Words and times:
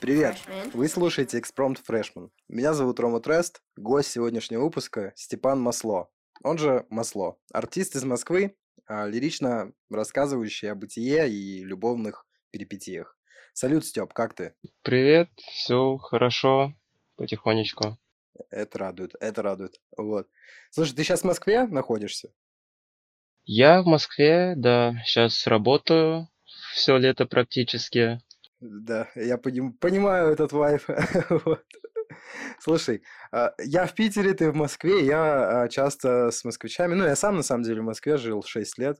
Привет! 0.00 0.36
Вы 0.74 0.88
слушаете 0.88 1.38
Экспромт 1.38 1.78
Фрешман. 1.78 2.30
Меня 2.48 2.74
зовут 2.74 3.00
Рома 3.00 3.20
Трест, 3.20 3.62
гость 3.76 4.10
сегодняшнего 4.10 4.62
выпуска 4.62 5.12
Степан 5.16 5.60
Масло, 5.60 6.08
он 6.42 6.58
же 6.58 6.86
Масло, 6.90 7.36
артист 7.52 7.96
из 7.96 8.04
Москвы, 8.04 8.56
а, 8.86 9.06
лирично 9.06 9.72
рассказывающий 9.90 10.70
о 10.70 10.74
бытие 10.74 11.28
и 11.30 11.64
любовных 11.64 12.26
перипетиях. 12.50 13.18
Салют, 13.52 13.84
Степ, 13.86 14.12
как 14.12 14.34
ты? 14.34 14.54
Привет, 14.82 15.30
все 15.36 15.96
хорошо, 15.96 16.74
потихонечку. 17.16 17.98
Это 18.50 18.78
радует, 18.78 19.14
это 19.18 19.42
радует. 19.42 19.80
Вот. 19.96 20.28
Слушай, 20.70 20.94
ты 20.94 21.04
сейчас 21.04 21.22
в 21.22 21.24
Москве 21.24 21.66
находишься? 21.66 22.32
Я 23.44 23.82
в 23.82 23.86
Москве, 23.86 24.54
да, 24.56 25.02
сейчас 25.04 25.46
работаю 25.46 26.28
все 26.74 26.98
лето 26.98 27.26
практически. 27.26 28.20
Да, 28.60 29.08
я 29.14 29.36
поним- 29.36 29.72
понимаю 29.78 30.32
этот 30.32 30.52
вайф. 30.52 30.88
вот. 31.44 31.64
Слушай, 32.60 33.02
а, 33.32 33.52
я 33.58 33.86
в 33.86 33.94
Питере, 33.94 34.32
ты 34.34 34.50
в 34.50 34.54
Москве, 34.54 35.04
я 35.04 35.62
а, 35.62 35.68
часто 35.68 36.30
с 36.30 36.44
москвичами, 36.44 36.94
ну, 36.94 37.04
я 37.04 37.16
сам, 37.16 37.36
на 37.36 37.42
самом 37.42 37.64
деле, 37.64 37.82
в 37.82 37.84
Москве 37.84 38.16
жил 38.16 38.42
6 38.42 38.78
лет, 38.78 38.98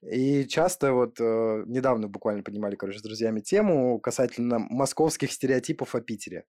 и 0.00 0.44
часто 0.44 0.92
вот 0.92 1.20
э, 1.20 1.64
недавно 1.66 2.06
буквально 2.06 2.44
поднимали, 2.44 2.76
короче, 2.76 3.00
с 3.00 3.02
друзьями 3.02 3.40
тему 3.40 3.98
касательно 3.98 4.60
московских 4.60 5.32
стереотипов 5.32 5.96
о 5.96 6.00
Питере. 6.00 6.44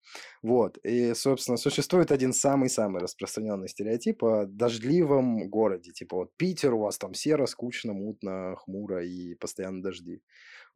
Вот. 0.43 0.79
И, 0.83 1.15
собственно, 1.15 1.57
существует 1.57 2.11
один 2.11 2.33
самый-самый 2.33 3.01
распространенный 3.01 3.69
стереотип 3.69 4.25
о 4.25 4.47
дождливом 4.47 5.49
городе. 5.49 5.93
Типа 5.93 6.17
вот 6.17 6.31
Питер, 6.37 6.75
у 6.75 6.81
вас 6.81 6.99
там 6.99 7.15
серо, 7.15 7.47
скучно, 7.47 7.93
мутно, 7.93 8.57
хмуро 8.57 9.05
и 9.07 9.37
постоянно 9.37 9.81
дожди. 9.81 10.23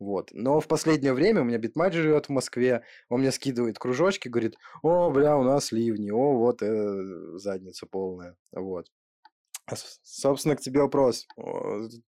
Вот. 0.01 0.31
Но 0.33 0.61
в 0.61 0.67
последнее 0.67 1.13
время 1.13 1.43
у 1.43 1.45
меня 1.45 1.59
битмач 1.59 1.93
живет 1.93 2.27
в 2.27 2.31
Москве, 2.31 2.83
он 3.11 3.21
мне 3.21 3.31
скидывает 3.31 3.79
кружочки, 3.79 4.29
говорит, 4.29 4.57
о, 4.83 5.11
бля, 5.11 5.37
у 5.37 5.43
нас 5.43 5.73
ливни, 5.73 6.11
о, 6.11 6.39
вот 6.39 6.63
э, 6.63 7.37
задница 7.37 7.87
полная. 7.87 8.35
Вот. 8.51 8.87
А, 9.67 9.75
собственно, 10.03 10.57
к 10.57 10.61
тебе 10.61 10.81
вопрос. 10.81 11.27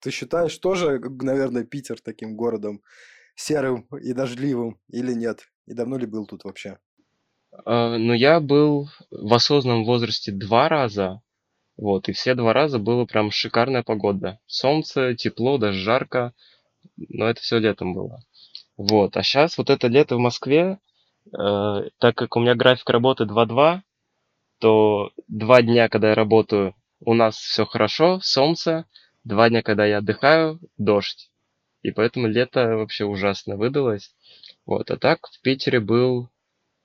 Ты 0.01 0.11
считаешь 0.11 0.57
тоже, 0.59 1.01
наверное, 1.01 1.65
Питер 1.65 1.99
таким 2.01 2.37
городом 2.37 2.83
серым 3.35 3.89
и 4.03 4.13
дождливым 4.13 4.79
или 4.91 5.15
нет? 5.15 5.49
И 5.67 5.73
давно 5.73 5.97
ли 5.97 6.07
был 6.07 6.27
тут 6.27 6.45
вообще? 6.45 6.79
Uh, 7.65 7.97
ну, 7.97 8.13
я 8.13 8.41
был 8.41 8.91
в 9.11 9.33
осознанном 9.33 9.85
возрасте 9.85 10.31
два 10.31 10.69
раза. 10.69 11.23
Вот, 11.79 12.09
и 12.11 12.13
все 12.13 12.35
два 12.35 12.53
раза 12.53 12.79
было 12.79 13.07
прям 13.07 13.31
шикарная 13.31 13.83
погода. 13.83 14.41
Солнце, 14.47 15.15
тепло, 15.15 15.57
даже 15.57 15.79
жарко 15.79 16.35
но 16.97 17.29
это 17.29 17.41
все 17.41 17.59
летом 17.59 17.95
было. 17.95 18.21
Вот, 18.77 19.17
а 19.17 19.23
сейчас 19.23 19.59
вот 19.59 19.71
это 19.71 19.89
лето 19.89 20.17
в 20.17 20.21
Москве, 20.21 20.79
э, 21.27 21.83
так 21.99 22.15
как 22.15 22.37
у 22.37 22.41
меня 22.41 22.55
график 22.55 22.89
работы 22.91 23.25
2-2, 23.25 23.83
то 24.61 25.13
два 25.29 25.63
дня, 25.63 25.89
когда 25.89 26.11
я 26.11 26.15
работаю, 26.15 26.75
у 27.01 27.15
нас 27.15 27.37
все 27.37 27.65
хорошо, 27.65 28.21
солнце, 28.21 28.87
два 29.25 29.49
дня, 29.49 29.63
когда 29.63 29.87
я 29.87 29.99
отдыхаю, 29.99 30.61
дождь. 30.77 31.31
И 31.83 31.91
поэтому 31.91 32.27
лето 32.27 32.77
вообще 32.77 33.05
ужасно 33.05 33.57
выдалось. 33.57 34.15
Вот, 34.67 34.91
а 34.91 34.97
так 34.97 35.27
в 35.29 35.41
Питере 35.43 35.81
был 35.81 36.29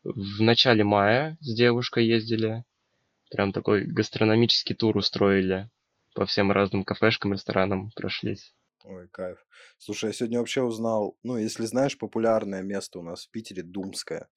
в 0.04 0.42
начале 0.42 0.84
мая 0.84 1.38
с 1.42 1.56
девушкой 1.56 2.06
ездили. 2.06 2.64
Прям 3.32 3.52
такой 3.52 3.86
гастрономический 3.86 4.76
тур 4.76 4.98
устроили. 4.98 5.70
По 6.14 6.26
всем 6.26 6.52
разным 6.52 6.84
кафешкам, 6.84 7.34
ресторанам 7.34 7.92
прошлись. 7.96 8.54
Ой, 8.84 9.08
кайф. 9.08 9.46
Слушай, 9.78 10.08
я 10.08 10.14
сегодня 10.14 10.40
вообще 10.40 10.62
узнал, 10.62 11.18
ну, 11.24 11.38
если 11.38 11.66
знаешь, 11.66 11.98
популярное 11.98 12.62
место 12.62 13.00
у 13.00 13.02
нас 13.02 13.26
в 13.26 13.32
Питере 13.32 13.64
Думское. 13.64 14.28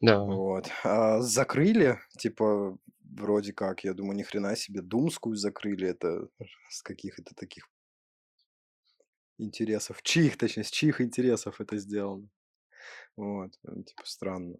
Да. 0.00 0.24
Вот. 0.26 0.70
А 0.84 1.20
закрыли, 1.20 1.98
типа, 2.16 2.78
вроде 3.04 3.52
как, 3.52 3.84
я 3.84 3.92
думаю, 3.94 4.16
ни 4.16 4.22
хрена 4.22 4.54
себе, 4.56 4.82
Думскую 4.82 5.34
закрыли. 5.34 5.88
Это 5.88 6.28
с 6.70 6.82
каких 6.82 7.18
это 7.18 7.34
таких 7.34 7.68
интересов? 9.38 10.02
Чьих, 10.02 10.36
точнее, 10.36 10.64
с 10.64 10.70
чьих 10.70 11.00
интересов 11.00 11.60
это 11.60 11.76
сделано? 11.78 12.28
Вот, 13.16 13.52
типа, 13.62 14.02
странно. 14.04 14.56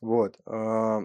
Вот. 0.00 0.38
А, 0.46 1.00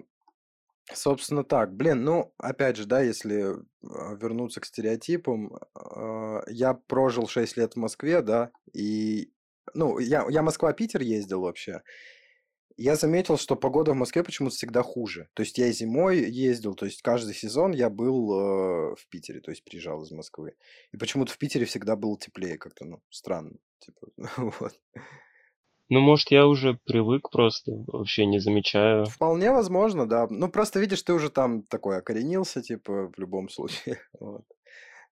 Собственно 0.93 1.43
так. 1.43 1.73
Блин, 1.73 2.03
ну, 2.03 2.33
опять 2.37 2.77
же, 2.77 2.85
да, 2.85 3.01
если 3.01 3.55
а, 3.83 4.15
вернуться 4.15 4.59
к 4.59 4.65
стереотипам, 4.65 5.57
а, 5.73 6.41
я 6.47 6.73
прожил 6.73 7.27
6 7.27 7.57
лет 7.57 7.73
в 7.73 7.77
Москве, 7.77 8.21
да, 8.21 8.51
и, 8.73 9.31
ну, 9.73 9.99
я, 9.99 10.25
я 10.29 10.41
Москва-Питер 10.41 11.01
ездил 11.01 11.41
вообще. 11.41 11.81
Я 12.77 12.95
заметил, 12.95 13.37
что 13.37 13.55
погода 13.55 13.91
в 13.91 13.95
Москве 13.95 14.23
почему-то 14.23 14.55
всегда 14.55 14.81
хуже. 14.81 15.29
То 15.33 15.43
есть 15.43 15.57
я 15.57 15.71
зимой 15.71 16.29
ездил, 16.29 16.73
то 16.73 16.85
есть 16.85 17.01
каждый 17.01 17.35
сезон 17.35 17.73
я 17.73 17.89
был 17.89 18.31
э, 18.33 18.95
в 18.95 19.07
Питере, 19.09 19.39
то 19.39 19.51
есть 19.51 19.63
приезжал 19.63 20.01
из 20.03 20.11
Москвы. 20.11 20.55
И 20.91 20.97
почему-то 20.97 21.31
в 21.31 21.37
Питере 21.37 21.65
всегда 21.65 21.95
было 21.95 22.17
теплее, 22.17 22.57
как-то, 22.57 22.85
ну, 22.85 23.01
странно. 23.09 23.57
Типа, 23.79 24.07
вот. 24.37 24.79
Ну, 25.91 25.99
может, 25.99 26.31
я 26.31 26.47
уже 26.47 26.75
привык 26.85 27.29
просто, 27.31 27.73
вообще 27.87 28.25
не 28.25 28.39
замечаю. 28.39 29.03
Вполне 29.07 29.51
возможно, 29.51 30.07
да. 30.07 30.25
Ну, 30.29 30.47
просто 30.47 30.79
видишь, 30.79 31.01
ты 31.01 31.11
уже 31.11 31.29
там 31.29 31.63
такой 31.63 31.97
окоренился, 31.97 32.61
типа, 32.61 33.11
в 33.13 33.19
любом 33.19 33.49
случае. 33.55 33.99
Вот. 34.17 34.45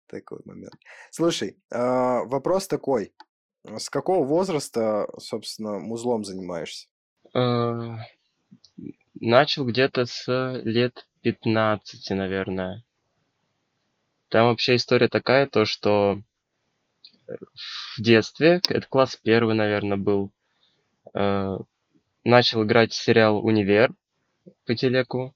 Такой 0.06 0.38
момент. 0.44 0.74
Слушай, 1.10 1.56
а, 1.72 2.22
вопрос 2.26 2.68
такой. 2.68 3.12
С 3.64 3.90
какого 3.90 4.24
возраста, 4.24 5.08
собственно, 5.18 5.80
музлом 5.80 6.24
занимаешься? 6.24 6.86
Э, 7.34 7.96
начал 9.20 9.66
где-то 9.66 10.06
с 10.06 10.60
лет 10.62 11.08
15, 11.22 12.10
наверное. 12.10 12.84
Там 14.28 14.46
вообще 14.46 14.76
история 14.76 15.08
такая, 15.08 15.48
то 15.48 15.64
что 15.64 16.22
в 17.26 18.00
детстве, 18.00 18.60
это 18.68 18.86
класс 18.88 19.18
первый, 19.20 19.56
наверное, 19.56 19.96
был, 19.96 20.30
Э, 20.30 20.37
начал 22.24 22.64
играть 22.64 22.92
сериал 22.92 23.44
«Универ» 23.44 23.92
по 24.66 24.74
телеку. 24.74 25.34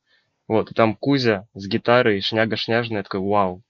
Вот, 0.48 0.70
и 0.70 0.74
там 0.74 0.96
Кузя 0.96 1.46
с 1.54 1.66
гитарой, 1.66 2.20
шняга-шняжная, 2.20 2.98
я 2.98 3.02
такой, 3.02 3.20
вау, 3.20 3.62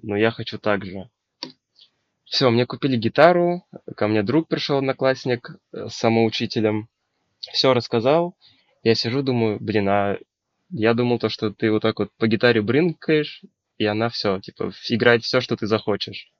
ну 0.00 0.16
я 0.16 0.30
хочу 0.30 0.58
так 0.58 0.84
же. 0.84 1.10
Все, 2.24 2.48
мне 2.48 2.64
купили 2.64 2.96
гитару, 2.96 3.66
ко 3.96 4.06
мне 4.06 4.22
друг 4.22 4.46
пришел, 4.46 4.78
одноклассник, 4.78 5.50
э, 5.72 5.88
с 5.88 5.96
самоучителем, 5.96 6.88
все 7.40 7.74
рассказал. 7.74 8.36
Я 8.84 8.94
сижу, 8.94 9.22
думаю, 9.22 9.58
блин, 9.60 9.88
а 9.88 10.16
я 10.70 10.94
думал 10.94 11.18
то, 11.18 11.28
что 11.28 11.50
ты 11.50 11.72
вот 11.72 11.82
так 11.82 11.98
вот 11.98 12.12
по 12.16 12.28
гитаре 12.28 12.62
брынкаешь, 12.62 13.42
и 13.78 13.84
она 13.84 14.08
все, 14.08 14.38
типа, 14.38 14.72
играет 14.88 15.24
все, 15.24 15.40
что 15.40 15.56
ты 15.56 15.66
захочешь. 15.66 16.30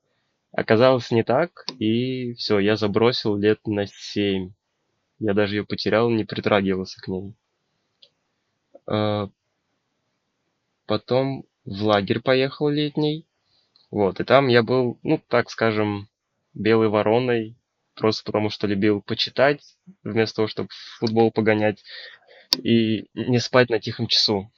Оказалось 0.52 1.10
не 1.10 1.24
так, 1.24 1.64
и 1.78 2.34
все, 2.34 2.60
я 2.60 2.76
забросил 2.76 3.36
лет 3.36 3.58
на 3.66 3.86
семь. 3.86 4.52
Я 5.20 5.34
даже 5.34 5.56
ее 5.56 5.64
потерял, 5.64 6.08
не 6.10 6.24
притрагивался 6.24 7.00
к 7.00 7.08
ней. 7.08 7.34
А, 8.86 9.28
потом 10.86 11.44
в 11.64 11.84
лагерь 11.84 12.20
поехал 12.20 12.68
летний. 12.68 13.26
Вот, 13.90 14.18
и 14.20 14.24
там 14.24 14.48
я 14.48 14.62
был, 14.62 14.98
ну, 15.02 15.20
так 15.28 15.50
скажем, 15.50 16.08
белой 16.54 16.88
вороной, 16.88 17.56
просто 17.94 18.24
потому 18.24 18.48
что 18.48 18.66
любил 18.66 19.02
почитать, 19.02 19.76
вместо 20.02 20.36
того, 20.36 20.48
чтобы 20.48 20.68
в 20.70 20.98
футбол 20.98 21.30
погонять, 21.30 21.84
и 22.56 23.06
не 23.14 23.38
спать 23.38 23.68
на 23.68 23.78
тихом 23.78 24.06
часу. 24.06 24.50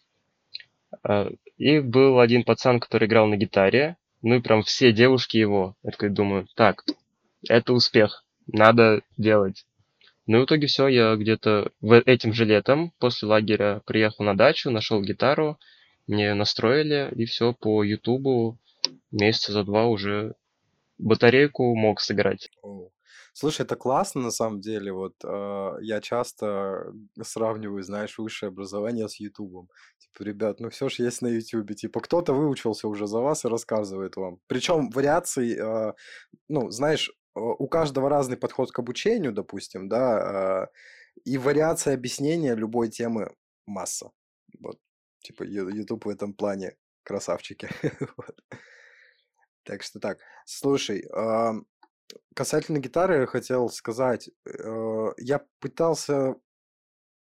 А, 1.02 1.28
и 1.58 1.80
был 1.80 2.20
один 2.20 2.44
пацан, 2.44 2.78
который 2.78 3.08
играл 3.08 3.26
на 3.26 3.36
гитаре, 3.36 3.96
ну 4.22 4.36
и 4.36 4.40
прям 4.40 4.62
все 4.62 4.92
девушки 4.92 5.38
его. 5.38 5.76
Я 5.82 5.90
такой 5.90 6.10
думаю, 6.10 6.46
так, 6.54 6.84
это 7.48 7.72
успех, 7.72 8.24
надо 8.46 9.02
делать. 9.16 9.66
Ну 10.26 10.38
и 10.38 10.40
в 10.42 10.44
итоге 10.44 10.66
все, 10.66 10.86
я 10.88 11.16
где-то 11.16 11.72
в 11.80 12.00
этим 12.00 12.32
же 12.32 12.44
летом 12.44 12.92
после 12.98 13.28
лагеря 13.28 13.82
приехал 13.86 14.24
на 14.24 14.36
дачу, 14.36 14.70
нашел 14.70 15.02
гитару, 15.02 15.58
мне 16.06 16.34
настроили, 16.34 17.12
и 17.16 17.24
все 17.24 17.52
по 17.52 17.82
Ютубу 17.82 18.58
месяца 19.10 19.52
за 19.52 19.64
два 19.64 19.86
уже 19.86 20.34
батарейку 20.98 21.74
мог 21.74 22.00
сыграть. 22.00 22.50
Слушай, 23.34 23.62
это 23.62 23.76
классно 23.76 24.20
на 24.20 24.30
самом 24.30 24.60
деле. 24.60 24.92
Вот 24.92 25.14
э, 25.24 25.76
я 25.80 26.02
часто 26.02 26.92
сравниваю, 27.22 27.82
знаешь, 27.82 28.18
высшее 28.18 28.48
образование 28.48 29.08
с 29.08 29.18
Ютубом. 29.18 29.70
Типа, 29.98 30.22
ребят, 30.22 30.60
ну 30.60 30.68
все 30.68 30.90
же 30.90 31.02
есть 31.02 31.22
на 31.22 31.28
Ютубе. 31.28 31.74
Типа, 31.74 32.00
кто-то 32.00 32.34
выучился 32.34 32.88
уже 32.88 33.06
за 33.06 33.20
вас 33.20 33.44
и 33.44 33.48
рассказывает 33.48 34.16
вам. 34.16 34.38
Причем 34.48 34.90
вариаций, 34.90 35.56
э, 35.58 35.94
ну, 36.48 36.70
знаешь, 36.70 37.10
у 37.34 37.66
каждого 37.68 38.08
разный 38.08 38.36
подход 38.36 38.72
к 38.72 38.78
обучению, 38.78 39.32
допустим, 39.32 39.88
да, 39.88 40.62
а, 40.64 40.68
и 41.24 41.38
вариация 41.38 41.94
объяснения 41.94 42.54
любой 42.54 42.88
темы 42.88 43.34
масса. 43.66 44.10
Вот, 44.60 44.78
типа, 45.20 45.44
YouTube 45.44 46.04
в 46.06 46.08
этом 46.08 46.34
плане 46.34 46.76
красавчики. 47.02 47.68
Так 49.64 49.84
что 49.84 50.00
так. 50.00 50.18
Слушай, 50.44 51.08
касательно 52.34 52.78
гитары 52.78 53.28
хотел 53.28 53.68
сказать. 53.68 54.28
Э, 54.44 55.12
я 55.18 55.46
пытался 55.60 56.34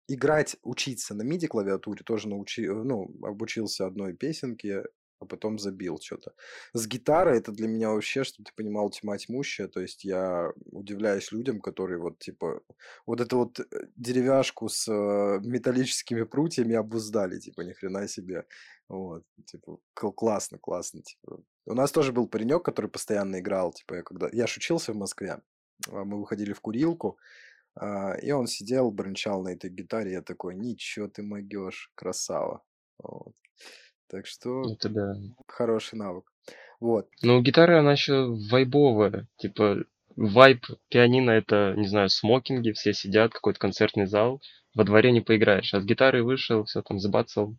играть, 0.07 0.57
учиться 0.63 1.13
на 1.13 1.21
MIDI-клавиатуре, 1.21 2.03
тоже 2.03 2.27
научи, 2.27 2.67
ну, 2.67 3.13
обучился 3.23 3.85
одной 3.85 4.13
песенке, 4.13 4.83
а 5.19 5.25
потом 5.25 5.59
забил 5.59 5.99
что-то. 6.01 6.33
С 6.73 6.87
гитарой 6.87 7.37
это 7.37 7.51
для 7.51 7.67
меня 7.67 7.89
вообще, 7.89 8.23
чтобы 8.23 8.45
ты 8.45 8.53
понимал, 8.55 8.89
тьма 8.89 9.17
тьмущая. 9.17 9.67
То 9.67 9.81
есть 9.81 10.03
я 10.03 10.51
удивляюсь 10.71 11.31
людям, 11.31 11.59
которые 11.59 11.99
вот 11.99 12.19
типа 12.19 12.61
вот 13.05 13.21
эту 13.21 13.37
вот 13.37 13.59
э, 13.59 13.63
деревяшку 13.95 14.69
с 14.69 14.87
э, 14.87 15.39
металлическими 15.43 16.23
прутьями 16.23 16.75
обуздали, 16.75 17.39
типа 17.39 17.61
ни 17.61 17.73
хрена 17.73 18.07
себе. 18.07 18.45
Вот, 18.87 19.23
типа 19.45 19.77
классно, 19.93 20.57
классно. 20.57 21.01
Типа. 21.01 21.43
У 21.65 21.73
нас 21.73 21.91
тоже 21.91 22.11
был 22.11 22.27
паренек, 22.27 22.63
который 22.63 22.89
постоянно 22.89 23.39
играл, 23.39 23.73
типа 23.73 23.95
я 23.95 24.03
когда 24.03 24.29
я 24.31 24.47
шучился 24.47 24.93
в 24.93 24.97
Москве, 24.97 25.41
а 25.87 26.03
мы 26.05 26.19
выходили 26.19 26.53
в 26.53 26.61
курилку, 26.61 27.17
а, 27.75 28.13
и 28.13 28.31
он 28.31 28.47
сидел, 28.47 28.91
брончал 28.91 29.43
на 29.43 29.49
этой 29.49 29.69
гитаре, 29.69 30.13
я 30.13 30.21
такой, 30.21 30.55
ничего 30.55 31.07
ты 31.07 31.23
могешь, 31.23 31.91
красава. 31.95 32.63
Вот. 32.97 33.33
Так 34.09 34.25
что 34.25 34.63
Это 34.71 34.89
да. 34.89 35.13
хороший 35.47 35.95
навык. 35.95 36.25
Вот. 36.79 37.07
Ну, 37.21 37.41
гитара, 37.41 37.79
она 37.79 37.91
еще 37.91 38.35
вайбовая. 38.51 39.27
Типа, 39.37 39.83
вайб 40.15 40.65
пианино 40.89 41.31
это, 41.31 41.73
не 41.77 41.87
знаю, 41.87 42.09
смокинги, 42.09 42.71
все 42.71 42.93
сидят, 42.93 43.33
какой-то 43.33 43.59
концертный 43.59 44.07
зал. 44.07 44.41
Во 44.73 44.83
дворе 44.83 45.11
не 45.11 45.21
поиграешь. 45.21 45.73
А 45.73 45.81
с 45.81 45.85
гитарой 45.85 46.23
вышел, 46.23 46.63
все 46.63 46.81
там 46.81 46.99
забацал. 46.99 47.55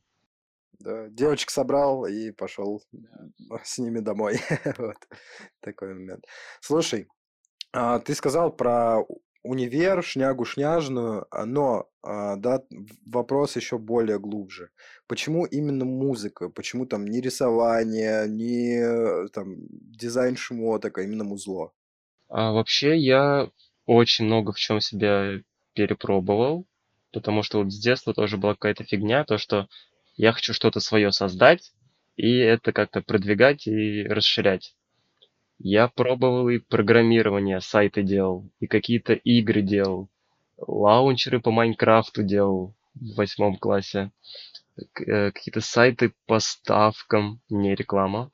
Да, 0.80 1.08
девочек 1.08 1.50
собрал 1.50 2.06
и 2.06 2.32
пошел 2.32 2.82
с 3.62 3.78
ними 3.78 4.00
домой. 4.00 4.40
вот 4.78 4.96
такой 5.60 5.94
момент. 5.94 6.24
Слушай, 6.60 7.06
а, 7.72 8.00
ты 8.00 8.14
сказал 8.14 8.50
про 8.50 9.04
универ, 9.42 10.02
шнягу 10.02 10.44
шняжную, 10.44 11.26
а, 11.30 11.46
но 11.46 11.88
а, 12.02 12.36
да, 12.36 12.62
вопрос 13.06 13.56
еще 13.56 13.78
более 13.78 14.18
глубже. 14.18 14.70
Почему 15.06 15.44
именно 15.44 15.84
музыка? 15.84 16.48
Почему 16.48 16.86
там 16.86 17.06
не 17.06 17.20
рисование, 17.20 18.28
не 18.28 19.28
там 19.30 19.56
дизайн 19.70 20.36
шмоток, 20.36 20.98
а 20.98 21.02
именно 21.02 21.24
музло? 21.24 21.72
А 22.28 22.52
вообще 22.52 22.96
я 22.96 23.50
очень 23.86 24.26
много 24.26 24.52
в 24.52 24.58
чем 24.58 24.80
себя 24.80 25.40
перепробовал, 25.74 26.66
потому 27.12 27.42
что 27.42 27.62
вот 27.62 27.72
с 27.72 27.78
детства 27.78 28.14
тоже 28.14 28.36
была 28.36 28.54
какая-то 28.54 28.84
фигня, 28.84 29.24
то 29.24 29.38
что 29.38 29.68
я 30.16 30.32
хочу 30.32 30.52
что-то 30.52 30.80
свое 30.80 31.12
создать, 31.12 31.72
и 32.16 32.36
это 32.36 32.72
как-то 32.72 33.00
продвигать 33.00 33.66
и 33.66 34.04
расширять. 34.04 34.74
Я 35.62 35.88
пробовал 35.88 36.48
и 36.48 36.58
программирование, 36.58 37.60
сайты 37.60 38.02
делал, 38.02 38.48
и 38.60 38.66
какие-то 38.66 39.12
игры 39.12 39.60
делал. 39.60 40.08
Лаунчеры 40.56 41.38
по 41.38 41.50
Майнкрафту 41.50 42.22
делал 42.22 42.74
в 42.94 43.16
восьмом 43.16 43.56
классе. 43.56 44.10
Э, 45.06 45.30
какие-то 45.30 45.60
сайты 45.60 46.14
по 46.26 46.38
ставкам, 46.40 47.42
не 47.50 47.74
реклама. 47.74 48.30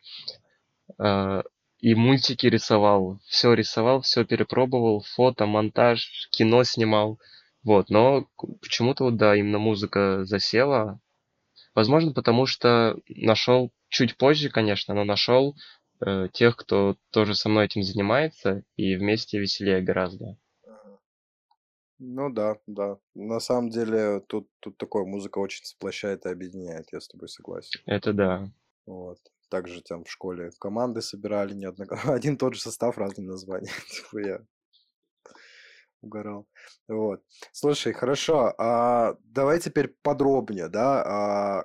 Э, 1.00 1.42
и 1.80 1.96
мультики 1.96 2.46
рисовал. 2.46 3.18
Все 3.26 3.54
рисовал, 3.54 4.02
все 4.02 4.24
перепробовал. 4.24 5.04
Фото, 5.16 5.46
монтаж, 5.46 6.28
кино 6.30 6.62
снимал. 6.62 7.18
Вот, 7.64 7.90
но 7.90 8.28
почему-то 8.62 9.02
вот, 9.02 9.16
да, 9.16 9.34
именно 9.34 9.58
музыка 9.58 10.24
засела. 10.24 11.00
Возможно, 11.74 12.12
потому 12.12 12.46
что 12.46 12.96
нашел 13.08 13.72
чуть 13.88 14.16
позже, 14.16 14.48
конечно, 14.48 14.94
но 14.94 15.02
нашел 15.02 15.56
э, 16.00 16.28
тех, 16.32 16.56
кто 16.56 16.96
тоже 17.10 17.34
со 17.34 17.48
мной 17.48 17.66
этим 17.66 17.82
занимается, 17.82 18.62
и 18.76 18.96
вместе 18.96 19.38
веселее 19.38 19.82
гораздо. 19.82 20.36
Ну 21.98 22.30
да, 22.30 22.56
да. 22.66 22.98
На 23.14 23.40
самом 23.40 23.70
деле 23.70 24.20
тут, 24.20 24.48
тут 24.60 24.76
такое 24.76 25.04
музыка 25.04 25.38
очень 25.38 25.64
сплощает 25.64 26.26
и 26.26 26.28
объединяет, 26.28 26.92
я 26.92 27.00
с 27.00 27.08
тобой 27.08 27.28
согласен. 27.28 27.80
Это 27.86 28.12
да. 28.12 28.50
Вот. 28.84 29.18
Также 29.48 29.80
там 29.82 30.04
в 30.04 30.10
школе 30.10 30.50
команды 30.58 31.00
собирали 31.00 31.54
неоднократно. 31.54 32.12
Один 32.14 32.36
тот 32.36 32.54
же 32.54 32.60
состав, 32.60 32.98
разные 32.98 33.26
названия. 33.26 33.70
Типа 33.90 34.18
я 34.18 34.40
угорал. 36.02 36.46
Вот. 36.88 37.22
Слушай, 37.52 37.92
хорошо. 37.92 38.54
А 38.58 39.16
давай 39.24 39.60
теперь 39.60 39.94
подробнее, 40.02 40.68
да? 40.68 41.02
А 41.02 41.64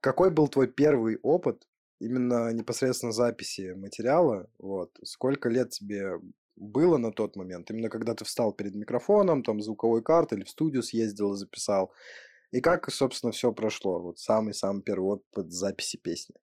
какой 0.00 0.30
был 0.30 0.48
твой 0.48 0.68
первый 0.68 1.18
опыт 1.22 1.66
именно 2.02 2.52
непосредственно 2.52 3.12
записи 3.12 3.74
материала, 3.74 4.48
вот, 4.58 4.90
сколько 5.04 5.48
лет 5.48 5.70
тебе 5.70 6.18
было 6.56 6.98
на 6.98 7.12
тот 7.12 7.36
момент, 7.36 7.70
именно 7.70 7.88
когда 7.88 8.14
ты 8.14 8.24
встал 8.24 8.52
перед 8.52 8.74
микрофоном, 8.74 9.42
там, 9.42 9.62
звуковой 9.62 10.02
картой 10.02 10.38
или 10.38 10.44
в 10.44 10.50
студию 10.50 10.82
съездил 10.82 11.32
и 11.32 11.36
записал, 11.36 11.92
и 12.50 12.60
как, 12.60 12.90
собственно, 12.90 13.32
все 13.32 13.52
прошло, 13.52 14.00
вот 14.00 14.18
самый-самый 14.18 14.82
первый 14.82 15.14
опыт 15.14 15.50
записи 15.52 15.96
песни. 15.96 16.34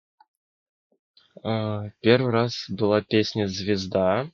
А, 1.44 1.90
первый 2.02 2.32
раз 2.32 2.66
была 2.70 3.02
песня 3.02 3.48
«Звезда», 3.48 4.30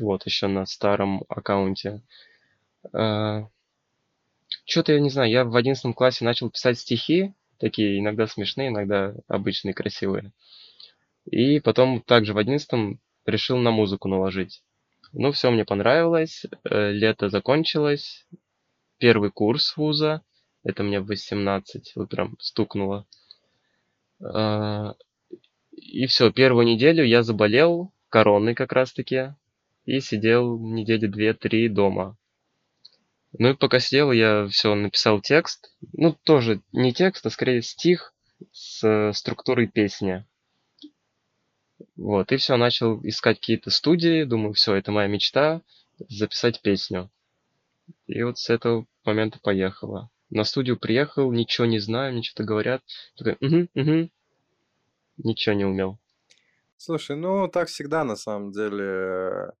вот, 0.00 0.24
еще 0.24 0.46
на 0.46 0.66
старом 0.66 1.24
аккаунте. 1.28 2.02
А, 2.92 3.48
Что-то 4.64 4.92
я 4.92 5.00
не 5.00 5.10
знаю, 5.10 5.30
я 5.30 5.44
в 5.44 5.54
одиннадцатом 5.54 5.94
классе 5.94 6.24
начал 6.24 6.48
писать 6.48 6.78
стихи, 6.78 7.34
такие 7.58 7.98
иногда 7.98 8.26
смешные, 8.26 8.68
иногда 8.68 9.14
обычные, 9.28 9.74
красивые. 9.74 10.32
И 11.30 11.60
потом 11.60 12.02
также 12.02 12.34
в 12.34 12.38
одиннадцатом 12.38 13.00
решил 13.24 13.56
на 13.56 13.70
музыку 13.70 14.08
наложить. 14.08 14.64
Ну, 15.12 15.30
все 15.30 15.50
мне 15.50 15.64
понравилось, 15.64 16.44
э, 16.64 16.90
лето 16.90 17.28
закончилось, 17.28 18.26
первый 18.98 19.30
курс 19.30 19.76
вуза, 19.76 20.22
это 20.64 20.82
мне 20.82 21.00
в 21.00 21.06
18, 21.06 21.92
вот 21.94 22.10
прям 22.10 22.36
стукнуло. 22.40 23.06
А, 24.22 24.94
и 25.70 26.06
все, 26.06 26.32
первую 26.32 26.66
неделю 26.66 27.04
я 27.04 27.22
заболел 27.22 27.92
короной 28.08 28.54
как 28.56 28.72
раз-таки, 28.72 29.34
и 29.84 30.00
сидел 30.00 30.58
недели 30.58 31.06
две-три 31.06 31.68
дома. 31.68 32.16
Ну 33.38 33.50
и 33.50 33.54
пока 33.54 33.78
сидел, 33.78 34.10
я 34.10 34.48
все 34.48 34.74
написал 34.74 35.20
текст. 35.20 35.72
Ну, 35.92 36.12
тоже 36.24 36.60
не 36.72 36.92
текст, 36.92 37.24
а 37.26 37.30
скорее 37.30 37.62
стих 37.62 38.12
с 38.50 38.82
э, 38.84 39.12
структурой 39.12 39.68
песни. 39.68 40.26
Вот, 41.96 42.32
и 42.32 42.36
все, 42.36 42.56
начал 42.56 43.00
искать 43.06 43.38
какие-то 43.38 43.70
студии, 43.70 44.24
думаю, 44.24 44.52
все, 44.54 44.74
это 44.74 44.92
моя 44.92 45.08
мечта, 45.08 45.62
записать 46.08 46.60
песню. 46.62 47.10
И 48.06 48.22
вот 48.22 48.38
с 48.38 48.50
этого 48.50 48.86
момента 49.04 49.38
поехала. 49.40 50.10
На 50.30 50.44
студию 50.44 50.78
приехал, 50.78 51.32
ничего 51.32 51.66
не 51.66 51.80
знаю, 51.80 52.12
мне 52.12 52.22
что-то 52.22 52.44
говорят. 52.44 52.82
Такой, 53.16 53.36
угу, 53.40 53.68
угу. 53.74 54.10
Ничего 55.18 55.54
не 55.54 55.64
умел. 55.64 55.98
Слушай, 56.76 57.16
ну 57.16 57.48
так 57.48 57.68
всегда 57.68 58.04
на 58.04 58.16
самом 58.16 58.52
деле. 58.52 59.52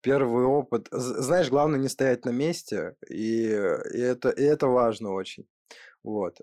Первый 0.00 0.44
опыт. 0.44 0.88
Знаешь, 0.90 1.50
главное 1.50 1.78
не 1.78 1.88
стоять 1.88 2.24
на 2.24 2.30
месте, 2.30 2.96
и, 3.08 3.48
и, 3.48 3.98
это, 3.98 4.30
и 4.30 4.42
это 4.42 4.66
важно 4.66 5.12
очень. 5.12 5.46
Вот. 6.02 6.40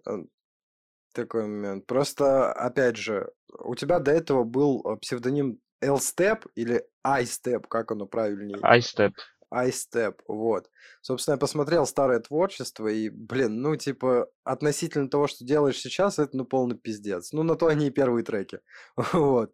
Такой 1.14 1.44
момент. 1.44 1.86
Просто, 1.88 2.54
опять 2.54 2.96
же, 2.96 3.32
у 3.60 3.76
тебя 3.76 4.00
до 4.00 4.12
этого 4.12 4.44
был 4.44 4.82
э, 4.86 4.98
псевдоним 4.98 5.60
L-Step 5.82 6.48
или 6.56 6.86
I-Step, 7.04 7.68
как 7.68 7.92
оно 7.92 8.06
правильнее? 8.06 8.60
I-Step. 8.62 9.12
I-Step, 9.52 10.20
вот. 10.28 10.70
Собственно, 11.02 11.34
я 11.34 11.40
посмотрел 11.40 11.86
старое 11.86 12.20
творчество, 12.20 12.88
и, 12.88 13.10
блин, 13.10 13.62
ну, 13.62 13.76
типа, 13.76 14.30
относительно 14.46 15.10
того, 15.10 15.28
что 15.28 15.44
делаешь 15.44 15.80
сейчас, 15.80 16.20
это, 16.20 16.38
ну, 16.38 16.46
полный 16.46 16.78
пиздец. 16.78 17.34
Ну, 17.34 17.44
на 17.44 17.56
то 17.56 17.68
они 17.68 17.88
и 17.88 17.92
первые 17.92 18.24
треки. 18.24 18.60
вот. 19.14 19.52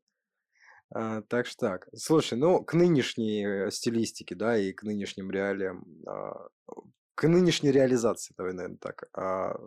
А, 0.94 1.22
так 1.24 1.48
что 1.48 1.68
так. 1.68 1.88
Слушай, 1.96 2.38
ну, 2.38 2.64
к 2.64 2.74
нынешней 2.74 3.46
э, 3.46 3.72
стилистике, 3.72 4.36
да, 4.36 4.58
и 4.58 4.72
к 4.72 4.84
нынешним 4.84 5.32
реалиям, 5.32 5.86
а, 6.06 6.48
к 7.16 7.28
нынешней 7.28 7.72
реализации, 7.72 8.34
давай, 8.38 8.54
наверное, 8.54 8.78
так, 8.78 9.10
а, 9.14 9.60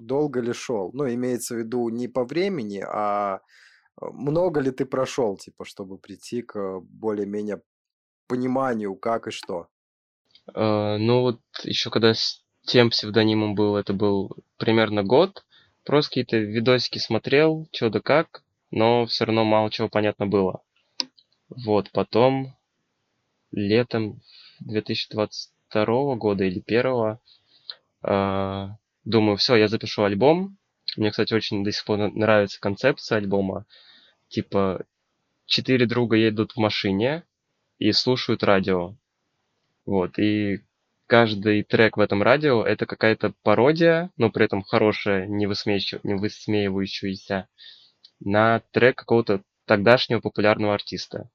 долго 0.00 0.40
ли 0.40 0.52
шел? 0.52 0.90
Ну, 0.92 1.12
имеется 1.12 1.54
в 1.54 1.58
виду 1.58 1.88
не 1.88 2.08
по 2.08 2.24
времени, 2.24 2.84
а 2.86 3.40
много 4.00 4.60
ли 4.60 4.70
ты 4.70 4.84
прошел, 4.84 5.36
типа, 5.36 5.64
чтобы 5.64 5.98
прийти 5.98 6.42
к 6.42 6.80
более-менее 6.80 7.62
пониманию, 8.26 8.94
как 8.96 9.28
и 9.28 9.30
что? 9.30 9.68
Uh, 10.54 10.96
ну 10.96 11.20
вот 11.20 11.40
еще 11.62 11.90
когда 11.90 12.14
с 12.14 12.42
тем 12.64 12.90
псевдонимом 12.90 13.54
был, 13.54 13.76
это 13.76 13.92
был 13.92 14.36
примерно 14.56 15.04
год, 15.04 15.44
просто 15.84 16.10
какие-то 16.10 16.36
видосики 16.38 16.98
смотрел, 16.98 17.68
что 17.72 17.90
да 17.90 18.00
как, 18.00 18.42
но 18.70 19.06
все 19.06 19.24
равно 19.24 19.44
мало 19.44 19.70
чего 19.70 19.88
понятно 19.88 20.26
было. 20.26 20.62
Вот, 21.48 21.90
потом 21.92 22.56
летом 23.50 24.20
2022 24.60 26.14
года 26.16 26.44
или 26.44 26.60
первого 26.60 27.20
uh, 28.04 28.70
Думаю, 29.04 29.36
все, 29.36 29.56
я 29.56 29.68
запишу 29.68 30.04
альбом. 30.04 30.56
Мне, 30.96 31.10
кстати, 31.10 31.34
очень 31.34 31.64
до 31.64 31.72
сих 31.72 31.84
пор 31.84 31.98
нравится 32.12 32.60
концепция 32.60 33.18
альбома. 33.18 33.66
Типа, 34.28 34.84
четыре 35.46 35.86
друга 35.86 36.16
едут 36.16 36.52
в 36.52 36.56
машине, 36.58 37.24
и 37.78 37.92
слушают 37.92 38.42
радио. 38.44 38.94
Вот, 39.84 40.18
и 40.18 40.60
каждый 41.06 41.64
трек 41.64 41.96
в 41.96 42.00
этом 42.00 42.22
радио 42.22 42.62
это 42.62 42.86
какая-то 42.86 43.34
пародия, 43.42 44.10
но 44.16 44.30
при 44.30 44.44
этом 44.44 44.62
хорошая, 44.62 45.26
не, 45.26 45.46
высмеивающая, 45.46 46.00
не 46.04 46.14
высмеивающаяся, 46.14 47.48
на 48.20 48.60
трек 48.70 48.96
какого-то 48.96 49.42
тогдашнего 49.66 50.20
популярного 50.20 50.74
артиста. 50.74 51.28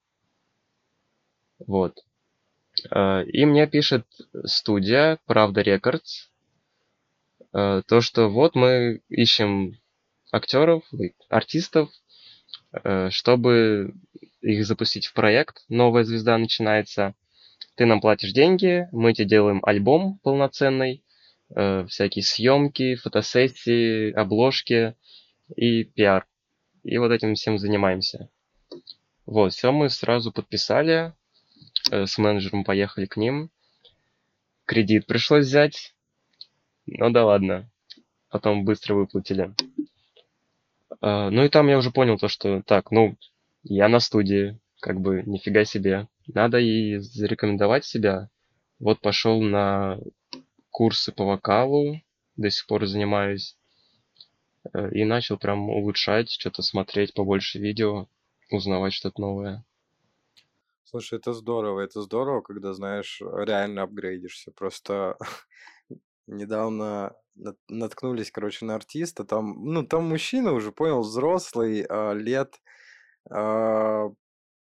Вот. 1.59 2.00
Э, 2.91 3.25
и 3.25 3.45
мне 3.45 3.67
пишет 3.67 4.05
студия 4.45 5.19
Правда 5.25 5.62
Рекордс, 5.62 6.29
то, 7.87 8.01
что 8.01 8.29
вот 8.29 8.55
мы 8.55 9.01
ищем 9.09 9.79
актеров, 10.31 10.83
артистов, 11.29 11.89
э, 12.83 13.09
чтобы 13.09 13.93
их 14.41 14.65
запустить 14.65 15.07
в 15.07 15.13
проект. 15.13 15.63
Новая 15.69 16.03
звезда 16.03 16.37
начинается. 16.37 17.15
Ты 17.75 17.85
нам 17.85 18.01
платишь 18.01 18.31
деньги, 18.31 18.87
мы 18.91 19.13
тебе 19.13 19.27
делаем 19.27 19.61
альбом 19.63 20.19
полноценный, 20.23 21.03
всякие 21.49 22.23
съемки, 22.23 22.95
фотосессии, 22.95 24.11
обложки 24.11 24.95
и 25.55 25.83
пиар. 25.83 26.27
И 26.83 26.97
вот 26.97 27.11
этим 27.11 27.35
всем 27.35 27.57
занимаемся. 27.57 28.29
Вот, 29.25 29.53
все 29.53 29.71
мы 29.71 29.89
сразу 29.89 30.31
подписали, 30.31 31.13
Э, 31.91 32.05
с 32.05 32.17
менеджером 32.17 32.63
поехали 32.63 33.05
к 33.05 33.17
ним. 33.17 33.49
Кредит 34.65 35.05
пришлось 35.05 35.45
взять. 35.45 35.95
Ну 36.88 37.10
да 37.12 37.25
ладно. 37.25 37.70
Потом 38.29 38.65
быстро 38.65 38.96
выплатили. 38.96 39.53
А, 41.01 41.29
ну 41.29 41.44
и 41.44 41.50
там 41.50 41.67
я 41.67 41.77
уже 41.77 41.91
понял 41.91 42.17
то, 42.17 42.27
что 42.27 42.62
так, 42.63 42.91
ну, 42.91 43.17
я 43.63 43.88
на 43.89 44.00
студии, 44.00 44.60
как 44.79 45.00
бы 45.00 45.24
нифига 45.25 45.65
себе. 45.65 46.08
Надо 46.27 46.60
и 46.60 46.98
зарекомендовать 46.98 47.86
себя. 47.86 48.29
Вот 48.79 49.01
пошел 49.01 49.41
на 49.41 50.00
курсы 50.72 51.12
по 51.12 51.25
вокалу, 51.25 52.01
до 52.36 52.50
сих 52.50 52.67
пор 52.67 52.86
занимаюсь. 52.86 53.58
Э, 54.74 54.89
и 54.91 55.03
начал 55.06 55.38
прям 55.38 55.70
улучшать, 55.70 56.29
что-то 56.29 56.62
смотреть 56.62 57.13
побольше 57.13 57.60
видео, 57.60 58.08
узнавать 58.51 58.94
что-то 58.94 59.22
новое. 59.22 59.65
Слушай, 60.86 61.20
это 61.20 61.34
здорово, 61.34 61.82
это 61.82 62.01
здорово, 62.01 62.41
когда, 62.41 62.74
знаешь, 62.74 63.22
реально 63.22 63.84
апгрейдишься. 63.84 64.51
Просто 64.51 65.17
недавно 66.27 67.15
наткнулись, 67.67 68.31
короче, 68.31 68.65
на 68.65 68.75
артиста. 68.75 69.24
Там, 69.24 69.63
ну, 69.63 69.86
там 69.86 70.10
мужчина 70.10 70.53
уже, 70.53 70.72
понял, 70.72 71.01
взрослый, 71.01 71.86
а, 71.88 72.13
лет 72.13 72.55
а, 73.29 74.10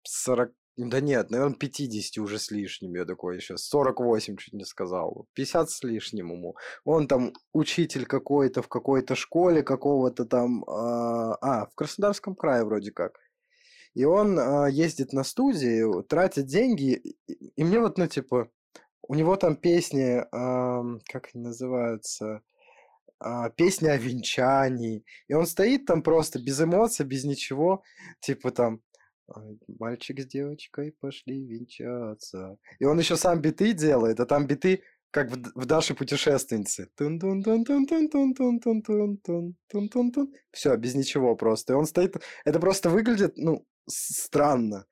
40, 0.03 0.51
да 0.77 1.01
нет, 1.01 1.31
наверное, 1.31 1.55
50 1.55 2.17
уже 2.19 2.37
с 2.39 2.51
лишним, 2.51 2.95
я 2.95 3.05
такой 3.05 3.37
еще, 3.37 3.57
48 3.57 4.37
чуть 4.37 4.53
не 4.53 4.65
сказал, 4.65 5.27
50 5.33 5.69
с 5.69 5.83
лишним 5.83 6.31
ему. 6.31 6.55
Он 6.85 7.07
там 7.07 7.33
учитель 7.53 8.05
какой-то 8.05 8.61
в 8.61 8.67
какой-то 8.67 9.15
школе 9.15 9.63
какого-то 9.63 10.25
там, 10.25 10.63
а, 10.65 11.35
а, 11.41 11.65
в 11.67 11.75
Краснодарском 11.75 12.35
крае 12.35 12.63
вроде 12.63 12.91
как. 12.91 13.17
И 13.95 14.05
он 14.05 14.37
а, 14.37 14.67
ездит 14.67 15.13
на 15.13 15.23
студии, 15.23 16.03
тратит 16.03 16.45
деньги, 16.45 17.15
и 17.27 17.63
мне 17.63 17.79
вот, 17.79 17.97
ну, 17.97 18.07
типа, 18.07 18.49
у 19.01 19.15
него 19.15 19.35
там 19.35 19.55
песни, 19.55 20.23
а, 20.31 20.83
как 21.11 21.29
они 21.33 21.43
называются, 21.43 22.41
а, 23.19 23.49
песня 23.49 23.91
о 23.91 23.97
венчании. 23.97 25.03
И 25.27 25.33
он 25.33 25.45
стоит 25.45 25.85
там 25.85 26.01
просто 26.01 26.39
без 26.39 26.61
эмоций, 26.61 27.05
без 27.05 27.23
ничего, 27.23 27.83
типа 28.19 28.51
там, 28.51 28.81
мальчик 29.67 30.19
с 30.19 30.25
девочкой 30.25 30.95
пошли 30.99 31.45
венчаться. 31.45 32.57
И 32.79 32.85
он 32.85 32.99
еще 32.99 33.17
сам 33.17 33.41
биты 33.41 33.73
делает, 33.73 34.19
а 34.19 34.25
там 34.25 34.47
биты 34.47 34.83
как 35.11 35.31
в, 35.31 35.61
в 35.61 35.65
Даше 35.65 35.95
путешественнице. 35.95 36.89
Все, 40.51 40.75
без 40.75 40.95
ничего 40.95 41.35
просто. 41.35 41.73
И 41.73 41.75
он 41.75 41.85
стоит. 41.85 42.15
Это 42.45 42.59
просто 42.59 42.89
выглядит, 42.89 43.33
ну, 43.37 43.65
странно. 43.87 44.85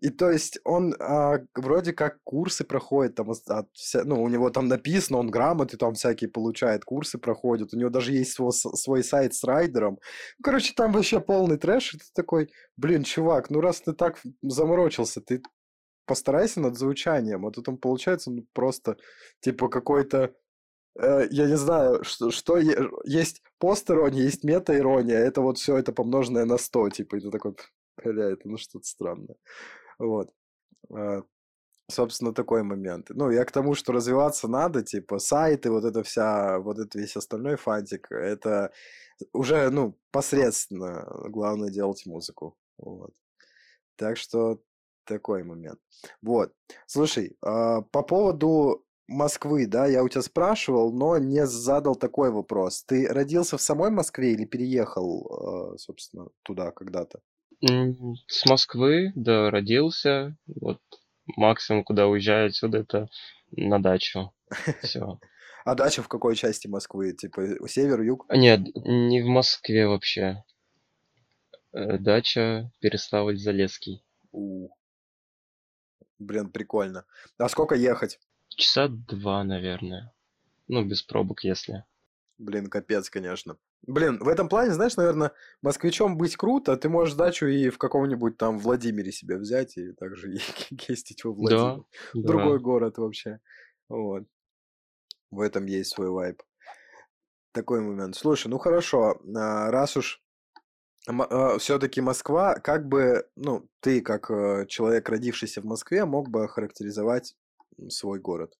И 0.00 0.10
то 0.10 0.30
есть 0.30 0.60
он 0.64 0.94
а, 1.00 1.40
вроде 1.56 1.92
как 1.92 2.18
курсы 2.22 2.64
проходит, 2.64 3.16
там, 3.16 3.30
от, 3.30 3.68
вся, 3.72 4.04
ну, 4.04 4.22
у 4.22 4.28
него 4.28 4.50
там 4.50 4.68
написано, 4.68 5.18
он 5.18 5.30
грамоты 5.30 5.76
там 5.76 5.94
всякие 5.94 6.30
получает, 6.30 6.84
курсы 6.84 7.18
проходит, 7.18 7.74
у 7.74 7.76
него 7.76 7.90
даже 7.90 8.12
есть 8.12 8.32
свой, 8.32 8.52
свой 8.52 9.02
сайт 9.02 9.34
с 9.34 9.42
райдером. 9.42 9.98
Короче, 10.42 10.72
там 10.76 10.92
вообще 10.92 11.20
полный 11.20 11.58
трэш, 11.58 11.94
и 11.94 11.98
ты 11.98 12.04
такой, 12.14 12.52
блин, 12.76 13.02
чувак, 13.02 13.50
ну 13.50 13.60
раз 13.60 13.80
ты 13.80 13.92
так 13.92 14.20
заморочился, 14.42 15.20
ты 15.20 15.42
постарайся 16.06 16.60
над 16.60 16.78
звучанием, 16.78 17.44
а 17.46 17.50
то 17.50 17.60
там 17.62 17.76
получается 17.76 18.30
ну, 18.30 18.46
просто, 18.52 18.96
типа, 19.40 19.68
какой-то 19.68 20.32
э, 20.96 21.26
я 21.30 21.46
не 21.46 21.56
знаю, 21.56 22.04
что, 22.04 22.30
что 22.30 22.56
есть 23.04 23.42
пост-ирония, 23.58 24.22
есть 24.22 24.44
мета-ирония, 24.44 25.18
это 25.18 25.40
вот 25.40 25.58
все 25.58 25.76
это 25.76 25.92
помноженное 25.92 26.44
на 26.44 26.56
100, 26.56 26.90
типа, 26.90 27.16
и 27.16 27.20
ты 27.20 27.30
такой, 27.30 27.56
бля, 28.04 28.30
это 28.30 28.48
ну 28.48 28.56
что-то 28.56 28.86
странное. 28.86 29.36
Вот. 29.98 30.30
А, 30.94 31.22
собственно, 31.90 32.34
такой 32.34 32.62
момент. 32.62 33.10
Ну, 33.10 33.30
я 33.30 33.44
к 33.44 33.52
тому, 33.52 33.74
что 33.74 33.92
развиваться 33.92 34.48
надо, 34.48 34.82
типа, 34.82 35.18
сайты, 35.18 35.70
вот 35.70 35.84
это 35.84 36.02
вся, 36.02 36.58
вот 36.60 36.78
это 36.78 36.98
весь 36.98 37.16
остальной 37.16 37.56
фантик, 37.56 38.10
это 38.12 38.72
уже, 39.32 39.70
ну, 39.70 39.98
посредственно. 40.12 41.06
Главное 41.28 41.70
делать 41.70 42.06
музыку. 42.06 42.56
Вот. 42.78 43.12
Так 43.96 44.16
что 44.16 44.60
такой 45.04 45.42
момент. 45.42 45.80
Вот. 46.22 46.52
Слушай, 46.86 47.36
а, 47.42 47.82
по 47.82 48.02
поводу 48.02 48.84
Москвы, 49.08 49.66
да, 49.66 49.86
я 49.86 50.04
у 50.04 50.08
тебя 50.08 50.22
спрашивал, 50.22 50.92
но 50.92 51.16
не 51.18 51.46
задал 51.46 51.96
такой 51.96 52.30
вопрос. 52.30 52.84
Ты 52.84 53.08
родился 53.08 53.56
в 53.56 53.62
самой 53.62 53.90
Москве 53.90 54.32
или 54.34 54.44
переехал, 54.44 55.72
а, 55.74 55.78
собственно, 55.78 56.28
туда 56.42 56.72
когда-то? 56.72 57.20
С 57.60 58.46
Москвы, 58.46 59.12
да, 59.14 59.50
родился. 59.50 60.36
Вот 60.46 60.80
максимум, 61.36 61.84
куда 61.84 62.06
уезжаю 62.06 62.48
отсюда, 62.48 62.78
это 62.78 63.08
на 63.50 63.82
дачу. 63.82 64.32
Все. 64.82 65.18
А 65.64 65.74
дача 65.74 66.02
в 66.02 66.08
какой 66.08 66.36
части 66.36 66.68
Москвы? 66.68 67.12
Типа 67.12 67.42
север, 67.68 68.00
юг? 68.02 68.26
Нет, 68.30 68.60
не 68.74 69.22
в 69.22 69.26
Москве 69.26 69.86
вообще. 69.86 70.44
Э, 71.72 71.98
дача 71.98 72.70
Переславль-Залесский. 72.80 74.02
У. 74.32 74.70
Блин, 76.18 76.50
прикольно. 76.50 77.04
А 77.38 77.48
сколько 77.48 77.74
ехать? 77.74 78.18
Часа 78.48 78.88
два, 78.88 79.44
наверное. 79.44 80.12
Ну, 80.68 80.84
без 80.84 81.02
пробок, 81.02 81.44
если. 81.44 81.84
Блин, 82.38 82.68
капец, 82.68 83.10
конечно. 83.10 83.58
Блин, 83.82 84.18
в 84.20 84.28
этом 84.28 84.48
плане, 84.48 84.72
знаешь, 84.72 84.96
наверное, 84.96 85.32
москвичом 85.60 86.16
быть 86.16 86.36
круто, 86.36 86.76
ты 86.76 86.88
можешь 86.88 87.14
дачу 87.14 87.46
и 87.46 87.68
в 87.68 87.78
каком-нибудь 87.78 88.36
там 88.36 88.58
Владимире 88.58 89.10
себе 89.10 89.36
взять 89.36 89.76
и 89.76 89.92
также 89.92 90.38
ездить 90.88 91.24
во 91.24 91.32
Владимир. 91.32 91.84
Да, 92.14 92.20
Другой 92.20 92.58
да. 92.58 92.64
город 92.64 92.98
вообще. 92.98 93.40
Вот. 93.88 94.24
В 95.30 95.40
этом 95.40 95.66
есть 95.66 95.90
свой 95.90 96.10
вайб. 96.10 96.42
Такой 97.52 97.80
момент. 97.80 98.14
Слушай, 98.14 98.48
ну 98.48 98.58
хорошо, 98.58 99.20
а, 99.36 99.70
раз 99.72 99.96
уж 99.96 100.22
а, 101.08 101.58
все-таки 101.58 102.00
Москва, 102.00 102.54
как 102.60 102.86
бы, 102.86 103.26
ну, 103.34 103.68
ты 103.80 104.00
как 104.00 104.30
э, 104.30 104.66
человек, 104.68 105.08
родившийся 105.08 105.60
в 105.60 105.64
Москве, 105.64 106.04
мог 106.04 106.28
бы 106.28 106.44
охарактеризовать 106.44 107.36
свой 107.88 108.20
город? 108.20 108.54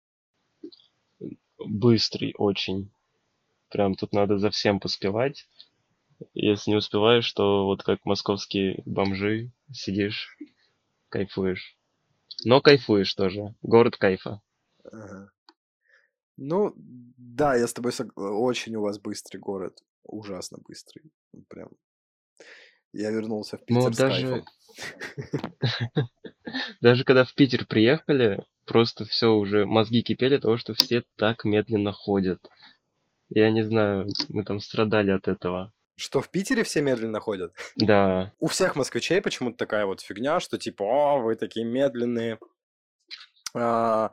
Быстрый 1.59 2.35
очень. 2.39 2.91
Прям 3.71 3.95
тут 3.95 4.13
надо 4.13 4.39
за 4.39 4.51
всем 4.51 4.81
поспевать. 4.81 5.47
Если 6.35 6.71
не 6.71 6.77
успеваешь, 6.77 7.31
то 7.33 7.67
вот 7.67 7.83
как 7.83 8.05
московские 8.05 8.83
бомжи 8.87 9.51
сидишь, 9.73 10.37
кайфуешь. 11.09 11.77
Но 12.45 12.61
кайфуешь 12.61 13.15
тоже. 13.15 13.55
Город 13.63 13.97
кайфа. 13.97 14.41
Ага. 14.85 15.31
Ну, 16.37 16.73
да, 16.77 17.57
я 17.57 17.67
с 17.67 17.73
тобой 17.73 17.93
сог... 17.93 18.13
Очень 18.17 18.77
у 18.77 18.83
вас 18.83 18.99
быстрый 18.99 19.39
город. 19.39 19.79
Ужасно 20.05 20.59
быстрый. 20.67 21.03
Прям. 21.49 21.71
Я 22.93 23.11
вернулся 23.11 23.59
в 23.59 23.65
Питер 23.65 23.83
ну, 23.83 23.93
с 23.93 23.97
даже... 23.97 24.45
Даже 26.81 27.05
когда 27.05 27.25
в 27.25 27.35
Питер 27.35 27.67
приехали, 27.67 28.45
просто 28.65 29.05
все 29.05 29.35
уже 29.35 29.67
мозги 29.67 30.03
кипели 30.03 30.39
того, 30.39 30.57
что 30.57 30.75
все 30.75 31.03
так 31.17 31.45
медленно 31.45 31.93
ходят. 31.93 32.41
Я 33.31 33.51
не 33.51 33.63
знаю, 33.63 34.07
мы 34.29 34.45
там 34.45 34.61
страдали 34.61 35.11
от 35.11 35.29
этого. 35.29 35.73
Что 35.97 36.21
в 36.21 36.31
Питере 36.31 36.63
все 36.63 36.81
медленно 36.81 37.19
ходят? 37.21 37.53
Да. 37.77 38.33
У 38.39 38.47
всех 38.47 38.77
москвичей 38.77 39.21
почему-то 39.21 39.57
такая 39.57 39.85
вот 39.85 40.01
фигня, 40.01 40.39
что 40.39 40.57
типа, 40.57 40.85
о, 40.85 41.19
вы 41.19 41.35
такие 41.35 41.67
медленные. 41.67 42.39
А, 43.55 44.13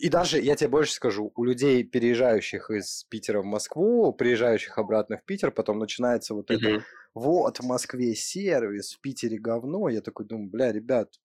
и 0.00 0.08
даже, 0.08 0.40
я 0.40 0.56
тебе 0.56 0.70
больше 0.70 0.92
скажу, 0.92 1.32
у 1.36 1.44
людей, 1.44 1.84
переезжающих 1.84 2.70
из 2.70 3.04
Питера 3.04 3.40
в 3.40 3.44
Москву, 3.44 4.12
приезжающих 4.12 4.78
обратно 4.78 5.18
в 5.18 5.24
Питер, 5.24 5.52
потом 5.52 5.78
начинается 5.78 6.34
вот 6.34 6.50
это, 6.50 6.82
вот, 7.14 7.58
в 7.58 7.64
Москве 7.64 8.14
сервис, 8.14 8.94
в 8.94 9.00
Питере 9.00 9.38
говно. 9.38 9.88
Я 9.88 10.00
такой 10.00 10.26
думаю, 10.26 10.50
бля, 10.50 10.72
ребят, 10.72 11.20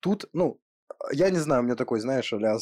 тут, 0.00 0.26
ну, 0.32 0.60
я 1.10 1.30
не 1.30 1.38
знаю, 1.38 1.62
у 1.62 1.64
меня 1.64 1.74
такой, 1.74 2.00
знаешь, 2.00 2.32
а 2.32 2.58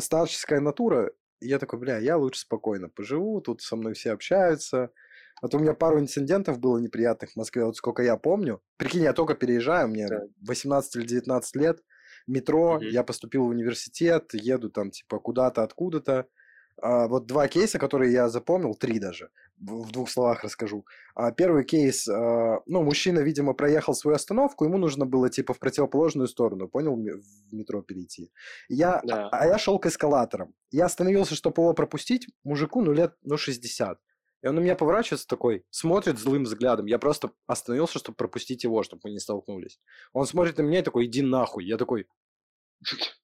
старческая 0.00 0.60
натура, 0.60 1.12
я 1.40 1.58
такой, 1.58 1.78
бля, 1.78 1.98
я 1.98 2.16
лучше 2.16 2.40
спокойно 2.40 2.88
поживу, 2.88 3.40
тут 3.40 3.62
со 3.62 3.76
мной 3.76 3.94
все 3.94 4.12
общаются. 4.12 4.90
А 5.40 5.48
то 5.48 5.56
у 5.56 5.60
меня 5.60 5.74
пару 5.74 6.00
инцидентов 6.00 6.58
было 6.58 6.78
неприятных 6.78 7.30
в 7.30 7.36
Москве, 7.36 7.64
вот 7.64 7.76
сколько 7.76 8.02
я 8.02 8.16
помню. 8.16 8.60
Прикинь, 8.76 9.02
я 9.04 9.12
только 9.12 9.34
переезжаю, 9.34 9.88
мне 9.88 10.08
да. 10.08 10.22
18 10.46 10.96
или 10.96 11.06
19 11.06 11.56
лет, 11.56 11.80
метро, 12.26 12.76
угу. 12.76 12.82
я 12.82 13.04
поступил 13.04 13.44
в 13.44 13.48
университет, 13.48 14.30
еду 14.32 14.70
там 14.70 14.90
типа 14.90 15.20
куда-то, 15.20 15.62
откуда-то. 15.62 16.26
А, 16.80 17.08
вот 17.08 17.26
два 17.26 17.48
кейса, 17.48 17.78
которые 17.78 18.12
я 18.12 18.28
запомнил, 18.28 18.74
три 18.74 18.98
даже, 18.98 19.30
в 19.56 19.90
двух 19.90 20.10
словах 20.10 20.44
расскажу. 20.44 20.86
А, 21.14 21.32
первый 21.32 21.64
кейс, 21.64 22.08
а, 22.08 22.60
ну, 22.66 22.82
мужчина, 22.82 23.20
видимо, 23.20 23.54
проехал 23.54 23.94
свою 23.94 24.14
остановку, 24.14 24.64
ему 24.64 24.78
нужно 24.78 25.04
было, 25.04 25.28
типа, 25.28 25.54
в 25.54 25.58
противоположную 25.58 26.28
сторону, 26.28 26.68
понял, 26.68 26.94
в 26.94 27.54
метро 27.54 27.82
перейти. 27.82 28.30
Я, 28.68 29.00
да. 29.04 29.28
а, 29.28 29.40
а 29.40 29.46
я 29.46 29.58
шел 29.58 29.78
к 29.78 29.86
эскалаторам. 29.86 30.54
Я 30.70 30.86
остановился, 30.86 31.34
чтобы 31.34 31.62
его 31.62 31.74
пропустить, 31.74 32.28
мужику, 32.44 32.80
ну, 32.80 32.92
лет, 32.92 33.14
ну, 33.22 33.36
60. 33.36 33.98
И 34.42 34.46
он 34.46 34.54
на 34.54 34.60
меня 34.60 34.76
поворачивается 34.76 35.26
такой, 35.26 35.64
смотрит 35.70 36.18
злым 36.18 36.44
взглядом. 36.44 36.86
Я 36.86 36.98
просто 36.98 37.32
остановился, 37.46 37.98
чтобы 37.98 38.16
пропустить 38.16 38.62
его, 38.62 38.84
чтобы 38.84 39.00
мы 39.04 39.10
не 39.10 39.18
столкнулись. 39.18 39.80
Он 40.12 40.26
смотрит 40.26 40.58
на 40.58 40.62
меня 40.62 40.78
и 40.78 40.82
такой, 40.82 41.06
иди 41.06 41.22
нахуй. 41.22 41.64
Я 41.64 41.76
такой, 41.76 42.06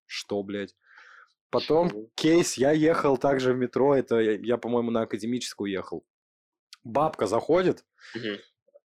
что, 0.06 0.42
блядь? 0.42 0.74
Потом 1.54 2.08
кейс, 2.14 2.54
я 2.54 2.72
ехал 2.72 3.16
также 3.16 3.52
в 3.52 3.56
метро, 3.56 3.94
это 3.94 4.18
я, 4.18 4.32
я 4.32 4.56
по-моему, 4.58 4.90
на 4.90 5.02
академическую 5.02 5.70
ехал. 5.70 6.04
Бабка 6.82 7.26
заходит, 7.26 7.84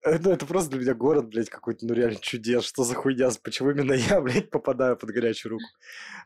это, 0.02 0.32
это 0.32 0.46
просто 0.46 0.72
для 0.72 0.80
меня 0.80 0.94
город, 0.94 1.28
блядь, 1.28 1.50
какой-то, 1.50 1.86
ну, 1.86 1.94
реально 1.94 2.20
чудес. 2.22 2.64
Что 2.64 2.84
за 2.84 2.96
хуйня? 2.96 3.30
Почему 3.44 3.72
именно 3.72 3.94
я, 3.94 4.22
блядь, 4.22 4.50
попадаю 4.50 4.96
под 4.96 5.10
горячую 5.10 5.52
руку? 5.54 5.66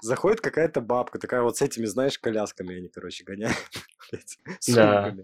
Заходит 0.02 0.42
какая-то 0.42 0.82
бабка, 0.82 1.18
такая 1.18 1.42
вот 1.42 1.58
с 1.58 1.62
этими, 1.62 1.86
знаешь, 1.86 2.20
колясками 2.20 2.78
они, 2.78 2.90
короче, 2.90 3.24
гоняют, 3.24 3.58
блядь, 4.12 4.38
с 4.60 4.74
да. 4.74 5.16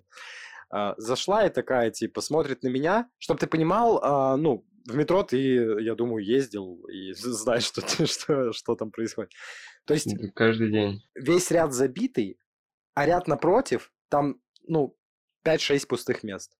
А, 0.71 0.93
зашла 0.97 1.45
и 1.45 1.49
такая, 1.49 1.91
типа, 1.91 2.21
смотрит 2.21 2.63
на 2.63 2.67
меня, 2.67 3.09
чтобы 3.17 3.39
ты 3.39 3.47
понимал, 3.47 3.99
а, 4.03 4.37
ну, 4.37 4.65
в 4.85 4.95
метро 4.95 5.23
ты, 5.23 5.37
я 5.81 5.95
думаю, 5.95 6.23
ездил 6.23 6.85
и 6.87 7.11
знаешь, 7.13 7.63
что, 7.63 7.81
что, 8.05 8.51
что 8.53 8.75
там 8.75 8.91
происходит. 8.91 9.31
То 9.85 9.93
есть... 9.93 10.13
Каждый 10.35 10.71
день. 10.71 11.01
Весь 11.15 11.49
ряд 11.51 11.73
забитый, 11.73 12.39
а 12.93 13.05
ряд 13.05 13.27
напротив, 13.27 13.91
там, 14.09 14.41
ну, 14.67 14.95
5-6 15.45 15.87
пустых 15.87 16.23
мест. 16.23 16.55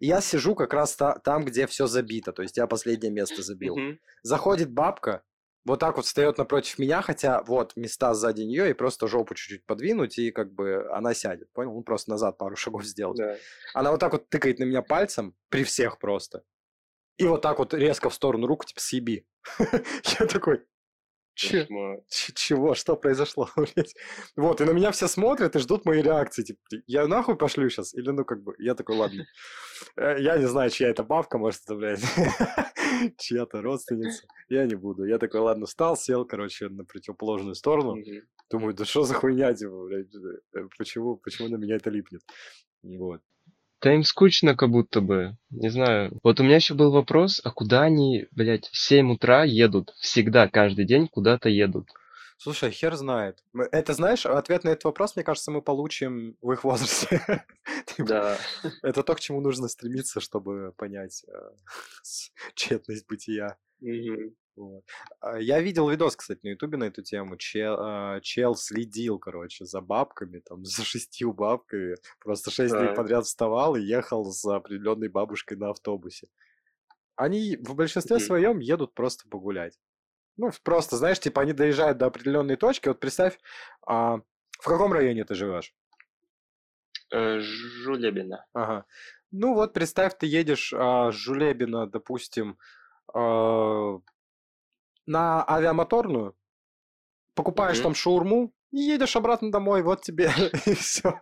И 0.00 0.06
я 0.06 0.20
сижу 0.20 0.54
как 0.54 0.74
раз 0.74 0.96
та, 0.96 1.18
там, 1.18 1.44
где 1.44 1.66
все 1.66 1.86
забито, 1.86 2.32
то 2.32 2.42
есть 2.42 2.56
я 2.56 2.66
последнее 2.66 3.12
место 3.12 3.42
забил. 3.42 3.76
Заходит 4.22 4.70
бабка, 4.70 5.22
вот 5.64 5.80
так 5.80 5.96
вот 5.96 6.06
встает 6.06 6.38
напротив 6.38 6.78
меня, 6.78 7.02
хотя 7.02 7.42
вот 7.44 7.76
места 7.76 8.14
сзади 8.14 8.42
нее, 8.42 8.70
и 8.70 8.74
просто 8.74 9.06
жопу 9.06 9.34
чуть-чуть 9.34 9.64
подвинуть, 9.64 10.18
и 10.18 10.30
как 10.30 10.52
бы 10.52 10.88
она 10.90 11.14
сядет, 11.14 11.52
понял? 11.52 11.72
Ну, 11.72 11.82
просто 11.82 12.10
назад 12.10 12.38
пару 12.38 12.56
шагов 12.56 12.84
сделать. 12.84 13.18
Да. 13.18 13.36
Она 13.74 13.92
вот 13.92 14.00
так 14.00 14.12
вот 14.12 14.28
тыкает 14.28 14.58
на 14.58 14.64
меня 14.64 14.82
пальцем, 14.82 15.34
при 15.48 15.64
всех 15.64 15.98
просто. 15.98 16.42
И 17.18 17.24
вот 17.24 17.42
так 17.42 17.58
вот 17.58 17.74
резко 17.74 18.10
в 18.10 18.14
сторону 18.14 18.46
руку, 18.46 18.66
типа, 18.66 18.80
съеби. 18.80 19.26
Я 19.58 20.26
такой, 20.26 20.64
Че? 21.34 21.66
Чего? 22.08 22.74
Что 22.74 22.96
произошло? 22.96 23.48
вот, 24.36 24.60
и 24.60 24.64
на 24.64 24.72
меня 24.72 24.90
все 24.90 25.08
смотрят 25.08 25.56
и 25.56 25.58
ждут 25.58 25.84
моей 25.86 26.02
реакции. 26.02 26.42
Типа, 26.42 26.60
я 26.86 27.06
нахуй 27.06 27.36
пошлю 27.36 27.68
сейчас? 27.70 27.94
Или 27.94 28.10
ну 28.10 28.24
как 28.24 28.42
бы, 28.42 28.54
я 28.58 28.74
такой, 28.74 28.96
ладно. 28.96 29.24
Э, 29.96 30.16
я 30.18 30.36
не 30.36 30.46
знаю, 30.46 30.70
чья 30.70 30.88
это 30.88 31.02
бабка, 31.02 31.38
может, 31.38 31.62
это, 31.64 31.74
блядь, 31.74 32.02
чья-то 33.18 33.62
родственница. 33.62 34.26
Я 34.48 34.66
не 34.66 34.74
буду. 34.74 35.04
Я 35.04 35.18
такой, 35.18 35.40
ладно, 35.40 35.66
встал, 35.66 35.96
сел, 35.96 36.26
короче, 36.26 36.68
на 36.68 36.84
противоположную 36.84 37.54
сторону. 37.54 37.96
Думаю, 38.50 38.74
да 38.74 38.84
что 38.84 39.02
за 39.02 39.14
хуйня, 39.14 39.54
типа, 39.54 39.84
блядь, 39.86 40.14
э, 40.14 40.68
почему, 40.76 41.16
почему 41.16 41.48
на 41.48 41.56
меня 41.56 41.76
это 41.76 41.88
липнет? 41.88 42.20
Вот. 42.82 43.22
Да 43.82 43.92
им 43.92 44.04
скучно 44.04 44.54
как 44.54 44.70
будто 44.70 45.00
бы. 45.00 45.36
Не 45.50 45.68
знаю. 45.68 46.18
Вот 46.22 46.38
у 46.38 46.44
меня 46.44 46.56
еще 46.56 46.74
был 46.74 46.92
вопрос, 46.92 47.40
а 47.42 47.50
куда 47.50 47.82
они, 47.82 48.26
блядь, 48.30 48.68
в 48.68 48.78
7 48.78 49.12
утра 49.12 49.42
едут? 49.42 49.92
Всегда, 50.00 50.48
каждый 50.48 50.84
день 50.84 51.08
куда-то 51.08 51.48
едут. 51.48 51.88
Слушай, 52.38 52.70
хер 52.70 52.94
знает. 52.96 53.42
Это, 53.72 53.92
знаешь, 53.94 54.24
ответ 54.26 54.64
на 54.64 54.70
этот 54.70 54.84
вопрос, 54.84 55.16
мне 55.16 55.24
кажется, 55.24 55.50
мы 55.50 55.62
получим 55.62 56.36
в 56.40 56.52
их 56.52 56.64
возрасте. 56.64 57.20
Да. 57.98 58.38
Это 58.82 59.02
то, 59.02 59.14
к 59.14 59.20
чему 59.20 59.40
нужно 59.40 59.68
стремиться, 59.68 60.20
чтобы 60.20 60.72
понять 60.76 61.24
э, 61.28 61.32
тщетность 62.54 63.06
бытия. 63.06 63.56
Вот. 64.54 64.84
А, 65.20 65.38
я 65.38 65.60
видел 65.60 65.88
видос, 65.88 66.14
кстати, 66.14 66.40
на 66.42 66.50
Ютубе 66.50 66.76
на 66.76 66.84
эту 66.84 67.02
тему. 67.02 67.36
Чел, 67.36 67.76
а, 67.78 68.20
чел 68.20 68.54
следил, 68.54 69.18
короче, 69.18 69.64
за 69.64 69.80
бабками, 69.80 70.40
там, 70.40 70.64
за 70.64 70.84
шестью 70.84 71.32
бабками. 71.32 71.96
Просто 72.20 72.50
шесть 72.50 72.74
дней 72.74 72.94
подряд 72.94 73.24
вставал 73.24 73.76
и 73.76 73.82
ехал 73.82 74.24
за 74.24 74.56
определенной 74.56 75.08
бабушкой 75.08 75.56
на 75.56 75.70
автобусе. 75.70 76.28
Они 77.16 77.56
в 77.56 77.74
большинстве 77.74 78.18
своем 78.18 78.58
едут 78.58 78.94
просто 78.94 79.28
погулять. 79.28 79.78
Ну, 80.36 80.50
просто, 80.62 80.96
знаешь, 80.96 81.20
типа 81.20 81.42
они 81.42 81.52
доезжают 81.52 81.98
до 81.98 82.06
определенной 82.06 82.56
точки. 82.56 82.88
Вот 82.88 83.00
представь, 83.00 83.38
а, 83.86 84.18
в 84.60 84.64
каком 84.64 84.92
районе 84.92 85.24
ты 85.24 85.34
живешь? 85.34 85.74
Э, 87.12 87.38
Жулебина. 87.40 88.46
Ага. 88.54 88.86
Ну 89.30 89.54
вот, 89.54 89.72
представь, 89.72 90.16
ты 90.18 90.26
едешь 90.26 90.72
а, 90.74 91.12
с 91.12 91.14
Жулебина, 91.14 91.86
допустим, 91.86 92.58
на 93.14 94.00
авиамоторную, 95.48 96.36
покупаешь 97.34 97.78
mm-hmm. 97.78 97.82
там 97.82 97.94
шаурму 97.94 98.54
и 98.70 98.78
едешь 98.78 99.16
обратно 99.16 99.50
домой, 99.50 99.82
вот 99.82 100.02
тебе 100.02 100.30
и 100.66 100.74
все. 100.74 101.20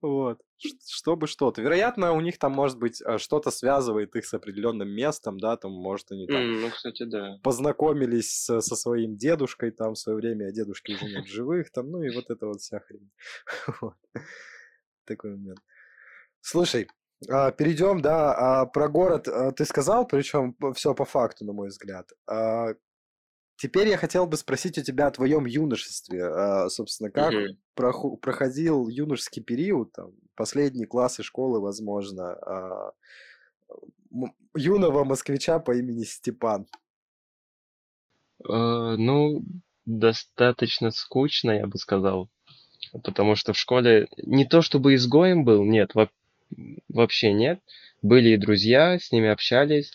Вот. 0.00 0.40
Чтобы 0.86 1.26
что-то. 1.26 1.62
Вероятно, 1.62 2.12
у 2.12 2.20
них 2.20 2.38
там, 2.38 2.52
может 2.52 2.78
быть, 2.78 3.02
э, 3.02 3.18
что-то 3.18 3.50
связывает 3.50 4.14
их 4.16 4.26
с 4.26 4.34
определенным 4.34 4.88
местом, 4.88 5.38
да, 5.38 5.56
там, 5.56 5.72
может, 5.72 6.12
они 6.12 6.26
там 6.26 6.36
mm, 6.36 6.60
ну, 6.60 6.70
кстати, 6.70 7.04
да. 7.04 7.38
познакомились 7.42 8.30
со, 8.30 8.60
со 8.60 8.76
своим 8.76 9.16
дедушкой 9.16 9.70
там 9.70 9.94
в 9.94 9.98
свое 9.98 10.18
время, 10.18 10.48
а 10.48 10.52
дедушки 10.52 10.92
уже 10.92 11.06
нет 11.06 11.26
живых, 11.26 11.70
там, 11.70 11.90
ну 11.90 12.02
и 12.02 12.14
вот 12.14 12.30
это 12.30 12.46
вот 12.46 12.60
вся 12.60 12.80
хрень. 12.80 13.10
Вот. 13.80 13.96
Такой 15.06 15.32
момент. 15.32 15.60
Слушай, 16.40 16.86
а, 16.86 17.03
перейдем, 17.26 18.00
да, 18.00 18.34
а, 18.34 18.66
про 18.66 18.88
город 18.88 19.28
а, 19.28 19.52
ты 19.52 19.64
сказал, 19.64 20.06
причем 20.06 20.56
все 20.74 20.94
по 20.94 21.04
факту, 21.04 21.44
на 21.44 21.52
мой 21.52 21.68
взгляд. 21.68 22.10
А, 22.26 22.74
теперь 23.56 23.88
я 23.88 23.96
хотел 23.96 24.26
бы 24.26 24.36
спросить 24.36 24.78
у 24.78 24.82
тебя 24.82 25.06
о 25.06 25.10
твоем 25.10 25.46
юношестве. 25.46 26.24
А, 26.24 26.68
собственно, 26.68 27.10
как 27.10 27.32
mm-hmm. 27.32 28.16
проходил 28.18 28.88
юношеский 28.88 29.42
период, 29.42 29.92
там, 29.92 30.12
последние 30.34 30.86
классы 30.86 31.22
школы, 31.22 31.60
возможно, 31.60 32.32
а, 32.32 32.92
юного 34.54 35.04
москвича 35.04 35.58
по 35.58 35.76
имени 35.76 36.04
Степан? 36.04 36.66
Ну, 38.46 39.42
достаточно 39.86 40.90
скучно, 40.90 41.52
я 41.52 41.66
бы 41.66 41.78
сказал. 41.78 42.28
Потому 43.02 43.34
что 43.34 43.52
в 43.52 43.58
школе 43.58 44.08
не 44.16 44.44
то 44.44 44.62
чтобы 44.62 44.94
изгоем 44.94 45.44
был, 45.44 45.64
нет, 45.64 45.94
вообще 46.88 47.32
нет. 47.32 47.60
Были 48.02 48.30
и 48.30 48.36
друзья, 48.36 48.98
с 48.98 49.12
ними 49.12 49.28
общались. 49.28 49.92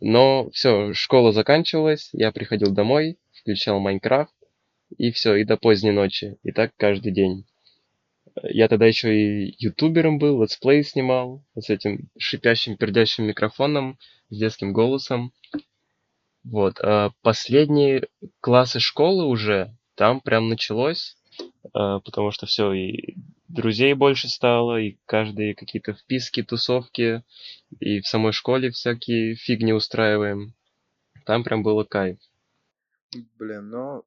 Но 0.00 0.50
все, 0.50 0.92
школа 0.94 1.32
заканчивалась, 1.32 2.10
я 2.12 2.32
приходил 2.32 2.72
домой, 2.72 3.18
включал 3.32 3.78
Minecraft, 3.78 4.34
и 4.98 5.10
все, 5.10 5.36
и 5.36 5.44
до 5.44 5.56
поздней 5.56 5.92
ночи. 5.92 6.38
И 6.42 6.52
так 6.52 6.72
каждый 6.76 7.12
день. 7.12 7.44
Я 8.42 8.68
тогда 8.68 8.86
еще 8.86 9.14
и 9.14 9.54
ютубером 9.58 10.18
был, 10.18 10.42
летсплей 10.42 10.82
снимал, 10.82 11.42
с 11.58 11.70
этим 11.70 12.10
шипящим, 12.18 12.76
пердящим 12.76 13.24
микрофоном, 13.24 13.98
с 14.28 14.36
детским 14.36 14.72
голосом. 14.72 15.32
Вот. 16.44 16.78
А 16.80 17.12
последние 17.22 18.08
классы 18.40 18.78
школы 18.78 19.24
уже, 19.24 19.74
там 19.94 20.20
прям 20.20 20.48
началось, 20.48 21.16
а, 21.72 22.00
потому 22.00 22.30
что 22.30 22.46
все, 22.46 22.72
и 22.72 23.16
друзей 23.48 23.94
больше 23.94 24.28
стало, 24.28 24.80
и 24.80 24.98
каждые 25.06 25.54
какие-то 25.54 25.94
вписки, 25.94 26.42
тусовки, 26.42 27.22
и 27.80 28.00
в 28.00 28.06
самой 28.06 28.32
школе 28.32 28.70
всякие 28.70 29.34
фигни 29.34 29.72
устраиваем. 29.72 30.54
Там 31.24 31.44
прям 31.44 31.62
было 31.62 31.84
кайф. 31.84 32.18
Блин, 33.38 33.70
ну, 33.70 34.04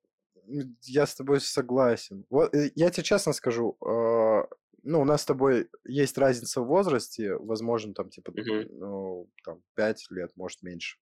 я 0.84 1.06
с 1.06 1.16
тобой 1.16 1.42
согласен. 1.42 2.26
Вот, 2.30 2.54
э, 2.54 2.72
я 2.76 2.90
тебе 2.90 3.04
честно 3.04 3.34
скажу, 3.34 3.78
э, 3.82 4.44
ну, 4.84 5.02
у 5.02 5.06
нас 5.06 5.22
с 5.22 5.26
тобой 5.26 5.70
есть 5.86 6.18
разница 6.18 6.62
в 6.62 6.68
возрасте, 6.68 7.36
возможно, 7.36 7.94
там, 7.94 8.10
типа, 8.10 8.32
uh-huh. 8.32 8.68
ну, 8.72 9.30
там, 9.44 9.62
5 9.76 10.08
лет, 10.12 10.32
может, 10.36 10.64
меньше. 10.64 10.98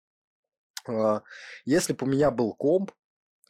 Э, 0.88 1.21
если 1.65 1.93
бы 1.93 2.06
у 2.06 2.10
меня 2.10 2.32
был 2.32 2.54
комп, 2.54 2.91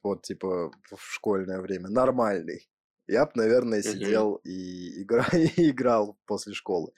вот, 0.03 0.23
типа, 0.23 0.71
в 0.91 0.99
школьное 0.99 1.59
время, 1.61 1.89
нормальный, 1.89 2.69
я 3.07 3.25
бы, 3.25 3.31
наверное, 3.35 3.81
сидел 3.81 4.35
и, 4.43 5.01
игра... 5.03 5.25
и 5.33 5.69
играл 5.69 6.17
после 6.25 6.53
школы. 6.53 6.91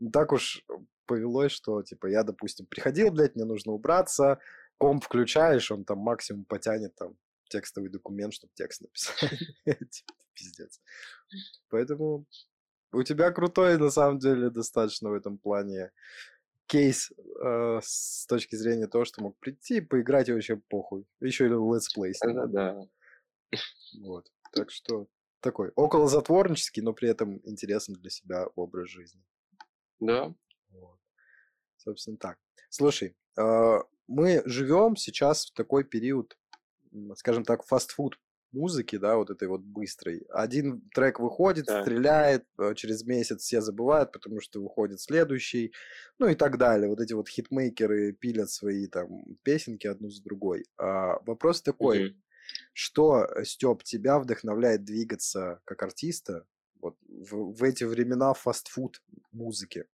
Ну, 0.00 0.10
так 0.10 0.32
уж 0.32 0.64
повелось, 1.06 1.52
что, 1.52 1.82
типа, 1.82 2.06
я, 2.06 2.22
допустим, 2.22 2.66
приходил, 2.66 3.10
блядь, 3.10 3.34
мне 3.34 3.44
нужно 3.44 3.72
убраться, 3.72 4.38
комп 4.78 5.04
включаешь, 5.04 5.70
он 5.70 5.84
там 5.84 5.98
максимум 5.98 6.44
потянет 6.44 6.94
там 6.94 7.16
текстовый 7.48 7.90
документ, 7.90 8.34
чтобы 8.34 8.52
текст 8.54 8.82
написать. 8.82 9.30
Типа, 9.64 10.14
пиздец. 10.34 10.80
Поэтому 11.70 12.26
у 12.92 13.02
тебя 13.02 13.30
крутой, 13.32 13.78
на 13.78 13.90
самом 13.90 14.18
деле, 14.18 14.50
достаточно 14.50 15.10
в 15.10 15.14
этом 15.14 15.38
плане 15.38 15.90
кейс 16.66 17.10
э, 17.42 17.80
с 17.82 18.26
точки 18.26 18.54
зрения 18.54 18.86
того, 18.86 19.04
что 19.04 19.22
мог 19.22 19.38
прийти, 19.38 19.80
поиграть 19.80 20.28
и 20.28 20.32
вообще 20.32 20.56
похуй. 20.56 21.06
Еще 21.20 21.46
и 21.46 21.48
летсплей. 21.48 22.12
Да, 22.22 22.46
да. 22.46 22.80
Вот. 24.02 24.30
Так 24.52 24.70
что 24.70 25.08
такой 25.40 25.70
около 25.76 26.08
затворнический, 26.08 26.82
но 26.82 26.92
при 26.92 27.08
этом 27.08 27.40
интересный 27.44 27.96
для 27.96 28.10
себя 28.10 28.46
образ 28.56 28.88
жизни. 28.90 29.22
Да. 30.00 30.34
Вот. 30.70 30.98
Собственно 31.76 32.16
так. 32.18 32.38
Слушай, 32.70 33.16
э, 33.38 33.78
мы 34.06 34.42
живем 34.46 34.96
сейчас 34.96 35.46
в 35.46 35.52
такой 35.54 35.84
период, 35.84 36.36
скажем 37.16 37.44
так, 37.44 37.64
фастфуд 37.64 38.18
музыки, 38.50 38.96
да, 38.96 39.16
вот 39.16 39.28
этой 39.30 39.46
вот 39.46 39.60
быстрой. 39.60 40.24
Один 40.30 40.80
трек 40.94 41.20
выходит, 41.20 41.66
Да. 41.66 41.82
стреляет, 41.82 42.46
э, 42.58 42.74
через 42.74 43.04
месяц 43.04 43.42
все 43.42 43.60
забывают, 43.60 44.10
потому 44.12 44.40
что 44.40 44.62
выходит 44.62 45.00
следующий, 45.00 45.74
ну 46.18 46.28
и 46.28 46.34
так 46.34 46.56
далее. 46.56 46.88
Вот 46.88 47.00
эти 47.00 47.12
вот 47.12 47.28
хитмейкеры 47.28 48.12
пилят 48.12 48.50
свои 48.50 48.86
там 48.86 49.24
песенки 49.42 49.86
одну 49.86 50.08
за 50.08 50.22
другой. 50.24 50.64
А 50.78 51.18
вопрос 51.26 51.60
такой, 51.62 52.10
Мгм. 52.10 52.22
Что, 52.72 53.24
э, 53.24 53.44
Степ, 53.44 53.82
тебя 53.82 54.18
вдохновляет 54.18 54.84
двигаться 54.84 55.60
как 55.64 55.82
артиста 55.82 56.44
вот 56.80 56.96
в, 57.08 57.54
в 57.54 57.62
эти 57.62 57.84
времена 57.84 58.34
фастфуд 58.34 59.02
музыки? 59.32 59.84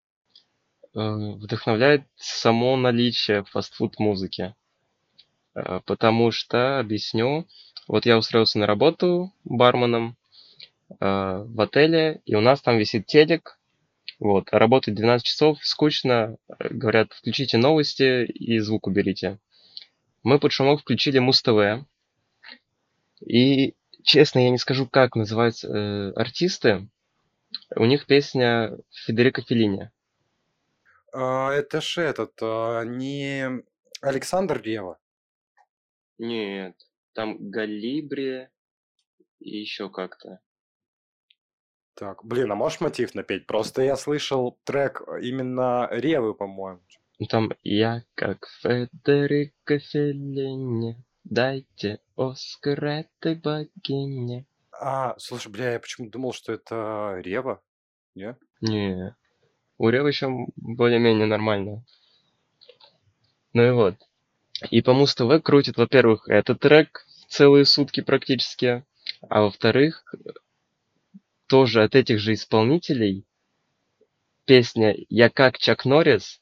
Э, 0.94 1.34
Вдохновляет 1.36 2.06
само 2.16 2.76
наличие 2.76 3.44
фастфуд 3.44 3.98
музыки. 3.98 4.54
Э, 5.54 5.80
Потому 5.86 6.30
что, 6.30 6.78
объясню, 6.78 7.46
вот 7.88 8.06
я 8.06 8.16
устроился 8.18 8.58
на 8.58 8.66
работу 8.66 9.32
барменом 9.44 10.16
э, 10.88 10.94
в 11.00 11.60
отеле, 11.60 12.20
и 12.24 12.34
у 12.34 12.40
нас 12.40 12.60
там 12.62 12.78
висит 12.78 13.06
телек, 13.06 13.58
вот, 14.20 14.48
а 14.52 14.58
работать 14.58 14.94
12 14.94 15.26
часов 15.26 15.58
скучно, 15.62 16.36
говорят, 16.58 17.12
включите 17.12 17.58
новости 17.58 18.24
и 18.26 18.58
звук 18.60 18.86
уберите. 18.86 19.38
Мы 20.22 20.38
под 20.38 20.52
шумок 20.52 20.80
включили 20.80 21.18
Муз-ТВ, 21.18 21.84
и, 23.26 23.74
честно, 24.02 24.40
я 24.40 24.50
не 24.50 24.58
скажу, 24.58 24.86
как 24.86 25.16
называются 25.16 25.68
э, 25.68 26.12
артисты, 26.12 26.88
у 27.76 27.84
них 27.84 28.06
песня 28.06 28.76
Федерико 28.90 29.42
Феллини. 29.42 29.90
А, 31.12 31.52
это 31.52 31.80
ж 31.80 31.98
этот, 31.98 32.32
а, 32.42 32.82
не 32.82 33.62
Александр 34.00 34.60
Рева. 34.60 34.98
Нет, 36.18 36.76
там 37.12 37.50
Галибри 37.50 38.48
и 39.40 39.58
еще 39.58 39.90
как-то. 39.90 40.40
Так, 41.94 42.24
блин, 42.24 42.50
а 42.50 42.56
можешь 42.56 42.80
мотив 42.80 43.14
напеть? 43.14 43.46
Просто 43.46 43.82
я 43.82 43.96
слышал 43.96 44.58
трек 44.64 45.02
именно 45.22 45.88
Ревы, 45.92 46.34
по-моему. 46.34 46.80
Ну, 47.20 47.26
Там 47.26 47.52
я 47.62 48.02
как 48.16 48.48
Федерико 48.60 49.78
Феллини, 49.78 50.96
дайте 51.24 52.00
Оскар 52.16 52.84
этой 52.84 53.34
богине. 53.34 54.46
А, 54.72 55.14
слушай, 55.18 55.50
бля, 55.50 55.72
я 55.72 55.80
почему 55.80 56.10
думал, 56.10 56.32
что 56.32 56.52
это 56.52 57.20
Рева? 57.22 57.62
Не? 58.14 58.36
Не, 58.60 59.16
у 59.78 59.88
Ревы 59.88 60.08
еще 60.08 60.28
более-менее 60.56 61.26
нормально. 61.26 61.84
Ну 63.52 63.66
и 63.66 63.70
вот. 63.70 63.96
И 64.70 64.82
по 64.82 64.92
Муз-ТВ 64.94 65.42
крутит, 65.42 65.76
во-первых, 65.76 66.28
этот 66.28 66.60
трек 66.60 67.06
целые 67.28 67.64
сутки 67.64 68.00
практически, 68.00 68.84
а 69.28 69.42
во-вторых, 69.42 70.04
тоже 71.46 71.82
от 71.82 71.94
этих 71.94 72.18
же 72.18 72.34
исполнителей 72.34 73.26
песня 74.44 74.94
«Я 75.08 75.30
как 75.30 75.58
Чак 75.58 75.84
Норрис» 75.84 76.40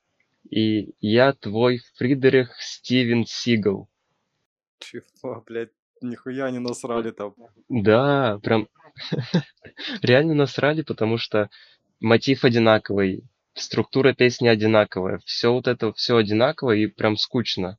и 0.51 0.95
«Я 1.01 1.33
твой 1.33 1.81
Фридерих 1.97 2.55
Стивен 2.61 3.25
Сигал». 3.27 3.89
Чего, 4.83 5.43
блядь, 5.47 5.73
нихуя 6.01 6.51
не 6.51 6.59
насрали 6.59 7.11
там. 7.11 7.35
Да, 7.69 8.39
прям 8.43 8.69
реально 10.03 10.35
насрали, 10.35 10.83
потому 10.83 11.19
что 11.19 11.51
мотив 12.01 12.45
одинаковый, 12.45 13.25
структура 13.55 14.13
песни 14.15 14.49
одинаковая, 14.49 15.21
все 15.25 15.53
вот 15.53 15.67
это 15.67 15.93
все 15.93 16.17
одинаково 16.17 16.73
и 16.73 16.87
прям 16.87 17.17
скучно. 17.17 17.79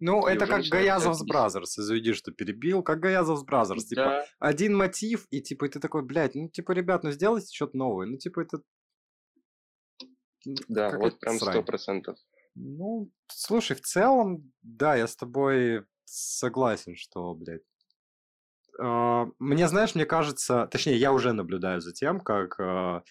Ну, 0.00 0.26
И 0.26 0.32
это 0.32 0.46
как 0.46 0.64
Gayazovs 0.64 1.20
бесить. 1.20 1.28
Brothers, 1.28 1.78
извини, 1.78 2.12
что 2.12 2.32
перебил, 2.32 2.82
как 2.82 3.00
Gayazovs 3.00 3.44
Brothers, 3.44 3.86
типа, 3.86 4.02
Да, 4.02 4.24
один 4.38 4.76
мотив, 4.76 5.26
и 5.30 5.40
типа, 5.40 5.66
и 5.66 5.68
ты 5.68 5.80
такой, 5.80 6.02
блядь, 6.04 6.34
ну, 6.34 6.48
типа, 6.48 6.72
ребят, 6.72 7.04
ну, 7.04 7.10
сделайте 7.10 7.54
что-то 7.54 7.76
новое, 7.76 8.06
ну, 8.06 8.18
типа, 8.18 8.40
это... 8.40 8.58
да, 10.68 10.90
какая-то 10.90 10.98
вот 10.98 11.20
прям 11.20 11.36
сто 11.38 11.62
процентов. 11.62 12.18
Ну, 12.56 13.10
слушай, 13.28 13.76
в 13.76 13.80
целом, 13.80 14.52
да, 14.62 14.96
я 14.96 15.06
с 15.06 15.16
тобой 15.16 15.84
согласен, 16.14 16.96
что, 16.96 17.34
блядь. 17.34 17.62
а, 18.78 19.26
Мне, 19.38 19.68
знаешь, 19.68 19.94
мне 19.94 20.06
кажется, 20.06 20.66
точнее, 20.70 20.96
я 20.96 21.12
уже 21.12 21.32
наблюдаю 21.32 21.80
за 21.80 21.92
тем, 21.92 22.20
как 22.20 22.58
а, 22.60 23.02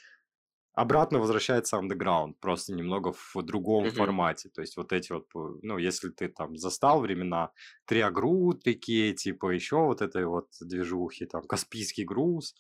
обратно 0.73 1.19
возвращается 1.19 1.77
андеграунд, 1.77 2.39
просто 2.39 2.73
немного 2.73 3.13
в 3.13 3.35
другом 3.43 3.85
Мгм. 3.85 3.95
формате. 3.95 4.49
То 4.49 4.61
есть 4.61 4.77
вот 4.77 4.93
эти 4.93 5.13
вот, 5.13 5.29
п- 5.29 5.59
ну, 5.63 5.77
если 5.77 6.09
ты 6.09 6.29
там 6.29 6.57
застал 6.57 7.01
времена 7.01 7.51
триагрутики, 7.85 9.13
типа 9.13 9.51
еще 9.51 9.77
вот 9.77 10.01
этой 10.01 10.25
вот 10.25 10.49
движухи, 10.61 11.25
там, 11.27 11.43
Каспийский 11.47 12.05
груз, 12.05 12.55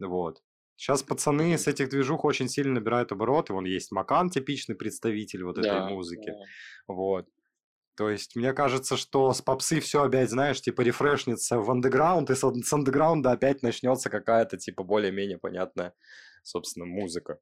вот. 0.00 0.42
Сейчас 0.76 1.02
пацаны 1.02 1.58
с 1.58 1.68
этих 1.68 1.90
движух 1.90 2.24
очень 2.24 2.48
сильно 2.48 2.74
набирают 2.74 3.12
обороты. 3.12 3.52
Вон 3.52 3.66
есть 3.66 3.92
Макан, 3.92 4.30
типичный 4.30 4.74
представитель 4.76 5.44
вот 5.44 5.58
этой 5.58 5.78
Да, 5.78 5.82
музыки. 5.82 6.38
да. 6.38 6.44
Вот. 6.88 7.28
То 8.00 8.08
есть, 8.08 8.34
мне 8.34 8.54
кажется, 8.54 8.96
что 8.96 9.30
с 9.30 9.42
попсы 9.42 9.78
все 9.78 10.02
опять, 10.04 10.30
знаешь, 10.30 10.62
типа 10.62 10.80
рефрешнется 10.80 11.58
в 11.58 11.70
андеграунд, 11.70 12.30
и 12.30 12.34
с, 12.34 12.42
ан- 12.42 12.62
с 12.62 12.72
андеграунда 12.72 13.32
опять 13.32 13.62
начнется 13.62 14.08
какая-то, 14.08 14.56
типа, 14.56 14.84
более-менее 14.84 15.36
понятная, 15.36 15.92
собственно, 16.42 16.86
музыка. 16.86 17.40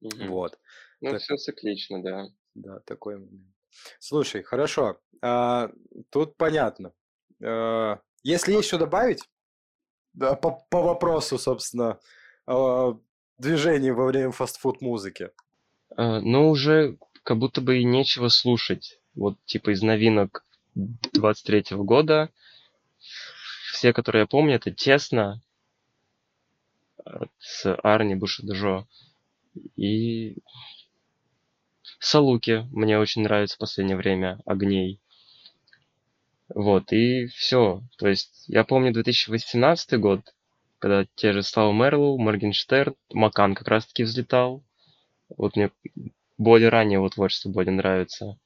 Мгм. 0.00 0.28
Вот. 0.28 0.60
Ну, 1.00 1.10
Так, 1.10 1.22
все 1.22 1.36
циклично, 1.38 2.00
да. 2.04 2.26
да, 2.54 2.78
такой 2.86 3.16
момент. 3.16 3.52
Слушай, 3.98 4.44
хорошо. 4.44 5.00
а, 5.20 5.72
тут 6.10 6.36
понятно. 6.36 6.92
А, 7.42 7.98
если 8.22 8.52
есть 8.52 8.68
что 8.68 8.78
добавить, 8.78 9.28
да, 10.12 10.36
по, 10.36 10.52
по 10.70 10.82
вопросу, 10.82 11.36
собственно, 11.36 11.98
а, 12.46 12.96
движений 13.38 13.90
во 13.90 14.06
время 14.06 14.30
фастфуд 14.30 14.80
музыки. 14.80 15.32
А, 15.96 16.20
Но 16.20 16.48
уже 16.48 16.96
как 17.24 17.38
будто 17.38 17.60
бы 17.60 17.78
и 17.78 17.84
нечего 17.84 18.28
слушать. 18.28 19.00
Вот 19.14 19.36
типа 19.46 19.70
из 19.70 19.82
новинок 19.82 20.44
23 20.74 21.76
года. 21.78 22.30
Все, 23.72 23.92
которые 23.92 24.22
я 24.22 24.26
помню, 24.26 24.54
это 24.56 24.70
«Тесно» 24.70 25.42
с 27.38 27.74
Арни 27.82 28.14
Бушадожо. 28.14 28.86
И 29.76 30.36
Салуки 31.98 32.66
мне 32.70 32.98
очень 32.98 33.22
нравится 33.22 33.56
в 33.56 33.60
последнее 33.60 33.96
время, 33.96 34.40
Огней. 34.46 35.00
Вот, 36.48 36.92
и 36.92 37.26
все. 37.28 37.82
То 37.98 38.08
есть 38.08 38.44
я 38.46 38.64
помню 38.64 38.92
2018 38.92 39.98
год, 39.98 40.34
когда 40.78 41.06
те 41.14 41.32
же 41.32 41.42
Слава 41.42 41.72
Мерлоу, 41.72 42.18
Моргенштерн, 42.18 42.94
Макан 43.10 43.54
как 43.54 43.68
раз-таки 43.68 44.02
взлетал. 44.04 44.62
Вот 45.36 45.56
мне 45.56 45.70
более 46.36 46.68
ранее 46.68 46.96
его 46.96 47.08
творчество 47.08 47.48
более 47.48 47.72
нравится. 47.72 48.38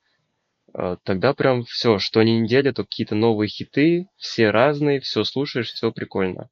А, 0.81 0.97
Тогда 1.03 1.35
прям 1.35 1.64
все, 1.64 1.99
что 1.99 2.23
ни 2.23 2.31
неделя, 2.31 2.73
то 2.73 2.85
какие-то 2.85 3.17
новые 3.17 3.49
хиты, 3.49 4.07
все 4.17 4.51
разные, 4.51 5.01
все 5.01 5.25
слушаешь, 5.25 5.73
все 5.73 5.91
прикольно. 5.91 6.51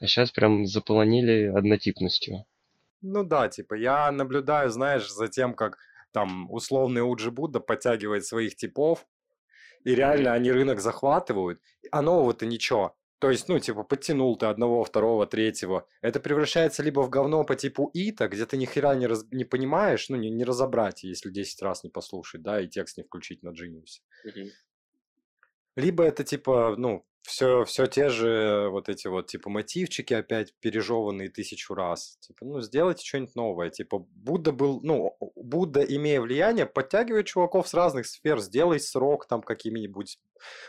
А 0.00 0.06
сейчас 0.08 0.32
прям 0.32 0.66
заполонили 0.66 1.44
однотипностью. 1.44 2.44
Ну 3.02 3.22
да, 3.22 3.48
типа, 3.48 3.74
я 3.74 4.10
наблюдаю, 4.10 4.68
знаешь, 4.70 5.08
за 5.08 5.28
тем, 5.28 5.54
как 5.54 5.78
там 6.10 6.50
условный 6.50 7.02
Уджи 7.02 7.30
Будда 7.30 7.60
подтягивает 7.60 8.26
своих 8.26 8.56
типов, 8.56 9.06
и 9.84 9.94
реально 9.94 10.32
они 10.32 10.50
рынок 10.50 10.80
захватывают, 10.80 11.60
а 11.92 12.02
нового-то 12.02 12.46
ничего. 12.46 12.96
То 13.22 13.30
есть, 13.30 13.48
ну, 13.48 13.60
типа, 13.60 13.84
подтянул 13.84 14.36
ты 14.36 14.46
одного, 14.46 14.82
второго, 14.82 15.28
третьего. 15.28 15.86
Это 16.00 16.18
превращается 16.18 16.82
либо 16.82 17.02
в 17.02 17.08
говно 17.08 17.44
по 17.44 17.54
типу 17.54 17.88
Ита, 17.94 18.26
где 18.26 18.44
ты 18.46 18.56
ни 18.56 18.64
хера 18.64 18.96
не, 18.96 19.06
раз- 19.06 19.26
не 19.30 19.44
понимаешь, 19.44 20.08
ну, 20.08 20.16
не, 20.16 20.28
не 20.28 20.42
разобрать, 20.42 21.04
если 21.04 21.30
10 21.30 21.62
раз 21.62 21.84
не 21.84 21.90
послушать, 21.90 22.42
да, 22.42 22.60
и 22.60 22.66
текст 22.66 22.96
не 22.96 23.04
включить 23.04 23.44
на 23.44 23.50
Genius. 23.50 24.00
Мгм. 24.24 24.50
Либо 25.76 26.02
это, 26.02 26.24
типа, 26.24 26.74
ну, 26.76 27.06
все, 27.22 27.64
все 27.64 27.86
те 27.86 28.08
же 28.08 28.68
вот 28.70 28.88
эти 28.88 29.06
вот, 29.06 29.28
типа, 29.28 29.48
мотивчики 29.48 30.12
опять 30.12 30.54
пережеванные 30.60 31.30
тысячу 31.30 31.74
раз. 31.74 32.16
Типа, 32.20 32.44
ну, 32.44 32.60
сделайте 32.60 33.04
что-нибудь 33.06 33.34
новое. 33.36 33.70
Типа, 33.70 33.98
Будда 34.10 34.52
был, 34.52 34.80
ну, 34.82 35.16
Будда, 35.36 35.82
имея 35.82 36.20
влияние, 36.20 36.66
подтягивает 36.66 37.26
чуваков 37.26 37.68
с 37.68 37.74
разных 37.74 38.06
сфер. 38.06 38.40
Сделай 38.40 38.80
срок 38.80 39.26
там 39.26 39.42
какими-нибудь 39.42 40.18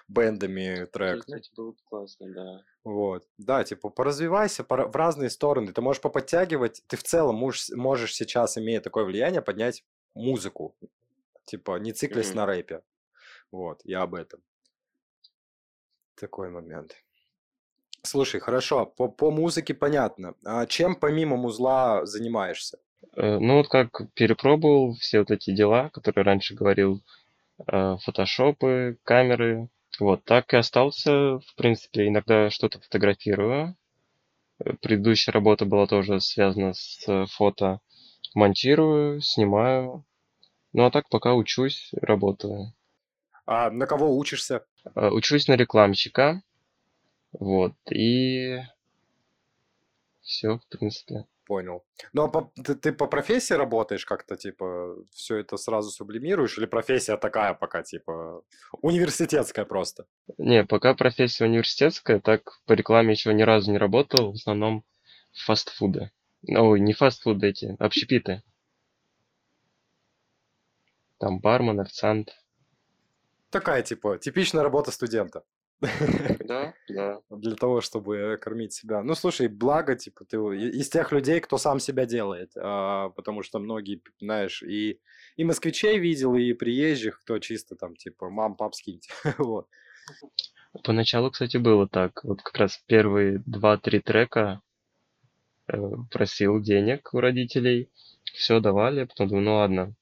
бендами 0.07 0.85
трек. 0.85 1.23
Это, 1.27 1.41
было 1.55 1.71
бы 1.71 1.77
классно, 1.85 2.27
да. 2.33 2.61
Вот, 2.83 3.25
да, 3.37 3.63
типа, 3.63 3.89
поразвивайся 3.89 4.63
пора- 4.63 4.87
в 4.87 4.95
разные 4.95 5.29
стороны. 5.29 5.73
Ты 5.73 5.81
можешь 5.81 6.01
поподтягивать, 6.01 6.83
ты 6.87 6.97
в 6.97 7.03
целом 7.03 7.35
можешь, 7.35 7.69
можешь 7.69 8.13
сейчас, 8.13 8.57
имея 8.57 8.79
такое 8.81 9.05
влияние, 9.05 9.41
поднять 9.41 9.83
музыку. 10.13 10.75
Типа, 11.45 11.77
не 11.79 11.93
циклись 11.93 12.29
Мгм. 12.29 12.37
на 12.37 12.45
рэпе. 12.45 12.81
Вот, 13.51 13.81
я 13.83 14.03
об 14.03 14.15
этом. 14.15 14.41
Такой 16.23 16.49
момент. 16.49 16.95
Слушай, 18.01 18.39
хорошо, 18.39 18.85
по, 18.85 19.09
по 19.09 19.29
музыке 19.29 19.73
понятно. 19.73 20.35
А 20.45 20.65
чем 20.67 20.95
помимо 20.95 21.35
музла 21.35 22.05
занимаешься? 22.05 22.77
Э, 23.17 23.39
Ну 23.39 23.57
вот 23.57 23.67
как 23.67 23.89
перепробовал 24.13 24.93
все 24.93 25.19
вот 25.19 25.31
эти 25.31 25.53
дела, 25.53 25.89
которые 25.89 26.23
раньше 26.23 26.55
говорил, 26.55 27.03
э, 27.67 27.97
фотошопы, 28.05 28.97
камеры. 29.03 29.67
Вот, 29.99 30.23
так 30.23 30.53
и 30.53 30.57
остался. 30.57 31.11
В 31.39 31.55
принципе, 31.57 32.07
иногда 32.07 32.49
что-то 32.49 32.79
фотографирую. 32.79 33.75
Э, 34.63 34.73
Предыдущая 34.81 35.33
работа 35.33 35.65
была 35.65 35.87
тоже 35.87 36.21
связана 36.21 36.73
с 36.73 37.25
фото. 37.35 37.81
Монтирую, 38.33 39.19
снимаю. 39.19 40.05
Ну 40.71 40.85
а 40.85 40.89
так 40.89 41.09
пока 41.09 41.33
учусь, 41.33 41.89
работаю. 42.01 42.71
А 43.45 43.69
на 43.69 43.87
кого 43.87 44.17
учишься? 44.17 44.65
Э, 44.95 45.09
Учусь 45.09 45.47
на 45.47 45.55
рекламщика. 45.55 46.41
Вот, 47.31 47.73
и 47.91 48.59
все, 50.21 50.59
в 50.59 50.67
принципе. 50.67 51.25
Понял. 51.45 51.83
Ну, 52.13 52.23
а 52.23 52.27
по- 52.29 52.51
ты, 52.63 52.75
ты 52.75 52.93
по 52.93 53.05
профессии 53.07 53.53
работаешь 53.53 54.05
как-то, 54.05 54.37
типа, 54.37 54.95
все 55.11 55.37
это 55.37 55.57
сразу 55.57 55.89
сублимируешь? 55.89 56.57
Или 56.57 56.65
профессия 56.65 57.17
такая 57.17 57.53
пока, 57.53 57.83
типа, 57.83 58.43
университетская 58.81 59.65
просто? 59.65 60.05
Не, 60.37 60.63
пока 60.63 60.93
профессия 60.93 61.43
университетская, 61.43 62.19
так 62.21 62.61
по 62.65 62.73
рекламе 62.73 63.11
еще 63.11 63.33
ни 63.33 63.41
разу 63.41 63.71
не 63.71 63.77
работал, 63.77 64.31
в 64.31 64.35
основном 64.35 64.85
фастфуды. 65.33 66.11
Ой, 66.47 66.79
не 66.79 66.93
фастфуды 66.93 67.47
эти, 67.47 67.75
общепиты. 67.79 68.41
Там 71.17 71.39
бармен, 71.39 71.79
официант. 71.79 72.33
Такая, 73.53 73.83
типа, 73.83 74.17
типичная 74.17 74.63
работа 74.63 74.91
студента. 74.91 75.43
Да, 76.47 76.73
да. 76.89 77.19
Для 77.29 77.55
того, 77.55 77.81
чтобы 77.81 78.39
кормить 78.41 78.73
себя. 78.73 79.03
Ну, 79.03 79.13
слушай, 79.13 79.47
благо, 79.47 79.95
типа, 79.95 80.25
ты 80.25 80.37
из 80.37 80.89
тех 80.89 81.11
людей, 81.11 81.39
кто 81.39 81.59
сам 81.59 81.79
себя 81.79 82.07
делает. 82.07 82.51
а, 82.55 83.09
потому 83.09 83.43
что 83.43 83.59
многие, 83.59 84.01
знаешь, 84.19 84.63
и, 84.63 84.99
и 85.35 85.43
москвичей 85.43 85.99
видел, 85.99 86.33
и 86.35 86.53
приезжих, 86.53 87.19
кто 87.21 87.37
чисто 87.37 87.75
там, 87.75 87.95
типа, 87.95 88.31
мам, 88.31 88.55
пап, 88.55 88.73
скиньте. 88.73 89.11
Вот. 89.37 89.67
Поначалу, 90.83 91.29
кстати, 91.29 91.57
было 91.57 91.87
так. 91.87 92.23
Вот 92.23 92.41
как 92.41 92.57
раз 92.57 92.81
первые 92.87 93.43
два-три 93.45 93.99
трека 93.99 94.61
э, 95.67 95.77
просил 96.09 96.59
денег 96.59 97.13
у 97.13 97.19
родителей. 97.19 97.91
Все 98.33 98.59
давали, 98.59 99.03
потом 99.03 99.27
думаю, 99.27 99.45
ну 99.45 99.55
ладно, 99.57 99.95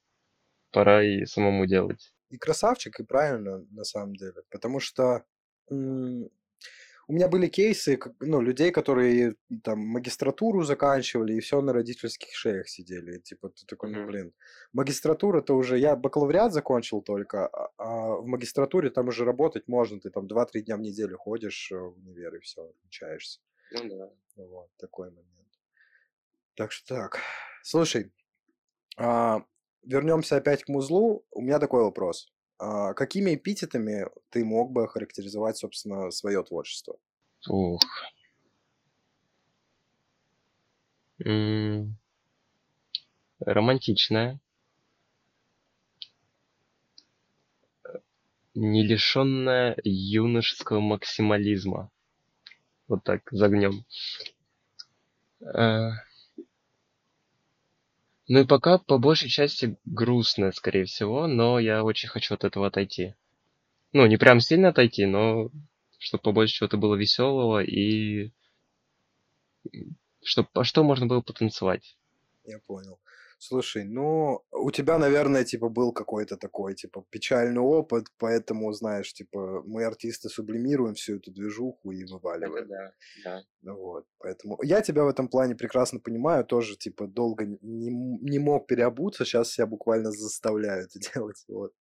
пора 0.71 1.03
и 1.03 1.25
самому 1.25 1.65
делать. 1.65 2.13
И 2.31 2.37
красавчик, 2.37 2.99
и 2.99 3.03
правильно, 3.03 3.65
на 3.71 3.83
самом 3.83 4.15
деле. 4.15 4.41
Потому 4.49 4.79
что 4.79 5.23
у 7.11 7.13
меня 7.13 7.27
были 7.27 7.47
кейсы, 7.47 7.99
ну, 8.21 8.39
людей, 8.41 8.71
которые 8.71 9.35
там 9.63 9.79
магистратуру 9.79 10.63
заканчивали, 10.63 11.33
и 11.33 11.39
все 11.41 11.61
на 11.61 11.73
родительских 11.73 12.33
шеях 12.33 12.69
сидели. 12.69 13.19
Типа, 13.19 13.49
ты 13.49 13.65
такой, 13.65 13.91
ну, 13.91 14.05
блин. 14.05 14.33
Магистратура-то 14.71 15.57
уже... 15.57 15.77
Я 15.77 15.97
бакалавриат 15.97 16.53
закончил 16.53 17.01
только, 17.01 17.47
а, 17.47 17.69
а 17.77 18.15
в 18.15 18.25
магистратуре 18.25 18.91
там 18.91 19.09
уже 19.09 19.25
работать 19.25 19.67
можно. 19.67 19.99
Ты 19.99 20.09
там 20.09 20.25
2-3 20.25 20.61
дня 20.61 20.77
в 20.77 20.81
неделю 20.81 21.17
ходишь 21.17 21.71
э, 21.73 21.75
в 21.75 21.97
универ, 21.97 22.35
и 22.35 22.39
все, 22.39 22.69
отмечаешься. 22.69 23.41
Ну 23.73 23.89
да. 23.89 24.09
Вот, 24.37 24.69
такой 24.77 25.09
момент. 25.09 25.49
Так 26.55 26.71
что 26.71 26.95
так. 26.95 27.19
Слушай, 27.61 28.13
а, 28.97 29.43
вернемся 29.83 30.37
опять 30.37 30.63
к 30.63 30.69
музлу. 30.69 31.25
У 31.31 31.41
меня 31.41 31.59
такой 31.59 31.83
вопрос. 31.83 32.31
А, 32.57 32.93
какими 32.93 33.35
эпитетами 33.35 34.07
ты 34.29 34.45
мог 34.45 34.71
бы 34.71 34.83
охарактеризовать, 34.83 35.57
собственно, 35.57 36.11
свое 36.11 36.43
творчество? 36.43 36.97
Ух. 37.47 37.81
М, 41.25 41.97
Романтичная, 43.39 44.39
не 48.53 48.83
лишенная 48.83 49.77
юношеского 49.83 50.79
максимализма. 50.79 51.89
Вот 52.87 53.03
так 53.03 53.21
загнем. 53.31 53.85
Э, 55.41 55.91
Ну 58.33 58.39
и 58.39 58.45
пока 58.45 58.77
по 58.77 58.97
большей 58.97 59.27
части 59.27 59.77
грустная, 59.83 60.53
скорее 60.53 60.85
всего, 60.85 61.27
но 61.27 61.59
я 61.59 61.83
очень 61.83 62.07
хочу 62.07 62.33
от 62.33 62.45
этого 62.45 62.67
отойти. 62.67 63.13
Ну, 63.91 64.05
не 64.05 64.15
прям 64.15 64.39
сильно 64.39 64.69
отойти, 64.69 65.05
но 65.05 65.49
чтобы 65.99 66.23
побольше 66.23 66.53
чего-то 66.53 66.77
было 66.77 66.95
веселого 66.95 67.61
и 67.61 68.31
чтобы 70.23 70.47
а 70.53 70.63
что 70.63 70.81
можно 70.85 71.07
было 71.07 71.19
потанцевать. 71.19 71.97
Я 72.45 72.59
понял. 72.59 72.99
Слушай, 73.43 73.85
ну, 73.85 74.43
у 74.51 74.69
тебя, 74.69 74.99
наверное, 74.99 75.43
типа, 75.43 75.67
был 75.67 75.93
какой-то 75.93 76.37
такой, 76.37 76.75
типа, 76.75 77.03
печальный 77.09 77.59
опыт, 77.59 78.05
поэтому, 78.19 78.71
знаешь, 78.71 79.11
типа, 79.13 79.63
мы, 79.65 79.83
артисты, 79.83 80.29
сублимируем 80.29 80.93
всю 80.93 81.15
эту 81.15 81.31
движуху 81.31 81.91
и 81.91 82.05
вываливаем. 82.05 82.67
да, 82.67 82.93
да. 83.23 83.43
Ну 83.63 83.77
Вот, 83.77 84.05
поэтому 84.19 84.59
я 84.61 84.81
тебя 84.81 85.03
в 85.03 85.07
этом 85.07 85.27
плане 85.27 85.55
прекрасно 85.55 85.99
понимаю, 85.99 86.45
тоже, 86.45 86.77
типа, 86.77 87.07
долго 87.07 87.45
не, 87.61 87.89
не 87.89 88.37
мог 88.37 88.67
переобуться, 88.67 89.25
сейчас 89.25 89.51
себя 89.51 89.65
буквально 89.65 90.11
заставляю 90.11 90.83
это 90.83 90.99
делать, 91.13 91.43
вот. 91.47 91.73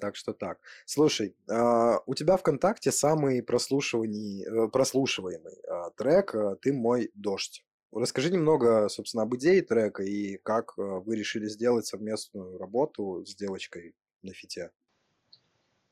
Так 0.00 0.16
что 0.16 0.32
так. 0.32 0.58
Слушай, 0.86 1.36
а, 1.48 2.00
у 2.06 2.16
тебя 2.16 2.36
ВКонтакте 2.36 2.90
самый 2.90 3.38
э, 3.38 3.42
прослушиваемый 3.42 5.62
а, 5.68 5.90
трек 5.90 6.34
а, 6.34 6.56
«Ты 6.56 6.72
мой 6.72 7.12
дождь». 7.14 7.64
Расскажи 7.94 8.30
немного, 8.30 8.88
собственно, 8.88 9.22
об 9.22 9.34
идее 9.36 9.62
трека 9.62 10.02
и 10.02 10.36
как 10.38 10.74
а, 10.76 11.00
вы 11.00 11.16
решили 11.16 11.46
сделать 11.46 11.86
совместную 11.86 12.58
работу 12.58 13.24
с 13.24 13.34
девочкой 13.36 13.94
на 14.22 14.32
фите. 14.32 14.70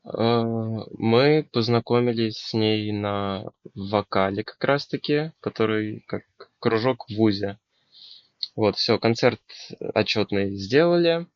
Э, 0.04 0.42
Мы 0.98 1.48
познакомились 1.52 2.38
с 2.38 2.54
ней 2.54 2.90
на 2.92 3.52
вокале 3.74 4.42
как 4.42 4.62
раз-таки, 4.64 5.32
который 5.40 6.04
как 6.08 6.24
кружок 6.58 7.08
в 7.08 7.14
ВУЗе. 7.14 7.58
Вот, 8.56 8.76
все, 8.76 8.98
концерт 8.98 9.40
отчетный 9.94 10.56
сделали, 10.56 11.26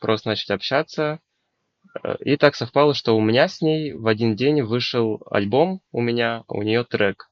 просто 0.00 0.30
начали 0.30 0.54
общаться. 0.54 1.20
Э, 2.02 2.16
И 2.24 2.36
так 2.36 2.56
совпало, 2.56 2.94
что 2.94 3.16
у 3.16 3.20
меня 3.20 3.46
с 3.48 3.60
ней 3.60 3.92
в 3.92 4.08
один 4.08 4.34
день 4.34 4.62
вышел 4.62 5.22
альбом 5.30 5.82
у 5.92 6.00
меня, 6.00 6.44
а 6.48 6.54
у 6.54 6.62
нее 6.62 6.84
трек. 6.84 7.30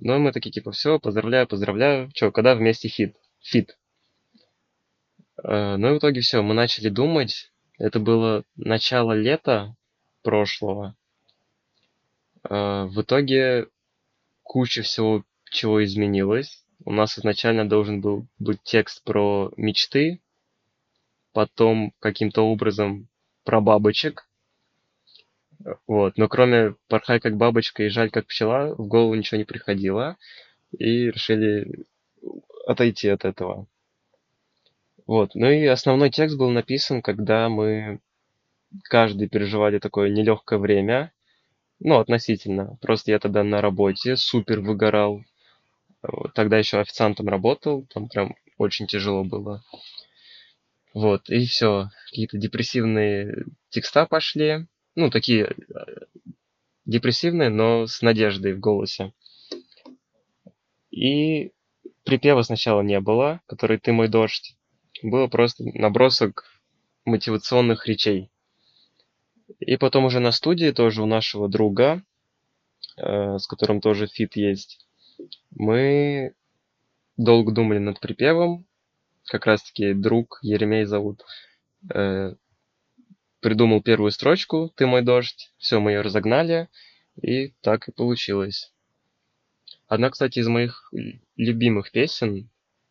Ну 0.00 0.18
мы 0.18 0.32
такие, 0.32 0.50
типа, 0.52 0.72
все, 0.72 0.98
поздравляю, 0.98 1.46
поздравляю. 1.46 2.10
Че, 2.12 2.30
когда 2.30 2.54
вместе 2.54 2.88
фит? 2.88 3.16
Фит. 3.40 3.78
Э, 5.42 5.76
Ну 5.76 5.90
и 5.90 5.94
в 5.94 5.98
итоге 5.98 6.20
все, 6.20 6.42
мы 6.42 6.54
начали 6.54 6.88
думать. 6.88 7.52
Это 7.78 7.98
было 8.00 8.44
начало 8.56 9.12
лета 9.12 9.74
прошлого. 10.22 10.96
Э, 12.48 12.84
В 12.84 13.02
итоге 13.02 13.68
куча 14.42 14.82
всего, 14.82 15.24
чего 15.50 15.84
изменилось. 15.84 16.64
У 16.84 16.92
нас 16.92 17.18
изначально 17.18 17.68
должен 17.68 18.00
был 18.00 18.26
быть 18.38 18.62
текст 18.62 19.02
про 19.02 19.52
мечты, 19.56 20.20
потом 21.32 21.92
каким-то 22.00 22.42
образом 22.42 23.08
про 23.44 23.60
бабочек. 23.60 24.25
Вот. 25.86 26.16
Но 26.16 26.28
кроме 26.28 26.74
«Порхай 26.88 27.20
как 27.20 27.36
бабочка» 27.36 27.82
и 27.82 27.88
«Жаль 27.88 28.10
как 28.10 28.26
пчела» 28.26 28.74
в 28.74 28.86
голову 28.86 29.14
ничего 29.14 29.38
не 29.38 29.44
приходило. 29.44 30.16
И 30.78 31.10
решили 31.10 31.84
отойти 32.66 33.08
от 33.08 33.24
этого. 33.24 33.66
Вот. 35.06 35.34
Ну 35.34 35.50
и 35.50 35.64
основной 35.66 36.10
текст 36.10 36.36
был 36.36 36.50
написан, 36.50 37.02
когда 37.02 37.48
мы 37.48 38.00
каждый 38.84 39.28
переживали 39.28 39.78
такое 39.78 40.10
нелегкое 40.10 40.58
время. 40.58 41.12
Ну, 41.78 41.98
относительно. 41.98 42.76
Просто 42.80 43.10
я 43.10 43.18
тогда 43.18 43.44
на 43.44 43.60
работе 43.60 44.16
супер 44.16 44.60
выгорал. 44.60 45.22
Тогда 46.34 46.58
еще 46.58 46.78
официантом 46.78 47.28
работал, 47.28 47.86
там 47.92 48.08
прям 48.08 48.34
очень 48.58 48.86
тяжело 48.86 49.24
было. 49.24 49.62
Вот, 50.94 51.28
и 51.28 51.44
все. 51.44 51.90
Какие-то 52.06 52.38
депрессивные 52.38 53.44
текста 53.70 54.06
пошли. 54.06 54.66
Ну, 54.96 55.10
такие 55.10 55.44
э, 55.44 55.54
депрессивная, 56.86 57.50
но 57.50 57.86
с 57.86 58.00
надеждой 58.00 58.54
в 58.54 58.60
голосе. 58.60 59.12
И 60.90 61.52
припева 62.04 62.40
сначала 62.42 62.80
не 62.80 62.98
было, 63.00 63.42
который 63.46 63.78
«Ты 63.78 63.92
мой 63.92 64.08
дождь». 64.08 64.56
Было 65.02 65.26
просто 65.26 65.64
набросок 65.74 66.44
мотивационных 67.04 67.86
речей. 67.86 68.30
И 69.60 69.76
потом 69.76 70.06
уже 70.06 70.18
на 70.20 70.32
студии 70.32 70.70
тоже 70.70 71.02
у 71.02 71.06
нашего 71.06 71.48
друга, 71.48 72.02
э, 72.96 73.38
с 73.38 73.46
которым 73.46 73.82
тоже 73.82 74.06
фит 74.06 74.36
есть, 74.36 74.86
мы 75.50 76.34
долго 77.18 77.52
думали 77.52 77.78
над 77.78 78.00
припевом. 78.00 78.66
Как 79.24 79.44
раз-таки 79.44 79.92
друг, 79.92 80.38
Еремей 80.40 80.84
зовут, 80.84 81.22
э, 81.92 82.34
придумал 83.46 83.80
первую 83.80 84.10
строчку 84.10 84.72
«Ты 84.74 84.86
мой 84.86 85.02
дождь». 85.02 85.52
Все, 85.56 85.78
мы 85.78 85.92
ее 85.92 86.00
разогнали, 86.00 86.68
и 87.22 87.50
так 87.60 87.86
и 87.86 87.92
получилось. 87.92 88.74
Одна, 89.86 90.10
кстати, 90.10 90.40
из 90.40 90.48
моих 90.48 90.92
любимых 91.36 91.92
песен, 91.92 92.50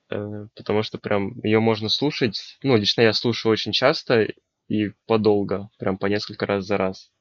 э, 0.10 0.48
потому 0.56 0.82
что 0.82 0.98
прям 0.98 1.42
ее 1.44 1.60
можно 1.60 1.90
слушать. 1.90 2.58
Ну, 2.64 2.78
лично 2.78 3.02
я 3.02 3.12
слушаю 3.12 3.52
очень 3.52 3.74
часто 3.74 4.30
и 4.70 4.94
подолго, 5.08 5.70
прям 5.78 5.98
по 5.98 6.06
несколько 6.06 6.46
раз 6.46 6.64
за 6.64 6.78
раз. 6.78 7.12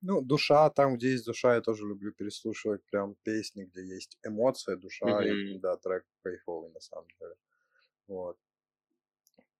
Ну, 0.00 0.22
душа, 0.22 0.70
там, 0.70 0.94
где 0.94 1.10
есть 1.10 1.26
душа, 1.26 1.56
я 1.56 1.62
тоже 1.62 1.84
люблю 1.88 2.12
переслушивать 2.12 2.84
прям 2.84 3.16
песни, 3.24 3.64
где 3.64 3.84
есть 3.84 4.16
эмоция, 4.24 4.76
душа, 4.76 5.06
mm-hmm. 5.06 5.34
и 5.34 5.58
да, 5.58 5.76
трек 5.76 6.04
кайфовый 6.22 6.70
на 6.70 6.80
самом 6.80 7.08
деле. 7.18 7.34
Вот. 8.06 8.38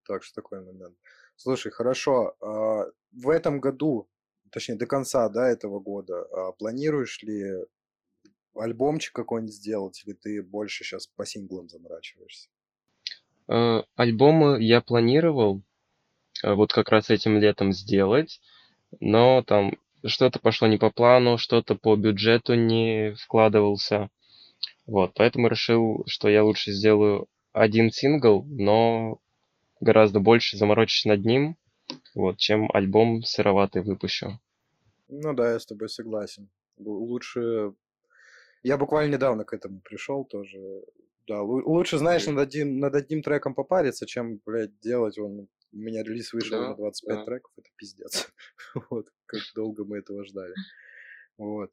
Так 0.07 0.23
что 0.23 0.37
такой 0.37 0.65
момент. 0.65 0.97
Слушай, 1.43 1.73
хорошо, 1.73 2.35
а, 2.43 2.85
в 3.13 3.31
этом 3.31 3.61
году, 3.61 4.11
точнее, 4.51 4.75
до 4.75 4.85
конца, 4.85 5.27
да, 5.31 5.49
этого 5.49 5.81
года, 5.81 6.21
а, 6.25 6.53
планируешь 6.53 7.23
ли 7.23 7.65
альбомчик 8.55 9.15
какой-нибудь 9.15 9.55
сделать, 9.55 10.03
или 10.05 10.13
ты 10.13 10.43
больше 10.43 10.85
сейчас 10.85 11.07
по 11.07 11.25
синглам 11.25 11.67
заморачиваешься? 11.71 12.51
Э, 13.49 13.85
альбомы 13.97 14.63
я 14.63 14.83
планировал 14.83 15.63
вот 16.43 16.75
как 16.75 16.91
раз 16.91 17.09
этим 17.09 17.39
летом 17.39 17.73
сделать, 17.73 18.43
но 19.01 19.43
там 19.43 19.79
что-то 20.05 20.41
пошло 20.41 20.69
не 20.69 20.77
по 20.77 20.91
плану, 20.91 21.39
что-то 21.39 21.75
по 21.75 21.97
бюджету 21.97 22.53
не 22.53 23.15
вкладывался. 23.15 24.11
Вот, 24.85 25.13
поэтому 25.15 25.49
решил, 25.49 26.05
что 26.07 26.29
я 26.29 26.45
лучше 26.45 26.73
сделаю 26.73 27.29
один 27.55 27.91
сингл, 27.91 28.45
но 28.45 29.21
гораздо 29.81 30.21
больше 30.21 30.57
заморочусь 30.57 31.05
над 31.05 31.25
ним, 31.25 31.57
вот, 32.15 32.39
чем 32.39 32.71
альбом 32.73 33.23
сыроватый 33.23 33.83
выпущу. 33.83 34.41
Ну 35.09 35.35
да, 35.35 35.53
я 35.53 35.59
с 35.59 35.67
тобой 35.67 35.89
согласен. 35.89 36.49
Лучше... 36.79 37.75
Я 38.63 38.77
буквально 38.77 39.15
недавно 39.15 39.45
к 39.45 39.55
этому 39.55 39.81
пришел 39.81 40.25
тоже. 40.25 40.59
Да, 41.27 41.43
лучше, 41.43 41.99
знаешь, 41.99 42.27
над, 42.27 42.39
один, 42.39 42.79
над 42.79 42.95
одним 42.95 43.23
треком 43.23 43.55
попариться, 43.55 44.07
чем, 44.07 44.41
блядь, 44.45 44.79
делать 44.81 45.19
он 45.19 45.49
у 45.73 45.77
меня 45.77 46.03
релиз 46.03 46.33
вышел 46.33 46.61
да, 46.61 46.69
на 46.71 46.77
25 46.77 47.17
да. 47.17 47.25
треков, 47.25 47.53
это 47.57 47.69
пиздец. 47.77 48.33
вот, 48.91 49.07
как 49.27 49.41
долго 49.55 49.85
мы 49.85 49.99
этого 49.99 50.25
ждали. 50.25 50.55
Вот. 51.39 51.71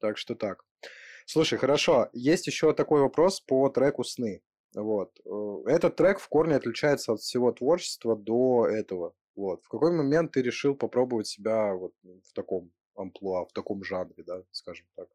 Так 0.00 0.18
что 0.18 0.34
так. 0.34 0.64
Слушай, 1.26 1.58
хорошо. 1.58 2.10
Есть 2.12 2.46
еще 2.46 2.72
такой 2.72 3.00
вопрос 3.00 3.40
по 3.40 3.68
треку 3.68 4.02
«Сны». 4.02 4.42
Вот. 4.74 5.20
Э, 5.24 5.70
этот 5.70 5.96
трек 5.96 6.18
в 6.18 6.28
корне 6.28 6.56
отличается 6.56 7.12
от 7.12 7.20
всего 7.20 7.52
творчества 7.52 8.16
до 8.16 8.66
этого. 8.66 9.14
Вот. 9.36 9.62
В 9.64 9.68
какой 9.68 9.92
момент 9.92 10.32
ты 10.32 10.42
решил 10.42 10.74
попробовать 10.74 11.26
себя 11.26 11.74
вот 11.74 11.92
в 12.02 12.32
таком 12.32 12.70
амплуа, 12.94 13.44
в 13.44 13.52
таком 13.52 13.84
жанре, 13.84 14.22
да, 14.26 14.42
скажем 14.50 14.86
так? 14.96 15.08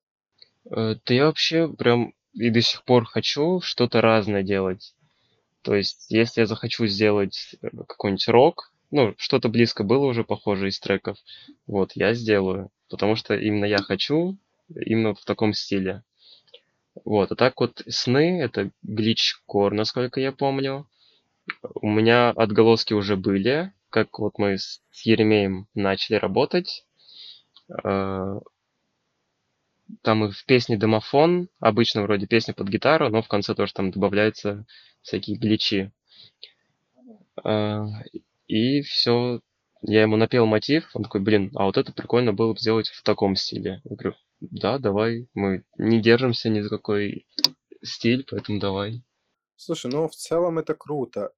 Э, 0.71 0.95
да 1.05 1.13
я 1.13 1.25
вообще 1.25 1.67
прям 1.67 2.13
и 2.33 2.49
до 2.49 2.61
сих 2.61 2.83
пор 2.83 3.05
хочу 3.05 3.61
что-то 3.61 4.01
разное 4.01 4.43
делать. 4.43 4.95
То 5.63 5.75
есть, 5.75 6.05
если 6.09 6.41
я 6.41 6.47
захочу 6.47 6.85
сделать 6.87 7.55
э, 7.61 7.69
какой-нибудь 7.87 8.27
рок, 8.27 8.71
ну, 8.91 9.15
что-то 9.17 9.49
близко 9.49 9.83
было 9.83 10.05
уже 10.05 10.23
похоже 10.23 10.69
из 10.69 10.79
треков, 10.79 11.17
вот, 11.65 11.91
я 11.95 12.13
сделаю. 12.13 12.69
Потому 12.89 13.15
что 13.15 13.35
именно 13.35 13.65
я 13.65 13.79
хочу, 13.79 14.37
именно 14.69 15.13
в 15.13 15.25
таком 15.25 15.53
стиле. 15.53 16.03
Вот, 17.05 17.31
а 17.31 17.35
так 17.35 17.59
вот 17.59 17.81
сны, 17.87 18.41
это 18.41 18.71
глич 18.83 19.41
кор, 19.45 19.73
насколько 19.73 20.19
я 20.19 20.31
помню. 20.31 20.87
У 21.75 21.89
меня 21.89 22.29
отголоски 22.31 22.93
уже 22.93 23.15
были, 23.15 23.73
как 23.89 24.19
вот 24.19 24.37
мы 24.37 24.57
с 24.57 24.81
Еремеем 25.03 25.67
начали 25.73 26.15
работать. 26.15 26.85
А, 27.83 28.39
там 30.01 30.25
и 30.25 30.31
в 30.31 30.45
песне 30.45 30.77
домофон, 30.77 31.49
обычно 31.59 32.03
вроде 32.03 32.27
песня 32.27 32.53
под 32.53 32.67
гитару, 32.67 33.09
но 33.09 33.21
в 33.21 33.27
конце 33.27 33.55
тоже 33.55 33.73
там 33.73 33.91
добавляется 33.91 34.65
всякие 35.01 35.37
гличи. 35.37 35.91
А, 37.43 37.85
и 38.47 38.81
все, 38.81 39.41
я 39.81 40.01
ему 40.01 40.17
напел 40.17 40.45
мотив, 40.45 40.89
он 40.93 41.03
такой, 41.03 41.21
блин, 41.21 41.51
а 41.55 41.65
вот 41.65 41.77
это 41.77 41.91
прикольно 41.93 42.33
было 42.33 42.53
бы 42.53 42.59
сделать 42.59 42.89
в 42.89 43.03
таком 43.03 43.35
стиле. 43.35 43.81
Я 43.85 43.95
говорю, 43.95 44.15
да, 44.39 44.77
давай, 44.77 45.27
мы 45.33 45.63
не 45.77 46.01
держимся 46.01 46.49
ни 46.49 46.61
за 46.61 46.69
какой 46.69 47.27
стиль, 47.83 48.25
поэтому 48.29 48.59
давай. 48.59 49.03
Слушай, 49.55 49.91
ну 49.91 50.07
в 50.07 50.15
целом 50.15 50.59
это 50.59 50.75
круто. 50.75 51.31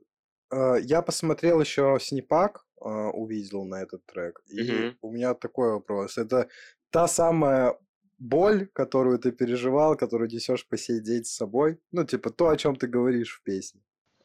А, 0.50 0.76
я 0.76 1.02
посмотрел 1.02 1.62
еще 1.62 1.98
снипак, 2.02 2.66
а, 2.82 3.10
увидел 3.10 3.66
на 3.66 3.82
этот 3.82 4.06
трек, 4.06 4.42
и 4.48 4.62
mm-hmm. 4.62 4.96
у 5.02 5.12
меня 5.12 5.34
такой 5.34 5.72
вопрос. 5.72 6.18
Это 6.18 6.50
та 6.90 7.08
самая 7.08 7.78
боль, 8.18 8.68
которую 8.74 9.20
ты 9.20 9.32
переживал, 9.32 9.96
которую 9.96 10.30
несешь 10.30 10.68
по 10.68 10.78
сей 10.78 11.00
день 11.00 11.24
с 11.24 11.36
собой? 11.36 11.80
Ну, 11.92 12.06
типа 12.06 12.30
то, 12.30 12.50
о 12.50 12.58
чем 12.58 12.76
ты 12.76 12.88
говоришь 12.88 13.40
в 13.40 13.44
песне. 13.44 13.82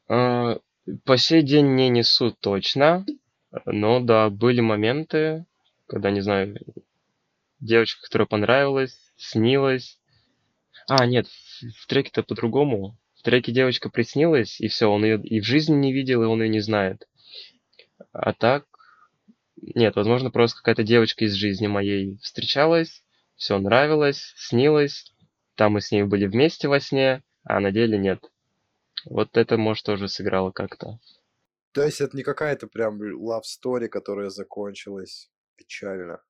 А, 0.09 0.59
по 1.05 1.17
сей 1.17 1.43
день 1.43 1.75
не 1.75 1.89
несу 1.89 2.33
точно, 2.33 3.07
но 3.67 4.01
да, 4.01 4.31
были 4.31 4.61
моменты, 4.61 5.47
когда, 5.87 6.11
не 6.11 6.21
знаю, 6.21 6.57
девочка, 7.65 8.03
которая 8.03 8.27
понравилась, 8.27 8.99
снилась. 9.17 9.99
А, 10.89 11.07
нет, 11.07 11.27
в, 11.27 11.87
треке-то 11.87 12.23
по-другому. 12.23 12.99
В 13.17 13.23
треке 13.23 13.53
девочка 13.53 13.89
приснилась, 13.89 14.61
и 14.61 14.69
все, 14.69 14.87
он 14.87 15.05
ее 15.05 15.21
и 15.23 15.41
в 15.41 15.45
жизни 15.45 15.75
не 15.75 15.93
видел, 15.93 16.23
и 16.23 16.27
он 16.27 16.43
ее 16.43 16.49
не 16.49 16.61
знает. 16.61 17.09
А 18.13 18.33
так, 18.33 18.67
нет, 19.57 19.97
возможно, 19.97 20.31
просто 20.31 20.59
какая-то 20.59 20.83
девочка 20.83 21.25
из 21.25 21.33
жизни 21.33 21.67
моей 21.67 22.19
встречалась, 22.19 23.03
все 23.37 23.59
нравилось, 23.59 24.35
снилось, 24.37 25.13
там 25.55 25.73
мы 25.73 25.81
с 25.81 25.91
ней 25.91 26.03
были 26.03 26.27
вместе 26.27 26.69
во 26.69 26.81
сне, 26.81 27.23
а 27.45 27.61
на 27.61 27.73
деле 27.73 27.97
нет. 27.97 28.31
Вот 29.07 29.37
это, 29.37 29.57
может, 29.57 29.87
тоже 29.87 30.09
сыграло 30.09 30.51
как-то. 30.51 30.99
То 31.73 31.83
есть 31.83 32.01
это 32.01 32.17
не 32.17 32.23
какая-то 32.23 32.67
прям 32.67 33.03
love 33.03 33.43
story, 33.43 33.89
которая 33.89 34.31
закончилась 34.31 35.31
печально? 35.57 36.21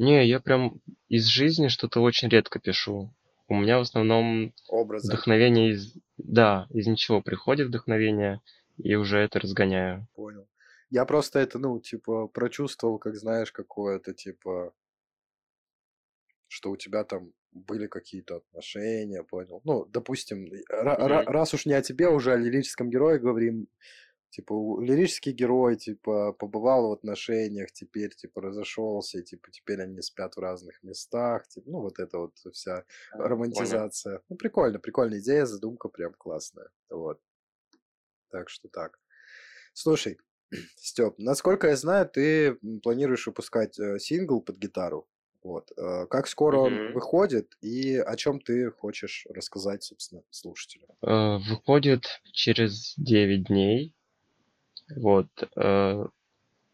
Не, 0.00 0.26
я 0.26 0.40
прям 0.40 0.80
из 1.08 1.26
жизни 1.26 1.68
что-то 1.68 2.00
очень 2.00 2.30
редко 2.30 2.58
пишу. 2.58 3.12
У 3.48 3.54
меня 3.54 3.76
в 3.76 3.82
основном 3.82 4.54
Образы. 4.66 5.06
вдохновение 5.08 5.72
из... 5.72 5.94
Да, 6.16 6.66
из 6.70 6.86
ничего 6.86 7.20
приходит 7.20 7.68
вдохновение, 7.68 8.40
и 8.78 8.94
уже 8.94 9.18
это 9.18 9.38
разгоняю. 9.40 10.08
Понял. 10.14 10.48
Я 10.88 11.04
просто 11.04 11.38
это, 11.40 11.58
ну, 11.58 11.78
типа, 11.80 12.28
прочувствовал, 12.28 12.98
как 12.98 13.14
знаешь, 13.14 13.52
какое-то, 13.52 14.14
типа, 14.14 14.72
что 16.48 16.70
у 16.70 16.78
тебя 16.78 17.04
там 17.04 17.34
были 17.52 17.86
какие-то 17.86 18.36
отношения, 18.36 19.22
понял? 19.22 19.60
Ну, 19.64 19.84
допустим, 19.84 20.46
mm-hmm. 20.46 21.24
раз 21.26 21.52
уж 21.52 21.66
не 21.66 21.74
о 21.74 21.82
тебе, 21.82 22.08
уже 22.08 22.32
о 22.32 22.38
лирическом 22.38 22.88
герое 22.88 23.18
говорим, 23.18 23.68
типа, 24.30 24.80
лирический 24.80 25.32
герой, 25.32 25.76
типа, 25.76 26.32
побывал 26.32 26.88
в 26.88 26.92
отношениях, 26.92 27.72
теперь, 27.72 28.14
типа, 28.14 28.40
разошелся, 28.40 29.22
типа, 29.22 29.50
теперь 29.50 29.82
они 29.82 30.00
спят 30.02 30.36
в 30.36 30.40
разных 30.40 30.82
местах, 30.82 31.46
типа, 31.48 31.70
ну, 31.70 31.80
вот 31.80 31.98
это 31.98 32.18
вот 32.18 32.34
вся 32.52 32.84
романтизация. 33.12 34.12
Понял. 34.18 34.24
Ну, 34.28 34.36
прикольно, 34.36 34.78
прикольная 34.78 35.20
идея, 35.20 35.46
задумка 35.46 35.88
прям 35.88 36.14
классная, 36.14 36.68
вот. 36.88 37.20
Так 38.30 38.48
что 38.48 38.68
так. 38.68 38.98
Слушай, 39.72 40.18
Степ, 40.76 41.18
насколько 41.18 41.68
я 41.68 41.76
знаю, 41.76 42.08
ты 42.08 42.54
планируешь 42.82 43.26
выпускать 43.26 43.78
э, 43.78 43.98
сингл 43.98 44.40
под 44.40 44.56
гитару. 44.58 45.08
Вот. 45.42 45.72
Э, 45.76 46.06
как 46.06 46.26
скоро 46.26 46.58
он 46.58 46.92
выходит 46.92 47.56
и 47.60 47.96
о 47.96 48.16
чем 48.16 48.40
ты 48.40 48.70
хочешь 48.70 49.26
рассказать, 49.30 49.82
собственно, 49.82 50.22
слушателям? 50.30 50.90
Э, 51.02 51.38
выходит 51.48 52.20
через 52.32 52.94
9 52.96 53.46
дней. 53.46 53.94
Вот. 54.96 55.28
Э, 55.56 56.04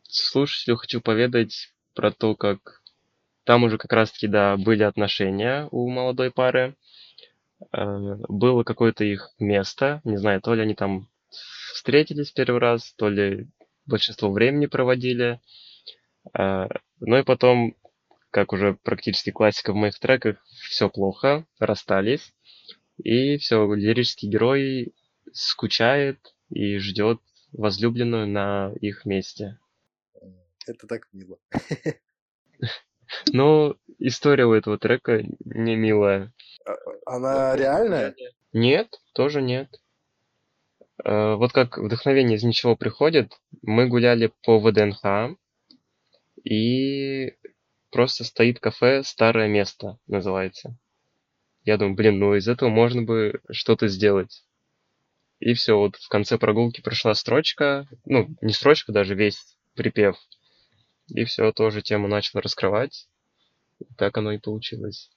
слушателю 0.03 0.77
хочу 0.77 1.01
поведать 1.01 1.73
про 1.95 2.11
то, 2.11 2.35
как 2.35 2.83
там 3.45 3.65
уже 3.65 3.79
как 3.79 3.93
раз-таки, 3.93 4.27
да, 4.27 4.57
были 4.57 4.83
отношения 4.83 5.69
у 5.71 5.89
молодой 5.89 6.31
пары. 6.31 6.77
Было 7.73 8.65
какое-то 8.65 9.05
их 9.05 9.31
место, 9.39 10.03
не 10.05 10.19
знаю, 10.19 10.43
то 10.43 10.53
ли 10.53 10.63
они 10.63 10.75
там 10.75 11.09
встретились 11.31 12.33
первый 12.33 12.61
раз, 12.61 12.93
то 12.99 13.09
ли 13.09 13.49
большинство 13.87 14.31
времени 14.31 14.67
проводили. 14.67 15.41
Ну 16.35 17.17
и 17.17 17.23
потом 17.23 17.75
как 18.37 18.53
уже 18.53 18.75
практически 18.75 19.31
классика 19.31 19.73
в 19.73 19.77
моих 19.77 19.99
треках, 19.99 20.37
все 20.69 20.91
плохо, 20.91 21.47
расстались. 21.59 22.35
И 22.99 23.39
все, 23.39 23.73
лирический 23.73 24.29
герой 24.29 24.93
скучает 25.33 26.19
и 26.51 26.77
ждет 26.77 27.21
возлюбленную 27.53 28.27
на 28.27 28.73
их 28.81 29.05
месте. 29.05 29.59
Это 30.67 30.87
так 30.87 31.09
мило. 31.13 31.39
Но 33.33 33.77
история 33.99 34.47
у 34.47 34.53
этого 34.53 34.79
трека 34.79 35.23
не 35.45 35.77
милая. 35.77 36.33
А, 36.65 36.75
она 37.07 37.57
реальная? 37.57 38.15
Нет, 38.53 39.01
тоже 39.15 39.43
нет. 39.43 39.69
Э, 41.05 41.35
вот 41.35 41.53
как 41.53 41.79
вдохновение 41.79 42.37
из 42.37 42.43
ничего 42.43 42.75
приходит, 42.77 43.33
мы 43.63 43.87
гуляли 43.87 44.33
по 44.43 44.59
ВДНХ, 44.59 45.37
и 46.43 47.37
просто 47.91 48.25
стоит 48.25 48.61
кафе 48.61 49.03
«Старое 49.03 49.49
место» 49.49 49.99
называется. 50.07 50.77
Я 51.65 51.77
думаю, 51.77 51.97
блин, 51.97 52.19
ну 52.19 52.35
из 52.35 52.49
этого 52.49 52.69
можно 52.69 53.03
бы 53.03 53.41
что-то 53.51 53.89
сделать. 53.89 54.46
И 55.39 55.55
все, 55.55 55.77
вот 55.77 55.97
в 55.97 56.09
конце 56.09 56.39
прогулки 56.39 56.81
пришла 56.81 57.15
строчка, 57.15 57.87
ну, 58.05 58.29
не 58.41 58.53
строчка, 58.53 58.93
даже 58.93 59.15
весь 59.15 59.57
припев. 59.75 60.17
И 61.09 61.25
все, 61.25 61.53
тоже 61.53 61.83
тему 61.83 62.09
начал 62.09 62.41
раскрывать. 62.41 63.09
И 63.79 63.85
так 63.97 64.17
оно 64.17 64.33
и 64.33 64.39
получилось. 64.39 65.11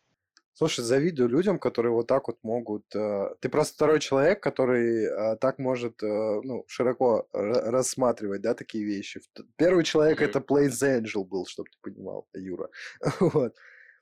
Слушай, 0.53 0.83
завидую 0.83 1.29
людям, 1.29 1.57
которые 1.57 1.93
вот 1.93 2.07
так 2.07 2.27
вот 2.27 2.37
могут... 2.43 2.83
Э, 2.93 3.29
ты 3.39 3.47
просто 3.47 3.75
второй 3.75 4.01
человек, 4.01 4.43
который 4.43 5.05
э, 5.05 5.37
так 5.37 5.57
может 5.57 6.03
э, 6.03 6.05
ну, 6.05 6.65
широко 6.67 7.29
рассматривать, 7.31 8.41
да, 8.41 8.53
такие 8.53 8.83
вещи. 8.83 9.21
Первый 9.55 9.85
человек 9.85 10.21
mm-hmm. 10.21 10.25
это 10.25 10.39
Plains 10.39 10.83
Angel 10.83 11.23
был, 11.23 11.45
чтобы 11.45 11.69
ты 11.69 11.77
понимал, 11.81 12.27
Юра. 12.33 12.69
вот. 13.21 13.55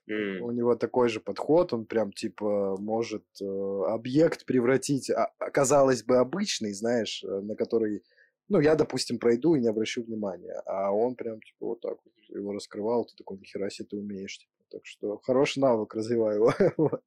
Mm. 0.09 0.39
У 0.39 0.51
него 0.51 0.75
такой 0.75 1.09
же 1.09 1.19
подход, 1.19 1.73
он 1.73 1.85
прям 1.85 2.13
типа 2.13 2.77
может 2.79 3.25
э, 3.41 3.45
объект 3.87 4.45
превратить, 4.45 5.09
а, 5.09 5.33
казалось 5.51 6.03
бы, 6.03 6.17
обычный, 6.17 6.73
знаешь, 6.73 7.23
на 7.23 7.55
который, 7.55 8.03
ну, 8.47 8.61
я, 8.61 8.75
допустим, 8.75 9.19
пройду 9.19 9.55
и 9.55 9.59
не 9.59 9.67
обращу 9.67 10.03
внимания, 10.03 10.61
а 10.65 10.91
он 10.91 11.15
прям 11.15 11.41
типа 11.41 11.65
вот 11.65 11.81
так 11.81 11.97
вот 12.03 12.13
его 12.29 12.53
раскрывал, 12.53 13.05
ты 13.05 13.15
такой, 13.17 13.37
нихера 13.37 13.69
себе 13.69 13.87
ты 13.89 13.97
умеешь, 13.97 14.37
типа. 14.37 14.51
Так 14.69 14.85
что 14.85 15.17
хороший 15.23 15.59
навык, 15.59 15.93
развиваю 15.95 16.35
его. 16.35 16.53
вот. 16.77 17.03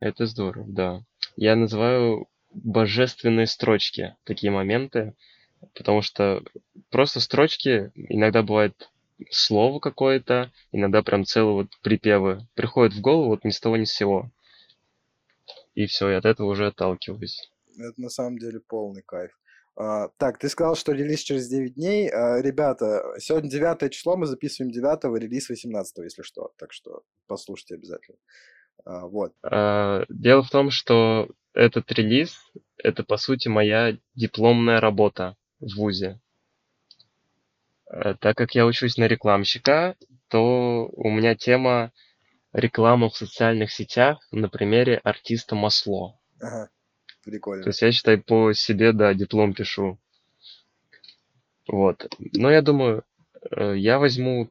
Это 0.00 0.26
здорово, 0.26 0.66
да. 0.68 1.04
Я 1.36 1.56
называю 1.56 2.28
божественные 2.52 3.46
строчки 3.46 4.16
такие 4.24 4.50
моменты, 4.50 5.14
потому 5.74 6.02
что 6.02 6.42
просто 6.90 7.20
строчки 7.20 7.90
иногда 7.94 8.42
бывает 8.42 8.90
слово 9.30 9.80
какое-то, 9.80 10.52
иногда 10.72 11.02
прям 11.02 11.24
целые 11.24 11.54
вот 11.54 11.68
припевы 11.82 12.46
приходят 12.54 12.94
в 12.94 13.00
голову 13.00 13.28
вот 13.28 13.44
ни 13.44 13.50
с 13.50 13.60
того 13.60 13.76
ни 13.76 13.84
с 13.84 13.92
сего. 13.92 14.30
И 15.74 15.86
все, 15.86 16.10
и 16.10 16.14
от 16.14 16.24
этого 16.24 16.48
уже 16.48 16.66
отталкиваюсь. 16.66 17.50
Это 17.78 18.00
на 18.00 18.08
самом 18.08 18.38
деле 18.38 18.60
полный 18.60 19.02
кайф. 19.02 19.30
А, 19.78 20.08
так, 20.16 20.38
ты 20.38 20.48
сказал, 20.48 20.74
что 20.74 20.92
релиз 20.92 21.20
через 21.20 21.48
9 21.48 21.74
дней. 21.74 22.08
А, 22.08 22.40
ребята, 22.40 23.02
сегодня 23.18 23.50
9 23.50 23.92
число, 23.92 24.16
мы 24.16 24.26
записываем 24.26 24.72
9, 24.72 25.20
релиз 25.22 25.50
18, 25.50 25.98
если 25.98 26.22
что. 26.22 26.52
Так 26.56 26.72
что 26.72 27.02
послушайте 27.26 27.74
обязательно. 27.74 28.18
А, 28.84 29.06
вот. 29.06 29.34
Дело 30.08 30.42
в 30.42 30.50
том, 30.50 30.70
что 30.70 31.28
этот 31.52 31.92
релиз— 31.92 32.38
это, 32.78 33.04
по 33.04 33.18
сути, 33.18 33.48
моя 33.48 33.98
дипломная 34.14 34.80
работа 34.80 35.36
в 35.60 35.76
ВУЗе. 35.76 36.20
Так 37.88 38.36
как 38.36 38.54
я 38.54 38.66
учусь 38.66 38.96
на 38.96 39.06
рекламщика, 39.06 39.96
то 40.28 40.88
у 40.92 41.10
меня 41.10 41.34
тема 41.34 41.92
реклама 42.52 43.10
в 43.10 43.16
социальных 43.16 43.70
сетях 43.70 44.18
на 44.32 44.48
примере 44.48 45.00
артиста 45.04 45.54
Масло. 45.54 46.18
Ага. 46.40 46.70
Прикольно. 47.24 47.64
То 47.64 47.70
есть 47.70 47.82
я, 47.82 47.92
считай, 47.92 48.18
по 48.18 48.52
себе, 48.52 48.92
да, 48.92 49.12
диплом 49.14 49.52
пишу. 49.52 49.98
Вот. 51.66 52.08
Но 52.18 52.50
я 52.50 52.62
думаю, 52.62 53.04
э, 53.50 53.74
я 53.76 53.98
возьму 53.98 54.48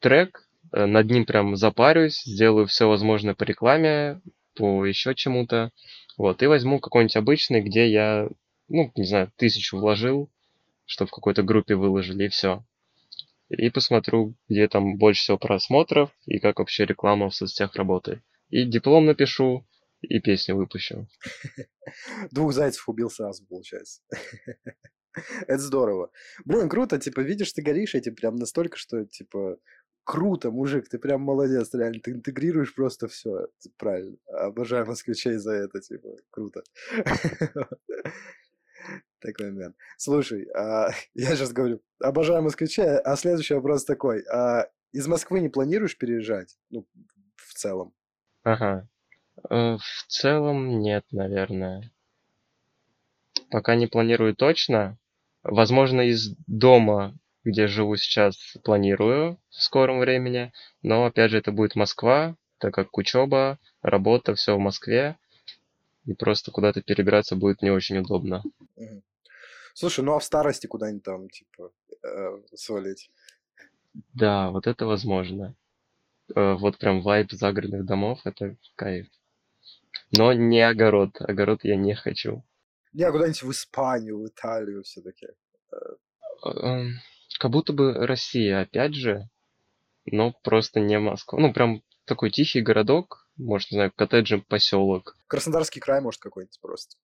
трек, 0.00 0.48
э, 0.72 0.86
над 0.86 1.08
ним 1.10 1.24
прям 1.24 1.56
запарюсь, 1.56 2.22
сделаю 2.24 2.66
все 2.66 2.88
возможное 2.88 3.34
по 3.34 3.44
рекламе, 3.44 4.20
по 4.54 4.84
еще 4.84 5.14
чему-то. 5.14 5.70
Вот, 6.16 6.42
и 6.42 6.46
возьму 6.46 6.80
какой-нибудь 6.80 7.16
обычный, 7.16 7.60
где 7.60 7.88
я, 7.88 8.28
ну, 8.68 8.90
не 8.96 9.04
знаю, 9.04 9.30
тысячу 9.36 9.78
вложил, 9.78 10.28
чтобы 10.88 11.08
в 11.08 11.12
какой-то 11.12 11.42
группе 11.42 11.74
выложили, 11.74 12.24
и 12.24 12.28
все. 12.28 12.64
И 13.50 13.70
посмотрю, 13.70 14.34
где 14.48 14.68
там 14.68 14.96
больше 14.96 15.22
всего 15.22 15.38
просмотров, 15.38 16.10
и 16.24 16.38
как 16.38 16.58
вообще 16.58 16.86
реклама 16.86 17.28
в 17.28 17.34
соцсетях 17.34 17.76
работает. 17.76 18.22
И 18.48 18.64
диплом 18.64 19.04
напишу, 19.04 19.66
и 20.00 20.18
песню 20.18 20.56
выпущу. 20.56 21.06
Двух 22.30 22.52
зайцев 22.54 22.88
убил 22.88 23.10
сразу, 23.10 23.46
получается. 23.46 24.00
Это 25.46 25.58
здорово. 25.58 26.10
Блин, 26.44 26.68
круто, 26.68 26.98
типа, 26.98 27.20
видишь, 27.20 27.52
ты 27.52 27.60
горишь 27.62 27.94
этим 27.94 28.14
прям 28.14 28.36
настолько, 28.36 28.78
что, 28.78 29.04
типа, 29.04 29.58
круто, 30.04 30.50
мужик, 30.50 30.88
ты 30.88 30.98
прям 30.98 31.20
молодец, 31.20 31.74
реально, 31.74 32.00
ты 32.00 32.12
интегрируешь 32.12 32.74
просто 32.74 33.08
все, 33.08 33.48
правильно. 33.76 34.16
Обожаю 34.28 34.86
москвичей 34.86 35.34
за 35.34 35.52
это, 35.52 35.80
типа, 35.80 36.08
круто. 36.30 36.62
Такой 39.20 39.50
момент. 39.50 39.76
Слушай, 39.96 40.48
а, 40.54 40.90
я 41.14 41.34
сейчас 41.34 41.52
говорю, 41.52 41.80
обожаю 42.00 42.42
москвичей, 42.42 42.98
а 42.98 43.16
следующий 43.16 43.54
вопрос 43.54 43.84
такой. 43.84 44.22
А, 44.32 44.68
из 44.92 45.06
Москвы 45.06 45.40
не 45.40 45.48
планируешь 45.48 45.98
переезжать? 45.98 46.56
Ну, 46.70 46.86
в 47.36 47.54
целом. 47.54 47.92
Ага. 48.42 48.88
Э, 49.50 49.76
в 49.76 50.06
целом 50.08 50.80
нет, 50.80 51.04
наверное. 51.10 51.90
Пока 53.50 53.74
не 53.74 53.86
планирую 53.86 54.34
точно. 54.34 54.98
Возможно, 55.42 56.02
из 56.02 56.34
дома, 56.46 57.16
где 57.44 57.66
живу 57.66 57.96
сейчас, 57.96 58.36
планирую 58.64 59.38
в 59.50 59.62
скором 59.62 60.00
времени. 60.00 60.52
Но, 60.82 61.06
опять 61.06 61.30
же, 61.30 61.38
это 61.38 61.52
будет 61.52 61.74
Москва, 61.74 62.36
так 62.58 62.74
как 62.74 62.96
учеба, 62.96 63.58
работа, 63.82 64.34
все 64.34 64.56
в 64.56 64.58
Москве. 64.58 65.16
И 66.08 66.14
просто 66.14 66.50
куда-то 66.50 66.80
перебираться 66.80 67.36
будет 67.36 67.60
не 67.60 67.70
очень 67.70 67.98
удобно. 67.98 68.42
Слушай, 69.74 70.04
ну 70.04 70.14
а 70.14 70.18
в 70.18 70.24
старости 70.24 70.66
куда-нибудь 70.66 71.02
там, 71.02 71.28
типа, 71.28 71.70
э, 72.02 72.42
свалить? 72.54 73.10
Да, 74.14 74.50
вот 74.50 74.66
это 74.66 74.86
возможно. 74.86 75.54
Э, 76.34 76.54
вот 76.54 76.78
прям 76.78 77.02
вайп 77.02 77.32
загородных 77.32 77.84
домов, 77.84 78.20
это 78.24 78.56
кайф. 78.74 79.06
Но 80.16 80.32
не 80.32 80.62
огород. 80.62 81.10
Огород 81.20 81.60
я 81.64 81.76
не 81.76 81.94
хочу. 81.94 82.42
Я 82.94 83.12
куда-нибудь 83.12 83.42
в 83.42 83.50
Испанию, 83.50 84.18
в 84.18 84.26
Италию 84.28 84.82
все-таки. 84.84 85.26
Эм, 86.42 86.94
как 87.38 87.50
будто 87.50 87.74
бы 87.74 87.92
Россия, 88.06 88.62
опять 88.62 88.94
же, 88.94 89.28
но 90.06 90.32
просто 90.42 90.80
не 90.80 90.98
Москва. 90.98 91.38
Ну, 91.38 91.52
прям 91.52 91.82
такой 92.06 92.30
тихий 92.30 92.62
городок, 92.62 93.27
может, 93.38 93.70
не 93.70 93.76
знаю, 93.76 93.92
коттеджный 93.94 94.42
поселок. 94.42 95.16
Краснодарский 95.26 95.80
край, 95.80 96.00
может, 96.00 96.20
какой-нибудь 96.20 96.58
просто. 96.60 96.96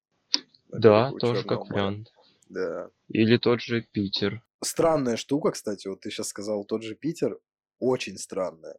Да, 0.68 1.12
тоже 1.12 1.44
как 1.44 1.70
вариант. 1.70 2.12
Да. 2.48 2.90
Или 3.08 3.36
тот 3.36 3.60
же 3.60 3.82
Питер. 3.82 4.42
Странная 4.62 5.16
штука, 5.16 5.52
кстати, 5.52 5.88
вот 5.88 6.00
ты 6.00 6.10
сейчас 6.10 6.28
сказал, 6.28 6.64
тот 6.64 6.82
же 6.82 6.94
Питер, 6.94 7.38
очень 7.78 8.18
странная. 8.18 8.76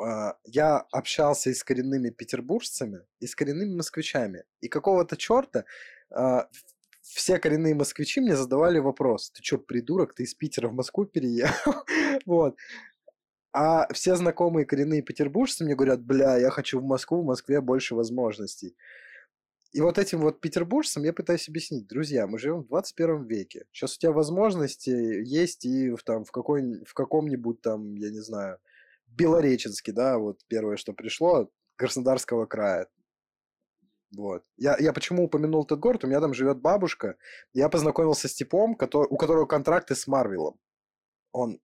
А, 0.00 0.36
я 0.44 0.78
общался 0.90 1.50
и 1.50 1.54
с 1.54 1.64
коренными 1.64 2.10
петербуржцами, 2.10 3.00
и 3.20 3.26
с 3.26 3.34
коренными 3.34 3.74
москвичами. 3.74 4.44
И 4.60 4.68
какого-то 4.68 5.16
черта 5.16 5.64
а, 6.10 6.48
все 7.02 7.38
коренные 7.38 7.74
москвичи 7.74 8.20
мне 8.20 8.36
задавали 8.36 8.78
вопрос, 8.78 9.30
ты 9.30 9.42
что, 9.42 9.58
придурок, 9.58 10.14
ты 10.14 10.22
из 10.22 10.34
Питера 10.34 10.68
в 10.68 10.74
Москву 10.74 11.04
переехал? 11.04 11.74
вот. 12.26 12.56
А 13.52 13.86
все 13.92 14.16
знакомые 14.16 14.64
коренные 14.64 15.02
петербуржцы 15.02 15.64
мне 15.64 15.74
говорят, 15.74 16.02
бля, 16.02 16.38
я 16.38 16.50
хочу 16.50 16.80
в 16.80 16.84
Москву, 16.84 17.22
в 17.22 17.26
Москве 17.26 17.60
больше 17.60 17.94
возможностей. 17.94 18.76
И 19.72 19.80
вот 19.80 19.98
этим 19.98 20.20
вот 20.20 20.40
петербуржцам 20.40 21.02
я 21.04 21.12
пытаюсь 21.12 21.48
объяснить, 21.48 21.86
друзья, 21.86 22.26
мы 22.26 22.38
живем 22.38 22.62
в 22.62 22.68
21 22.68 23.24
веке. 23.24 23.66
Сейчас 23.72 23.96
у 23.96 23.98
тебя 23.98 24.12
возможности 24.12 24.90
есть 24.90 25.64
и 25.64 25.90
в, 25.90 26.02
там, 26.02 26.24
в, 26.24 26.30
какой, 26.30 26.82
в 26.84 26.92
каком-нибудь 26.94 27.62
там, 27.62 27.94
я 27.96 28.10
не 28.10 28.20
знаю, 28.20 28.58
Белореченске, 29.06 29.92
да, 29.92 30.18
вот 30.18 30.40
первое, 30.48 30.76
что 30.76 30.92
пришло, 30.92 31.50
Краснодарского 31.76 32.46
края. 32.46 32.86
Вот. 34.14 34.44
Я, 34.56 34.76
я 34.78 34.92
почему 34.92 35.24
упомянул 35.24 35.64
этот 35.64 35.78
город? 35.78 36.04
У 36.04 36.06
меня 36.06 36.20
там 36.20 36.34
живет 36.34 36.60
бабушка. 36.60 37.16
Я 37.54 37.68
познакомился 37.68 38.28
с 38.28 38.34
типом, 38.34 38.74
который, 38.74 39.06
у 39.08 39.16
которого 39.16 39.46
контракты 39.46 39.94
с 39.94 40.06
Марвелом. 40.06 40.58
Он 41.32 41.60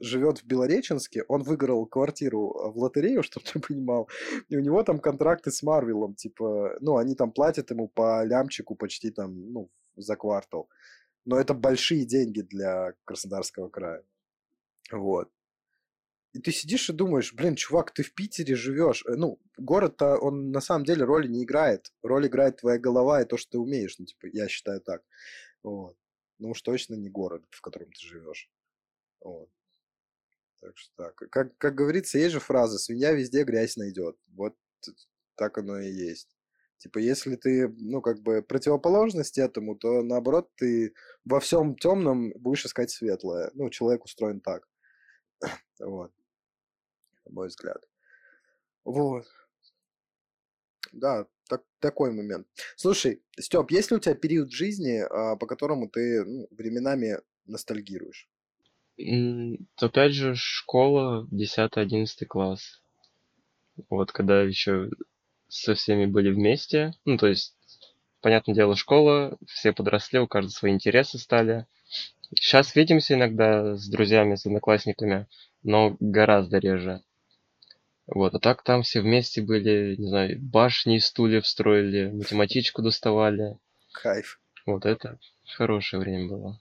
живет 0.00 0.38
в 0.38 0.46
Белореченске, 0.46 1.24
он 1.28 1.42
выиграл 1.42 1.86
квартиру 1.86 2.72
в 2.72 2.78
лотерею, 2.78 3.22
чтобы 3.24 3.46
ты 3.46 3.60
понимал, 3.60 4.08
и 4.48 4.56
у 4.56 4.60
него 4.60 4.82
там 4.82 4.98
контракты 4.98 5.50
с 5.50 5.62
Марвелом, 5.62 6.14
типа, 6.14 6.76
ну, 6.80 6.96
они 6.96 7.14
там 7.14 7.32
платят 7.32 7.70
ему 7.70 7.88
по 7.88 8.24
лямчику 8.24 8.74
почти 8.74 9.10
там, 9.10 9.52
ну, 9.52 9.70
за 9.96 10.16
квартал. 10.16 10.68
Но 11.24 11.38
это 11.38 11.54
большие 11.54 12.06
деньги 12.06 12.40
для 12.40 12.94
Краснодарского 13.04 13.68
края. 13.68 14.02
Вот. 14.90 15.28
и 16.32 16.40
ты 16.40 16.52
сидишь 16.52 16.88
и 16.90 16.92
думаешь, 16.92 17.34
блин, 17.34 17.56
чувак, 17.56 17.92
ты 17.92 18.02
в 18.02 18.14
Питере 18.14 18.54
живешь. 18.54 19.04
Э, 19.06 19.14
ну, 19.16 19.38
город-то, 19.58 20.18
он 20.18 20.50
на 20.50 20.60
самом 20.60 20.84
деле 20.84 21.04
роли 21.04 21.28
не 21.28 21.44
играет. 21.44 21.92
Роль 22.02 22.26
играет 22.26 22.58
твоя 22.58 22.78
голова 22.78 23.22
и 23.22 23.26
то, 23.26 23.36
что 23.36 23.52
ты 23.52 23.58
умеешь. 23.58 23.98
Ну, 23.98 24.06
типа, 24.06 24.26
я 24.32 24.48
считаю 24.48 24.80
так. 24.80 25.02
Вот. 25.62 25.96
Ну 26.38 26.50
уж 26.50 26.62
точно 26.62 26.94
не 26.94 27.10
город, 27.10 27.44
в 27.50 27.60
котором 27.60 27.90
ты 27.90 28.06
живешь. 28.06 28.50
Вот. 29.20 29.50
Так 30.60 30.76
что 30.76 30.90
так. 30.96 31.16
Как, 31.30 31.56
как 31.58 31.74
говорится, 31.74 32.18
есть 32.18 32.32
же 32.32 32.40
фраза 32.40 32.78
«свинья 32.78 33.12
везде 33.12 33.44
грязь 33.44 33.76
найдет». 33.76 34.16
Вот 34.34 34.56
так 35.36 35.58
оно 35.58 35.78
и 35.78 35.90
есть. 35.90 36.28
Типа, 36.78 36.98
если 36.98 37.34
ты, 37.34 37.68
ну, 37.68 38.00
как 38.00 38.20
бы 38.20 38.42
противоположность 38.42 39.38
этому, 39.38 39.76
то 39.76 40.02
наоборот 40.02 40.48
ты 40.56 40.94
во 41.24 41.40
всем 41.40 41.76
темном 41.76 42.32
будешь 42.36 42.64
искать 42.64 42.90
светлое. 42.90 43.50
Ну, 43.54 43.68
человек 43.70 44.04
устроен 44.04 44.40
так. 44.40 44.68
вот. 45.80 46.12
На 47.24 47.32
мой 47.32 47.48
взгляд. 47.48 47.82
Вот. 48.84 49.26
Да, 50.92 51.26
так, 51.48 51.64
такой 51.80 52.12
момент. 52.12 52.46
Слушай, 52.76 53.22
Степ, 53.38 53.70
есть 53.70 53.90
ли 53.90 53.96
у 53.96 54.00
тебя 54.00 54.14
период 54.14 54.52
жизни, 54.52 54.98
а, 54.98 55.36
по 55.36 55.46
которому 55.46 55.88
ты 55.88 56.24
ну, 56.24 56.46
временами 56.50 57.20
ностальгируешь? 57.44 58.28
Опять 59.80 60.12
же, 60.12 60.34
школа, 60.34 61.26
10-11 61.30 62.26
класс. 62.26 62.80
Вот, 63.90 64.10
когда 64.10 64.42
еще 64.42 64.90
со 65.48 65.74
всеми 65.74 66.06
были 66.06 66.30
вместе. 66.30 66.94
Ну, 67.04 67.16
то 67.16 67.28
есть, 67.28 67.54
понятное 68.20 68.54
дело, 68.54 68.74
школа, 68.76 69.38
все 69.46 69.72
подросли, 69.72 70.18
у 70.18 70.26
каждого 70.26 70.50
свои 70.50 70.72
интересы 70.72 71.18
стали. 71.18 71.66
Сейчас 72.34 72.74
видимся 72.74 73.14
иногда 73.14 73.76
с 73.76 73.88
друзьями, 73.88 74.34
с 74.34 74.44
одноклассниками, 74.44 75.26
но 75.62 75.96
гораздо 76.00 76.58
реже. 76.58 77.02
Вот, 78.06 78.34
а 78.34 78.38
так 78.38 78.62
там 78.62 78.82
все 78.82 79.00
вместе 79.00 79.42
были, 79.42 79.94
не 79.96 80.08
знаю, 80.08 80.40
башни 80.40 80.96
из 80.96 81.06
стульев 81.06 81.46
строили, 81.46 82.10
математичку 82.10 82.82
доставали. 82.82 83.58
Кайф. 83.92 84.40
Вот 84.66 84.86
это 84.86 85.18
хорошее 85.46 86.00
время 86.00 86.28
было. 86.28 86.60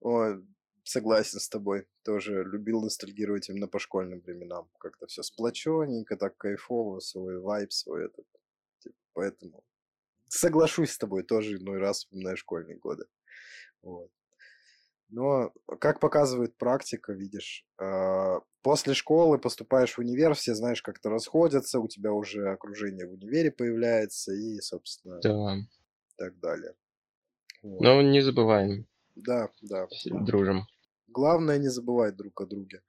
Ой, 0.00 0.42
согласен 0.90 1.38
с 1.38 1.48
тобой. 1.48 1.86
Тоже 2.04 2.44
любил 2.44 2.82
ностальгировать 2.82 3.48
именно 3.48 3.68
по 3.68 3.78
школьным 3.78 4.20
временам. 4.20 4.68
Как-то 4.78 5.06
все 5.06 5.22
сплоченненько, 5.22 6.16
так 6.16 6.36
кайфово, 6.36 7.00
свой 7.00 7.38
вайб, 7.40 7.72
свой 7.72 8.06
этот. 8.06 8.26
Типа, 8.80 8.96
поэтому 9.12 9.64
соглашусь 10.28 10.92
с 10.92 10.98
тобой, 10.98 11.22
тоже 11.22 11.56
иной 11.56 11.78
раз 11.78 11.98
вспоминаю 11.98 12.36
школьные 12.36 12.78
годы. 12.78 13.04
Вот. 13.82 14.10
Но, 15.08 15.52
как 15.80 15.98
показывает 15.98 16.56
практика, 16.56 17.12
видишь, 17.12 17.66
а, 17.78 18.40
после 18.62 18.94
школы 18.94 19.38
поступаешь 19.38 19.94
в 19.94 19.98
универ, 19.98 20.34
все, 20.34 20.54
знаешь, 20.54 20.82
как-то 20.82 21.10
расходятся, 21.10 21.80
у 21.80 21.88
тебя 21.88 22.12
уже 22.12 22.48
окружение 22.48 23.06
в 23.08 23.12
универе 23.14 23.50
появляется 23.50 24.32
и, 24.32 24.60
собственно, 24.60 25.18
Да. 25.20 25.56
так 26.16 26.38
далее. 26.38 26.74
Вот. 27.62 27.80
Но 27.80 28.02
не 28.02 28.20
забываем, 28.20 28.86
Да, 29.16 29.50
да. 29.62 29.88
все 29.88 30.10
дружим. 30.14 30.62
Главное 31.10 31.58
не 31.58 31.68
забывать 31.68 32.16
друг 32.16 32.40
о 32.40 32.46
друге. 32.46 32.82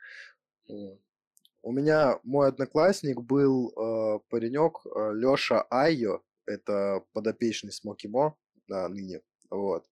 У 1.64 1.72
меня 1.72 2.20
мой 2.24 2.48
одноклассник 2.48 3.22
был 3.22 3.70
э, 3.70 4.20
паренек 4.30 4.82
э, 4.86 5.14
Леша 5.14 5.62
Айо, 5.70 6.24
это 6.48 7.04
подопечный 7.14 7.72
Смоки 7.72 8.08
Мо 8.08 8.36
да, 8.68 8.88
ныне, 8.90 9.22
вот. 9.50 9.86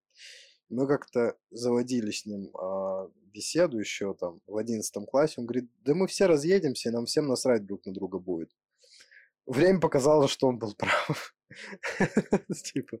Мы 0.68 0.86
как-то 0.86 1.36
заводили 1.50 2.10
с 2.10 2.26
ним 2.26 2.50
э, 2.56 3.08
беседу 3.32 3.78
еще 3.78 4.14
там 4.14 4.40
в 4.46 4.56
одиннадцатом 4.56 5.06
классе. 5.06 5.34
Он 5.38 5.46
говорит, 5.46 5.70
да 5.84 5.94
мы 5.94 6.06
все 6.06 6.26
разъедемся, 6.26 6.88
и 6.88 6.92
нам 6.92 7.06
всем 7.06 7.26
насрать 7.26 7.66
друг 7.66 7.84
на 7.86 7.92
друга 7.92 8.18
будет. 8.18 8.50
Время 9.46 9.80
показало, 9.80 10.28
что 10.28 10.48
он 10.48 10.58
был 10.58 10.74
прав. 10.78 11.34
Типа, 12.64 12.98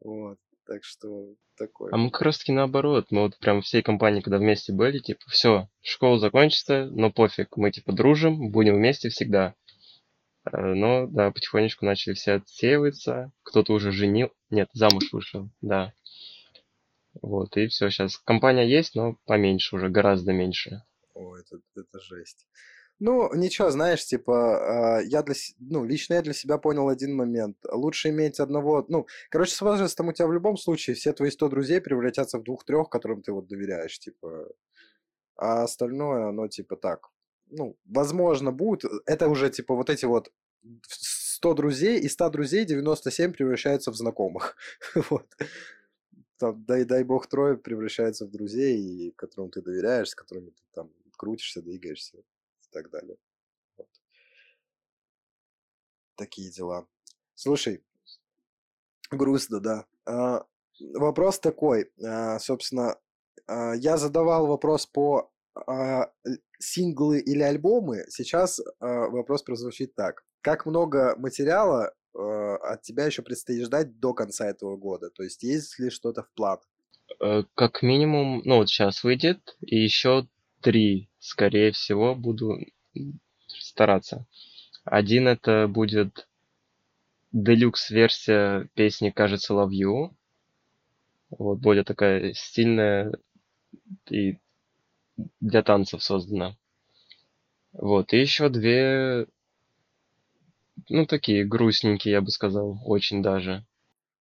вот. 0.00 0.38
Так 0.70 0.84
что 0.84 1.34
такое. 1.58 1.92
А 1.92 1.96
мы 1.96 2.12
как 2.12 2.22
раз 2.22 2.38
таки 2.38 2.52
наоборот. 2.52 3.06
Мы 3.10 3.22
вот 3.22 3.36
прям 3.38 3.60
всей 3.60 3.82
компании, 3.82 4.20
когда 4.20 4.38
вместе 4.38 4.72
были, 4.72 5.00
типа, 5.00 5.28
все, 5.28 5.68
школа 5.82 6.20
закончится, 6.20 6.86
но 6.92 7.10
пофиг, 7.10 7.56
мы 7.56 7.72
типа 7.72 7.92
дружим, 7.92 8.52
будем 8.52 8.76
вместе 8.76 9.08
всегда. 9.08 9.56
Э, 10.44 10.74
но, 10.74 11.08
да, 11.08 11.32
потихонечку 11.32 11.84
начали 11.84 12.14
все 12.14 12.34
отсеиваться. 12.34 13.32
Кто-то 13.42 13.72
уже 13.72 13.90
женил. 13.90 14.30
Нет, 14.48 14.68
замуж 14.72 15.12
вышел, 15.12 15.50
да. 15.60 15.92
Вот, 17.20 17.56
и 17.56 17.66
все, 17.66 17.90
сейчас 17.90 18.16
компания 18.18 18.62
есть, 18.64 18.94
но 18.94 19.16
поменьше 19.26 19.74
уже, 19.74 19.88
гораздо 19.88 20.32
меньше. 20.32 20.84
О, 21.14 21.36
это, 21.36 21.58
это 21.74 21.98
жесть. 21.98 22.46
Ну, 23.00 23.34
ничего, 23.34 23.70
знаешь, 23.70 24.04
типа, 24.04 24.98
а, 24.98 25.00
я 25.00 25.22
для, 25.22 25.34
ну, 25.58 25.86
лично 25.86 26.14
я 26.14 26.22
для 26.22 26.34
себя 26.34 26.58
понял 26.58 26.86
один 26.90 27.16
момент. 27.16 27.56
Лучше 27.64 28.10
иметь 28.10 28.38
одного, 28.40 28.84
ну, 28.88 29.06
короче, 29.30 29.54
с 29.54 29.60
возрастом 29.62 30.08
у 30.08 30.12
тебя 30.12 30.26
в 30.26 30.32
любом 30.34 30.58
случае 30.58 30.94
все 30.94 31.14
твои 31.14 31.30
100 31.30 31.48
друзей 31.48 31.80
превратятся 31.80 32.38
в 32.38 32.42
двух-трех, 32.42 32.90
которым 32.90 33.22
ты 33.22 33.32
вот 33.32 33.48
доверяешь, 33.48 33.98
типа, 33.98 34.48
а 35.36 35.62
остальное, 35.64 36.28
оно, 36.28 36.48
типа, 36.48 36.76
так, 36.76 37.08
ну, 37.46 37.74
возможно, 37.86 38.52
будет, 38.52 38.84
это 39.06 39.28
уже, 39.28 39.48
типа, 39.48 39.74
вот 39.74 39.88
эти 39.88 40.04
вот 40.04 40.30
100 40.88 41.54
друзей, 41.54 42.00
и 42.00 42.08
100 42.08 42.30
друзей 42.30 42.66
97 42.66 43.32
превращаются 43.32 43.90
в 43.92 43.96
знакомых, 43.96 44.56
вот. 45.10 45.26
Там, 46.38 46.64
дай, 46.66 46.84
дай 46.84 47.04
бог, 47.04 47.26
трое 47.28 47.56
превращаются 47.56 48.26
в 48.26 48.30
друзей, 48.30 48.78
и 48.78 49.10
которым 49.12 49.50
ты 49.50 49.62
доверяешь, 49.62 50.10
с 50.10 50.14
которыми 50.14 50.50
ты 50.50 50.62
там 50.74 50.90
крутишься, 51.16 51.62
двигаешься 51.62 52.22
так 52.70 52.90
далее. 52.90 53.16
Вот. 53.76 53.88
Такие 56.16 56.50
дела. 56.50 56.86
Слушай, 57.34 57.82
грустно, 59.10 59.60
да. 59.60 59.86
А, 60.06 60.46
вопрос 60.94 61.38
такой, 61.38 61.90
а, 62.04 62.38
собственно, 62.38 62.98
а, 63.46 63.74
я 63.74 63.96
задавал 63.96 64.46
вопрос 64.46 64.86
по 64.86 65.30
а, 65.54 66.10
синглы 66.58 67.20
или 67.20 67.42
альбомы. 67.42 68.04
Сейчас 68.08 68.60
а, 68.80 69.08
вопрос 69.08 69.42
прозвучит 69.42 69.94
так. 69.94 70.24
Как 70.40 70.66
много 70.66 71.14
материала 71.16 71.92
а, 72.14 72.56
от 72.56 72.82
тебя 72.82 73.06
еще 73.06 73.22
предстоит 73.22 73.64
ждать 73.64 73.98
до 73.98 74.14
конца 74.14 74.46
этого 74.46 74.76
года? 74.76 75.10
То 75.10 75.22
есть 75.22 75.42
есть 75.42 75.78
ли 75.78 75.90
что-то 75.90 76.22
в 76.22 76.30
планах? 76.32 76.68
Э, 77.20 77.42
как 77.54 77.82
минимум, 77.82 78.42
ну 78.44 78.56
вот 78.56 78.68
сейчас 78.68 79.02
выйдет, 79.02 79.56
и 79.60 79.76
еще 79.76 80.28
три, 80.60 81.09
скорее 81.20 81.70
всего, 81.72 82.14
буду 82.16 82.58
стараться. 83.46 84.26
Один 84.84 85.28
это 85.28 85.68
будет 85.68 86.26
делюкс-версия 87.32 88.68
песни 88.74 89.10
«Кажется, 89.10 89.54
Love 89.54 89.70
You». 89.70 90.14
Вот, 91.30 91.60
более 91.60 91.84
такая 91.84 92.32
стильная 92.32 93.12
и 94.10 94.38
для 95.40 95.62
танцев 95.62 96.02
создана. 96.02 96.56
Вот, 97.72 98.12
и 98.12 98.18
еще 98.18 98.48
две, 98.48 99.28
ну, 100.88 101.06
такие 101.06 101.44
грустненькие, 101.44 102.12
я 102.12 102.20
бы 102.20 102.30
сказал, 102.30 102.80
очень 102.84 103.22
даже. 103.22 103.64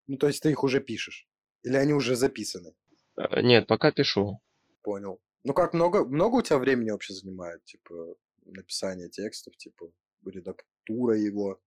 Ну, 0.06 0.18
то 0.18 0.28
есть 0.28 0.44
ты 0.44 0.52
их 0.52 0.64
уже 0.64 0.82
пишешь? 0.82 1.28
Или 1.64 1.78
они 1.78 1.94
уже 1.94 2.16
записаны? 2.16 2.76
Э, 3.18 3.42
нет, 3.42 3.66
пока 3.66 3.92
пишу. 3.92 4.40
Понял. 4.84 5.20
Ну 5.44 5.54
как, 5.54 5.74
много, 5.74 6.06
много 6.06 6.38
у 6.38 6.42
тебя 6.42 6.58
времени 6.58 6.92
вообще 6.92 7.14
занимает, 7.14 7.64
типа, 7.64 8.16
написание 8.46 9.10
текстов, 9.10 9.56
типа, 9.58 9.92
редактура 10.26 11.18
его? 11.18 11.60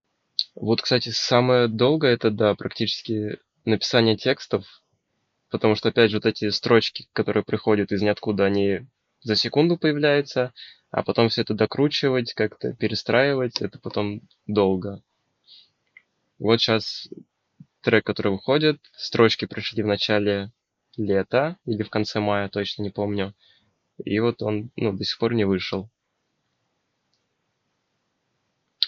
Вот, 0.55 0.83
кстати, 0.83 1.09
самое 1.09 1.69
долгое 1.69 2.13
это, 2.13 2.31
да, 2.31 2.55
практически 2.55 3.39
написание 3.65 4.17
текстов, 4.17 4.67
потому 5.51 5.75
что, 5.75 5.89
опять 5.89 6.11
же, 6.11 6.19
вот 6.19 6.27
эти 6.27 6.51
строчки, 6.51 7.09
которые 7.13 7.45
приходят 7.45 7.93
из 7.93 8.03
ниоткуда, 8.03 8.45
они 8.45 8.87
за 9.23 9.37
секунду 9.37 9.79
появляются, 9.79 10.53
а 10.91 11.03
потом 11.03 11.29
все 11.29 11.43
это 11.43 11.55
докручивать, 11.55 12.35
как-то 12.35 12.75
перестраивать, 12.75 13.63
это 13.63 13.79
потом 13.79 14.21
долго. 14.47 15.03
Вот 16.39 16.61
сейчас 16.61 17.09
трек, 17.81 18.05
который 18.05 18.33
выходит, 18.33 18.81
строчки 18.97 19.47
пришли 19.47 19.83
в 19.83 19.87
начале 19.87 20.53
лета 20.97 21.57
или 21.65 21.83
в 21.83 21.91
конце 21.91 22.21
мая, 22.21 22.49
точно 22.49 22.83
не 22.83 22.91
помню. 22.91 23.35
И 24.05 24.19
вот 24.21 24.43
он 24.43 24.71
ну, 24.77 24.93
до 24.93 25.05
сих 25.05 25.19
пор 25.19 25.35
не 25.35 25.45
вышел. 25.45 25.91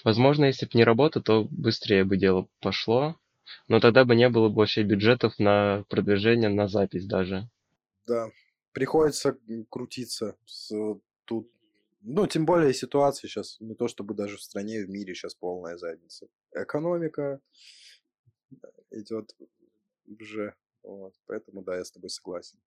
Возможно, 0.04 0.44
если 0.44 0.66
бы 0.66 0.72
не 0.74 0.84
работа, 0.84 1.20
то 1.20 1.48
быстрее 1.50 2.04
бы 2.04 2.16
дело 2.16 2.46
пошло. 2.60 3.16
Но 3.68 3.80
тогда 3.80 4.04
бы 4.04 4.14
не 4.14 4.28
было 4.28 4.48
бы 4.48 4.56
вообще 4.56 4.82
бюджетов 4.82 5.38
на 5.38 5.84
продвижение, 5.88 6.48
на 6.48 6.68
запись 6.68 7.06
даже. 7.06 7.48
Да, 8.06 8.30
приходится 8.72 9.38
крутиться 9.70 10.36
с 10.46 10.70
тут. 11.24 11.50
Ну, 12.02 12.26
тем 12.26 12.44
более 12.44 12.74
ситуация 12.74 13.28
сейчас 13.28 13.56
не 13.60 13.74
то 13.74 13.88
чтобы 13.88 14.14
даже 14.14 14.36
в 14.36 14.42
стране, 14.42 14.84
в 14.84 14.90
мире 14.90 15.14
сейчас 15.14 15.34
полная 15.34 15.78
задница. 15.78 16.26
Экономика 16.52 17.40
идет 18.90 19.34
уже. 20.06 20.54
Вот, 20.82 21.14
поэтому 21.26 21.62
да, 21.62 21.76
я 21.78 21.84
с 21.84 21.90
тобой 21.90 22.10
согласен. 22.10 22.58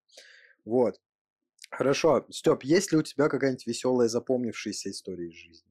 Вот. 0.66 1.00
Хорошо. 1.70 2.26
Степ, 2.30 2.64
есть 2.64 2.92
ли 2.92 2.98
у 2.98 3.04
тебя 3.04 3.30
какая-нибудь 3.30 3.68
веселая 3.68 4.08
запомнившаяся 4.08 4.90
история 4.90 5.28
из 5.28 5.36
жизни? 5.36 5.70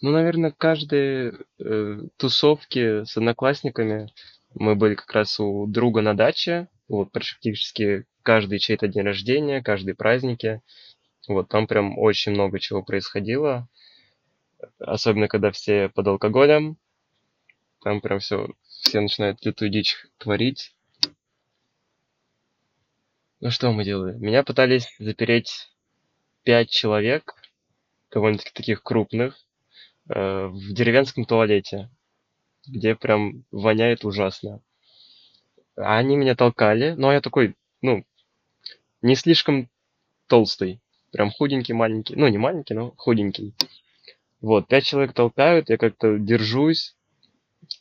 Ну, 0.00 0.10
наверное, 0.10 0.50
каждые 0.50 1.40
э, 1.58 2.00
тусовки 2.16 3.04
с 3.04 3.16
одноклассниками 3.16 4.12
мы 4.54 4.76
были 4.76 4.94
как 4.94 5.12
раз 5.12 5.40
у 5.40 5.66
друга 5.66 6.00
на 6.00 6.14
даче, 6.14 6.68
вот 6.88 7.10
практически 7.10 8.06
каждый 8.22 8.58
чей-то 8.58 8.88
день 8.88 9.02
рождения, 9.04 9.62
каждые 9.62 9.94
праздники. 9.94 10.62
Вот 11.28 11.48
там 11.48 11.66
прям 11.66 11.98
очень 11.98 12.32
много 12.32 12.58
чего 12.58 12.82
происходило, 12.82 13.68
особенно 14.78 15.28
когда 15.28 15.50
все 15.50 15.88
под 15.88 16.06
алкоголем. 16.06 16.76
Там 17.82 18.00
прям 18.00 18.18
все, 18.18 18.48
все 18.62 19.00
начинают 19.00 19.44
лютую 19.44 19.70
дичь 19.70 20.06
творить. 20.18 20.74
Ну 23.44 23.50
что 23.50 23.70
мы 23.72 23.84
делали? 23.84 24.16
Меня 24.16 24.42
пытались 24.42 24.88
запереть 24.98 25.70
пять 26.44 26.70
человек, 26.70 27.34
довольно-таки 28.10 28.50
таких 28.54 28.82
крупных, 28.82 29.38
э, 30.08 30.46
в 30.46 30.72
деревенском 30.72 31.26
туалете, 31.26 31.90
где 32.66 32.94
прям 32.94 33.44
воняет 33.50 34.06
ужасно. 34.06 34.62
А 35.76 35.98
они 35.98 36.16
меня 36.16 36.34
толкали, 36.34 36.94
но 36.96 37.12
я 37.12 37.20
такой, 37.20 37.54
ну, 37.82 38.06
не 39.02 39.14
слишком 39.14 39.68
толстый, 40.26 40.80
прям 41.12 41.30
худенький, 41.30 41.74
маленький, 41.74 42.16
ну 42.16 42.26
не 42.28 42.38
маленький, 42.38 42.72
но 42.72 42.94
худенький. 42.96 43.52
Вот, 44.40 44.68
пять 44.68 44.86
человек 44.86 45.12
толкают, 45.12 45.68
я 45.68 45.76
как-то 45.76 46.16
держусь, 46.16 46.96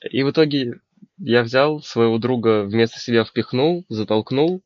и 0.02 0.24
в 0.24 0.32
итоге 0.32 0.82
я 1.20 1.42
взял 1.42 1.82
своего 1.82 2.18
друга 2.18 2.66
вместо 2.66 3.00
себя 3.00 3.24
впихнул, 3.24 3.86
затолкнул, 3.88 4.62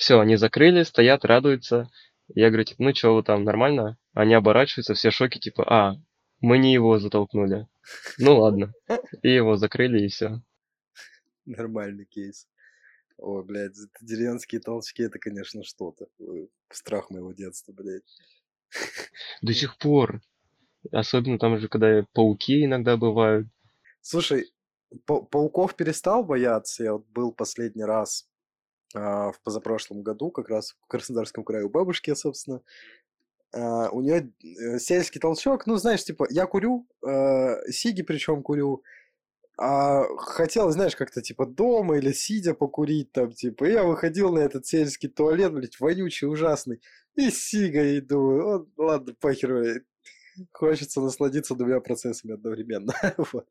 все, 0.00 0.18
они 0.18 0.36
закрыли, 0.36 0.82
стоят, 0.82 1.26
радуются. 1.26 1.90
Я 2.34 2.48
говорю, 2.48 2.64
типа, 2.64 2.82
ну 2.82 2.94
что 2.94 3.14
вы 3.14 3.22
там, 3.22 3.44
нормально? 3.44 3.98
Они 4.14 4.32
оборачиваются, 4.32 4.94
все 4.94 5.10
в 5.10 5.12
шоке, 5.12 5.38
типа, 5.38 5.62
а, 5.70 5.96
мы 6.40 6.56
не 6.56 6.72
его 6.72 6.98
затолкнули. 6.98 7.68
Ну 8.16 8.38
ладно. 8.38 8.72
И 9.22 9.28
его 9.28 9.56
закрыли, 9.56 10.06
и 10.06 10.08
все. 10.08 10.40
Нормальный 11.44 12.06
кейс. 12.06 12.48
О, 13.18 13.42
блядь, 13.42 13.76
деревенские 14.00 14.62
толчки, 14.62 15.02
это, 15.02 15.18
конечно, 15.18 15.62
что-то. 15.64 16.06
Страх 16.70 17.10
моего 17.10 17.32
детства, 17.34 17.72
блядь. 17.72 18.02
До 19.42 19.52
сих 19.52 19.76
пор. 19.76 20.22
Особенно 20.92 21.38
там 21.38 21.58
же, 21.58 21.68
когда 21.68 22.06
пауки 22.14 22.64
иногда 22.64 22.96
бывают. 22.96 23.48
Слушай, 24.00 24.50
па- 25.04 25.20
пауков 25.20 25.76
перестал 25.76 26.24
бояться. 26.24 26.84
Я 26.84 26.92
вот 26.94 27.06
был 27.08 27.32
последний 27.32 27.84
раз 27.84 28.29
в 28.92 29.36
позапрошлом 29.44 30.02
году, 30.02 30.30
как 30.30 30.48
раз 30.48 30.76
в 30.80 30.86
Краснодарском 30.88 31.44
крае 31.44 31.64
у 31.64 31.68
бабушки, 31.68 32.12
собственно. 32.14 32.62
А, 33.52 33.90
у 33.90 34.00
нее 34.00 34.32
э, 34.42 34.78
сельский 34.78 35.20
толчок, 35.20 35.66
ну, 35.66 35.76
знаешь, 35.76 36.04
типа, 36.04 36.26
я 36.30 36.46
курю, 36.46 36.86
а, 37.04 37.56
сиги 37.70 38.02
причем 38.02 38.42
курю, 38.42 38.82
а 39.58 40.04
хотел, 40.16 40.70
знаешь, 40.70 40.96
как-то 40.96 41.20
типа 41.20 41.44
дома 41.44 41.98
или 41.98 42.12
сидя 42.12 42.54
покурить 42.54 43.12
там, 43.12 43.32
типа. 43.32 43.64
И 43.64 43.72
я 43.72 43.84
выходил 43.84 44.32
на 44.32 44.38
этот 44.38 44.66
сельский 44.66 45.08
туалет, 45.08 45.52
блядь, 45.52 45.78
вонючий, 45.80 46.28
ужасный. 46.28 46.80
И 47.14 47.30
сига 47.30 47.84
и 47.84 48.00
думаю, 48.00 48.70
ладно, 48.78 49.14
похер, 49.20 49.84
хочется 50.52 51.02
насладиться 51.02 51.54
двумя 51.54 51.80
процессами 51.80 52.34
одновременно. 52.34 52.94
вот. 53.32 53.46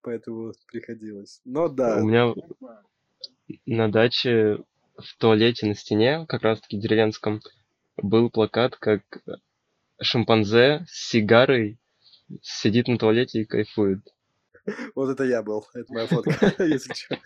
Поэтому 0.00 0.52
приходилось. 0.68 1.40
Но 1.44 1.68
да. 1.68 1.98
У 1.98 2.06
меня 2.06 2.32
на 3.66 3.90
даче 3.90 4.58
в 4.96 5.18
туалете 5.18 5.66
на 5.66 5.74
стене, 5.74 6.26
как 6.28 6.42
раз 6.42 6.60
таки 6.60 6.78
деревенском, 6.78 7.40
был 7.96 8.30
плакат, 8.30 8.76
как 8.76 9.02
шимпанзе 10.00 10.84
с 10.88 11.10
сигарой 11.10 11.78
сидит 12.42 12.88
на 12.88 12.98
туалете 12.98 13.42
и 13.42 13.44
кайфует. 13.44 14.00
Вот 14.94 15.10
это 15.10 15.24
я 15.24 15.42
был, 15.42 15.66
это 15.74 15.92
моя 15.92 16.06
фотка, 16.06 16.54
если 16.64 16.92
что. 16.94 17.18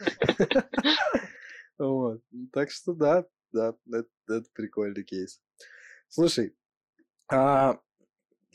Так 2.53 2.71
что 2.71 2.95
да, 2.95 3.25
да, 3.53 3.75
это, 3.87 4.09
это 4.29 4.47
прикольный 4.53 5.05
кейс. 5.05 5.41
Слушай, 6.09 6.57
а, 7.31 7.79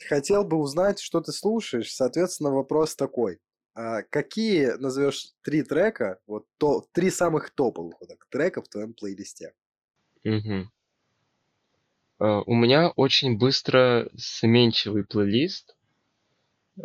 хотел 0.08 0.44
бы 0.44 0.58
узнать, 0.58 1.00
что 1.00 1.20
ты 1.20 1.32
слушаешь. 1.32 1.94
Соответственно, 1.94 2.50
вопрос 2.50 2.94
такой. 2.96 3.40
А 3.74 4.02
какие 4.02 4.72
назовешь 4.78 5.32
три 5.42 5.62
трека, 5.62 6.20
вот 6.26 6.46
то, 6.58 6.86
три 6.92 7.10
самых 7.10 7.50
топовых 7.50 7.96
вот 8.00 8.08
так, 8.08 8.26
трека 8.30 8.62
в 8.62 8.68
твоем 8.68 8.94
плейлисте? 8.94 9.52
Угу. 10.24 10.70
У 12.46 12.54
меня 12.54 12.90
очень 12.90 13.36
быстро 13.36 14.08
сменчивый 14.16 15.04
плейлист. 15.04 15.76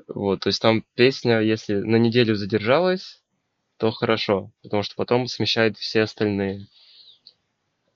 Вот, 0.07 0.41
то 0.41 0.49
есть 0.49 0.61
там 0.61 0.83
песня, 0.95 1.39
если 1.39 1.75
на 1.75 1.95
неделю 1.95 2.35
задержалась, 2.35 3.23
то 3.77 3.91
хорошо, 3.91 4.51
потому 4.61 4.83
что 4.83 4.95
потом 4.95 5.27
смещает 5.27 5.77
все 5.77 6.01
остальные. 6.01 6.67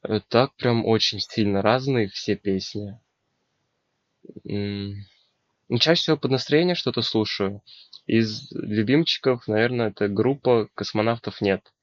Э, 0.02 0.20
так 0.28 0.56
прям 0.56 0.86
очень 0.86 1.20
сильно 1.20 1.62
разные 1.62 2.08
все 2.08 2.36
песни. 2.36 3.00
Ну, 5.74 5.80
чаще 5.80 6.02
всего 6.04 6.18
под 6.18 6.30
настроение 6.30 6.76
что-то 6.76 7.02
слушаю. 7.02 7.64
Из 8.06 8.52
любимчиков, 8.52 9.48
наверное, 9.48 9.88
это 9.88 10.08
группа 10.08 10.70
«Космонавтов 10.76 11.42
нет». 11.42 11.74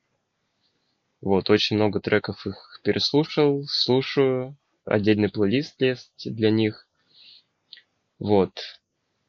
Вот, 1.21 1.51
очень 1.51 1.75
много 1.75 1.99
треков 1.99 2.47
их 2.47 2.81
переслушал, 2.85 3.65
слушаю. 3.67 4.57
Отдельный 4.85 5.29
плейлист 5.29 5.81
есть 5.81 6.13
для 6.25 6.53
них. 6.53 6.87
Вот. 8.21 8.53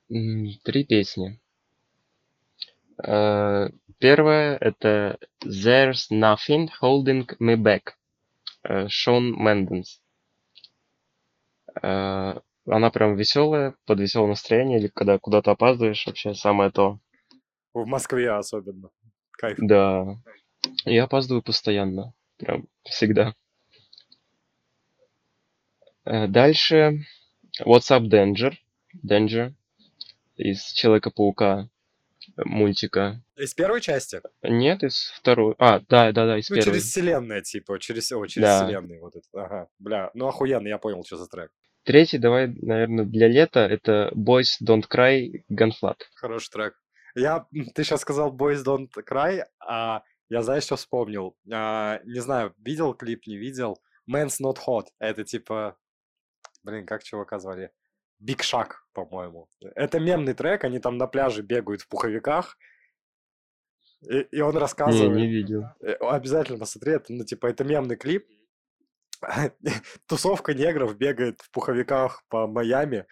Три 0.07 0.83
песни. 0.83 1.39
Э, 3.03 3.67
первая 3.97 4.57
это 4.57 5.17
There's 5.43 6.11
Nothing 6.11 6.69
Holding 6.79 7.35
Me 7.39 7.55
Back. 7.55 7.93
Э, 8.61 8.87
Шон 8.89 9.31
Мэнденс. 9.31 9.99
Она 12.67 12.91
прям 12.91 13.15
веселая, 13.15 13.75
под 13.85 13.99
веселое 13.99 14.29
настроение, 14.29 14.79
или 14.79 14.87
когда 14.87 15.17
куда-то 15.17 15.51
опаздываешь, 15.51 16.05
вообще 16.05 16.33
самое 16.33 16.71
то. 16.71 16.99
В 17.73 17.85
Москве 17.85 18.31
особенно. 18.31 18.89
Кайф. 19.31 19.57
Да. 19.59 20.17
Я 20.85 21.05
опаздываю 21.05 21.41
постоянно. 21.41 22.13
Прям 22.37 22.67
всегда. 22.83 23.33
Э, 26.05 26.27
дальше 26.27 27.05
What's 27.63 27.89
Up 27.89 28.07
Danger. 28.09 28.53
Danger. 29.03 29.53
Из 30.35 30.63
Человека-паука 30.73 31.69
мультика. 32.37 33.21
Из 33.35 33.53
первой 33.53 33.81
части? 33.81 34.21
Нет, 34.43 34.83
из 34.83 35.11
второй. 35.15 35.55
А, 35.57 35.79
да, 35.79 36.11
да, 36.11 36.25
да, 36.25 36.37
из 36.37 36.49
ну, 36.49 36.55
первой. 36.55 36.71
через 36.71 36.83
вселенная, 36.89 37.41
типа, 37.41 37.79
через, 37.79 38.11
о, 38.11 38.25
через 38.27 38.47
да. 38.47 38.63
вселенную 38.63 39.01
вот 39.01 39.15
это. 39.15 39.27
Ага, 39.33 39.67
бля, 39.79 40.11
ну 40.13 40.27
охуенно, 40.27 40.67
я 40.67 40.77
понял, 40.77 41.03
что 41.03 41.17
за 41.17 41.27
трек. 41.27 41.51
Третий, 41.83 42.19
давай, 42.19 42.47
наверное, 42.47 43.05
для 43.05 43.27
лета, 43.27 43.61
это 43.61 44.11
Boys 44.15 44.61
Don't 44.63 44.83
Cry 44.91 45.43
Gunflat. 45.51 45.97
Хороший 46.15 46.49
трек. 46.51 46.75
Я, 47.15 47.47
ты 47.73 47.83
сейчас 47.83 48.01
сказал 48.01 48.35
Boys 48.35 48.63
Don't 48.63 48.89
Cry, 49.09 49.43
а 49.59 50.03
я, 50.29 50.41
знаешь, 50.43 50.63
что 50.63 50.75
вспомнил? 50.75 51.35
А, 51.51 51.99
не 52.05 52.19
знаю, 52.19 52.53
видел 52.59 52.93
клип, 52.93 53.27
не 53.27 53.37
видел. 53.37 53.81
Man's 54.09 54.37
Not 54.41 54.57
Hot. 54.67 54.85
Это 54.99 55.23
типа... 55.23 55.77
Блин, 56.63 56.85
как 56.85 57.03
чувака 57.03 57.39
звали? 57.39 57.71
Биг 58.19 58.43
Шаг, 58.43 58.85
по-моему. 58.93 59.49
Это 59.75 59.99
мемный 59.99 60.33
трек, 60.33 60.63
они 60.63 60.79
там 60.79 60.97
на 60.97 61.07
пляже 61.07 61.41
бегают 61.41 61.81
в 61.81 61.87
пуховиках, 61.87 62.55
и, 64.07 64.19
и 64.19 64.41
он 64.41 64.55
рассказывает... 64.55 65.11
Не, 65.11 65.21
не 65.23 65.27
видел. 65.27 65.63
Э, 65.81 65.93
обязательно 65.93 66.59
посмотри, 66.59 66.93
это, 66.93 67.13
ну, 67.13 67.23
типа, 67.25 67.47
это 67.47 67.63
мемный 67.63 67.95
клип, 67.95 68.27
тусовка 70.07 70.53
негров 70.53 70.97
бегает 70.97 71.41
в 71.41 71.51
пуховиках 71.51 72.23
по 72.29 72.47
Майами. 72.47 73.05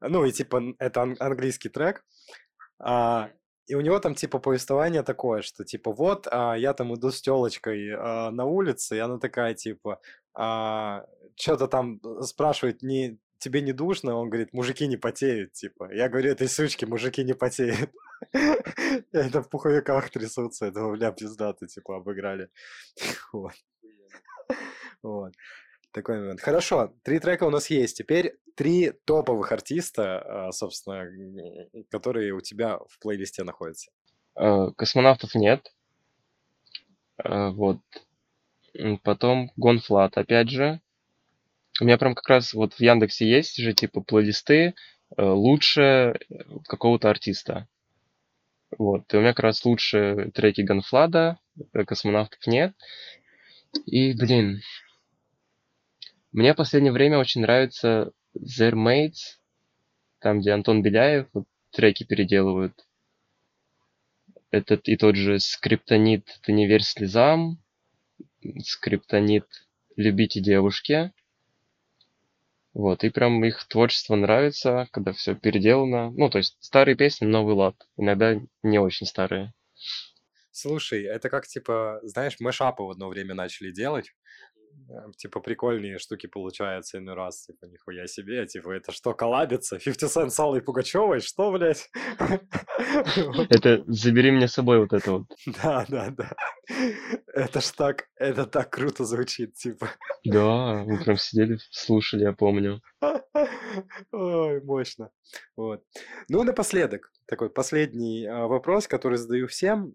Ну, 0.00 0.24
и 0.24 0.32
типа, 0.32 0.62
это 0.78 1.02
ан- 1.02 1.16
английский 1.18 1.68
трек. 1.68 2.04
А, 2.78 3.30
и 3.66 3.74
у 3.74 3.80
него 3.80 3.98
там, 3.98 4.14
типа, 4.14 4.38
повествование 4.38 5.02
такое, 5.02 5.42
что, 5.42 5.64
типа, 5.64 5.92
вот, 5.92 6.26
а, 6.30 6.54
я 6.54 6.72
там 6.72 6.94
иду 6.94 7.10
с 7.10 7.20
телочкой 7.20 7.90
а, 7.94 8.30
на 8.30 8.44
улице, 8.44 8.96
и 8.96 9.00
она 9.00 9.18
такая, 9.18 9.54
типа, 9.54 10.00
а, 10.34 11.04
что-то 11.36 11.68
там 11.68 12.00
спрашивает, 12.22 12.82
не, 12.82 13.18
тебе 13.38 13.60
не 13.60 13.72
душно? 13.72 14.16
Он 14.16 14.30
говорит, 14.30 14.52
мужики 14.52 14.86
не 14.86 14.96
потеют, 14.96 15.52
типа. 15.52 15.92
Я 15.92 16.08
говорю, 16.08 16.30
этой 16.30 16.48
сучки, 16.48 16.84
мужики 16.84 17.24
не 17.24 17.34
потеют. 17.34 17.90
Это 19.12 19.42
в 19.42 19.48
пуховиках 19.48 20.10
трясутся, 20.10 20.66
этого, 20.66 20.96
бля, 20.96 21.12
пиздато, 21.12 21.66
типа, 21.66 21.96
обыграли. 21.96 22.48
Вот. 23.32 23.52
Вот. 25.02 25.32
Такой 25.92 26.18
момент. 26.18 26.40
Хорошо, 26.40 26.94
три 27.02 27.18
трека 27.18 27.44
у 27.44 27.50
нас 27.50 27.70
есть. 27.70 27.96
Теперь 27.96 28.38
три 28.54 28.92
топовых 29.04 29.52
артиста, 29.52 30.48
а, 30.48 30.52
собственно, 30.52 31.08
которые 31.90 32.34
у 32.34 32.40
тебя 32.40 32.78
в 32.88 32.98
плейлисте 32.98 33.44
находятся. 33.44 33.90
Э, 34.36 34.70
космонавтов 34.76 35.34
нет. 35.34 35.72
Э, 37.22 37.50
вот. 37.50 37.78
Потом 39.02 39.50
GONE.Fludd, 39.56 40.18
опять 40.18 40.50
же. 40.50 40.80
У 41.80 41.84
меня 41.84 41.96
прям 41.96 42.14
как 42.14 42.28
раз 42.28 42.52
вот 42.52 42.74
в 42.74 42.80
Яндексе 42.80 43.26
есть 43.26 43.56
же 43.56 43.72
типа 43.72 44.02
плейлисты 44.02 44.74
лучшее 45.16 45.82
э, 45.82 46.14
какого-то 46.64 47.08
артиста. 47.08 47.66
Вот. 48.76 49.12
И 49.12 49.16
у 49.16 49.20
меня 49.20 49.32
как 49.32 49.44
раз 49.44 49.64
лучшее 49.64 50.30
треки 50.34 50.60
GONE.Fludd 50.60 51.25
а, 51.25 51.38
э, 51.72 51.84
космонавтов 51.84 52.46
нет. 52.46 52.74
И, 53.86 54.14
блин, 54.14 54.60
мне 56.32 56.52
в 56.52 56.56
последнее 56.56 56.92
время 56.92 57.18
очень 57.18 57.40
нравится 57.40 58.12
Therr 58.36 58.74
Maitz, 58.74 59.38
там, 60.20 60.40
где 60.40 60.52
Антон 60.52 60.82
Беляев 60.82 61.28
вот, 61.32 61.46
треки 61.70 62.04
переделывают. 62.04 62.74
Этот 64.50 64.88
и 64.88 64.96
тот 64.96 65.16
же 65.16 65.38
Скриптонит 65.40 66.38
«Ты 66.42 66.52
не 66.52 66.66
верь 66.66 66.82
слезам», 66.82 67.62
Скриптонит 68.62 69.46
«Любите 69.96 70.40
девушки». 70.40 71.12
Вот, 72.74 73.02
и 73.02 73.10
прям 73.10 73.44
их 73.44 73.66
творчество 73.66 74.14
нравится, 74.14 74.88
когда 74.92 75.12
все 75.12 75.34
переделано. 75.34 76.10
Ну, 76.12 76.30
то 76.30 76.38
есть 76.38 76.56
старые 76.60 76.94
песни, 76.94 77.24
новый 77.24 77.54
лад. 77.54 77.74
Иногда 77.96 78.36
не 78.62 78.78
очень 78.78 79.06
старые. 79.06 79.52
Слушай, 80.52 81.04
это 81.04 81.28
как, 81.28 81.46
типа, 81.46 82.00
знаешь, 82.04 82.38
мэшапы 82.40 82.82
в 82.82 82.90
одно 82.90 83.08
время 83.08 83.34
начали 83.34 83.70
делать. 83.72 84.14
Э, 84.88 85.10
Типа, 85.16 85.40
прикольные 85.40 85.98
штуки 85.98 86.26
получаются 86.26 86.98
иной 86.98 87.14
раз. 87.14 87.46
Типа, 87.46 87.66
нихуя 87.66 88.06
себе. 88.06 88.46
Типа, 88.46 88.70
это 88.70 88.92
что, 88.92 89.14
коллабится? 89.14 89.78
50 89.78 90.10
Cent 90.10 90.30
с 90.30 90.38
Аллой 90.40 90.62
Пугачевой? 90.62 91.20
Что, 91.20 91.50
блядь? 91.52 91.90
Это 93.50 93.84
«Забери 93.86 94.30
меня 94.30 94.48
с 94.48 94.54
собой» 94.54 94.78
вот 94.78 94.92
это 94.92 95.12
вот. 95.12 95.26
Да, 95.62 95.84
да, 95.88 96.10
да. 96.10 96.32
Это 97.34 97.60
ж 97.60 97.70
так, 97.76 98.08
это 98.16 98.46
так 98.46 98.70
круто 98.70 99.04
звучит, 99.04 99.54
типа. 99.54 99.88
Да, 100.24 100.84
мы 100.86 100.98
прям 101.02 101.16
сидели, 101.16 101.58
слушали, 101.70 102.22
я 102.22 102.32
помню. 102.32 102.80
Ой, 104.12 104.62
мощно. 104.62 105.10
Вот. 105.56 105.82
Ну, 106.28 106.42
напоследок, 106.44 107.10
такой 107.26 107.50
последний 107.50 108.26
а, 108.26 108.46
вопрос, 108.46 108.86
который 108.86 109.18
задаю 109.18 109.46
всем. 109.46 109.94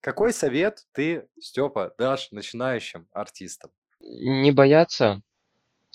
Какой 0.00 0.32
совет 0.32 0.86
ты, 0.92 1.28
Степа, 1.40 1.94
дашь 1.98 2.30
начинающим 2.30 3.08
артистам? 3.12 3.70
Не 4.00 4.52
бояться, 4.52 5.22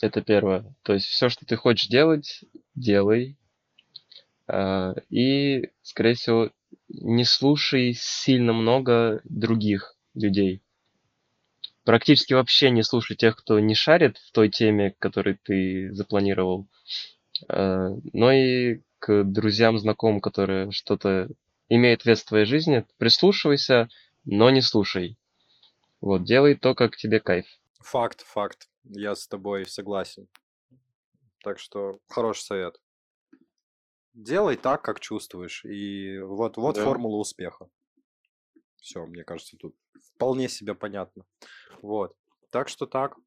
это 0.01 0.21
первое. 0.21 0.75
То 0.83 0.93
есть 0.93 1.05
все, 1.07 1.29
что 1.29 1.45
ты 1.45 1.55
хочешь 1.55 1.87
делать, 1.87 2.43
делай. 2.75 3.37
А, 4.47 4.93
И, 5.09 5.69
скорее 5.81 6.15
всего, 6.15 6.51
не 6.89 7.23
слушай 7.25 7.93
сильно 7.93 8.53
много 8.53 9.21
других 9.23 9.95
людей. 10.13 10.61
Практически 11.85 12.33
вообще 12.33 12.69
не 12.71 12.83
слушай 12.83 13.15
тех, 13.15 13.35
кто 13.37 13.59
не 13.59 13.75
шарит 13.75 14.17
в 14.17 14.31
той 14.31 14.49
теме, 14.49 14.95
которую 14.99 15.37
ты 15.43 15.93
запланировал. 15.93 16.67
А, 17.47 17.89
Но 18.13 18.31
и 18.31 18.81
к 18.99 19.23
друзьям, 19.23 19.77
знакомым, 19.79 20.21
которые 20.21 20.71
что-то 20.71 21.29
имеют 21.70 22.05
вес 22.05 22.22
в 22.22 22.28
твоей 22.28 22.45
жизни, 22.45 22.86
прислушивайся, 22.97 23.89
но 24.26 24.49
не 24.49 24.61
слушай. 24.61 25.18
Вот, 26.01 26.24
делай 26.24 26.55
то, 26.55 26.76
как 26.76 26.97
тебе 26.97 27.20
кайф. 27.20 27.45
Факт, 27.80 28.22
факт. 28.22 28.70
Я 28.84 29.16
с 29.16 29.28
тобой 29.28 29.66
согласен. 29.66 30.28
Так 31.43 31.59
что 31.59 31.99
хороший 32.09 32.41
совет. 32.41 32.80
Делай 34.14 34.57
так, 34.57 34.82
как 34.82 34.99
чувствуешь. 34.99 35.66
И 35.66 36.20
вот, 36.20 36.57
вот 36.57 36.76
Да. 36.76 36.84
формула 36.84 37.18
успеха. 37.18 37.68
Все, 38.78 39.05
мне 39.05 39.24
кажется, 39.24 39.57
тут 39.57 39.76
вполне 40.16 40.49
себе 40.49 40.76
понятно. 40.76 41.26
Вот. 41.82 42.16
Так 42.49 42.70
что 42.70 42.86
так. 42.86 43.18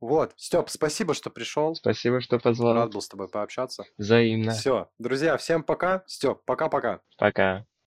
Вот. 0.00 0.32
Степ, 0.36 0.68
спасибо, 0.68 1.14
что 1.14 1.30
пришел. 1.30 1.74
Спасибо, 1.74 2.20
что 2.20 2.38
позвал. 2.38 2.74
Рад 2.74 2.92
был 2.92 3.00
с 3.00 3.08
тобой 3.08 3.28
пообщаться. 3.28 3.84
Взаимно. 3.98 4.52
Все. 4.52 4.88
Друзья, 4.98 5.36
всем 5.36 5.62
пока. 5.62 6.02
Степ, 6.06 6.44
пока-пока. 6.44 7.00
Пока. 7.18 7.66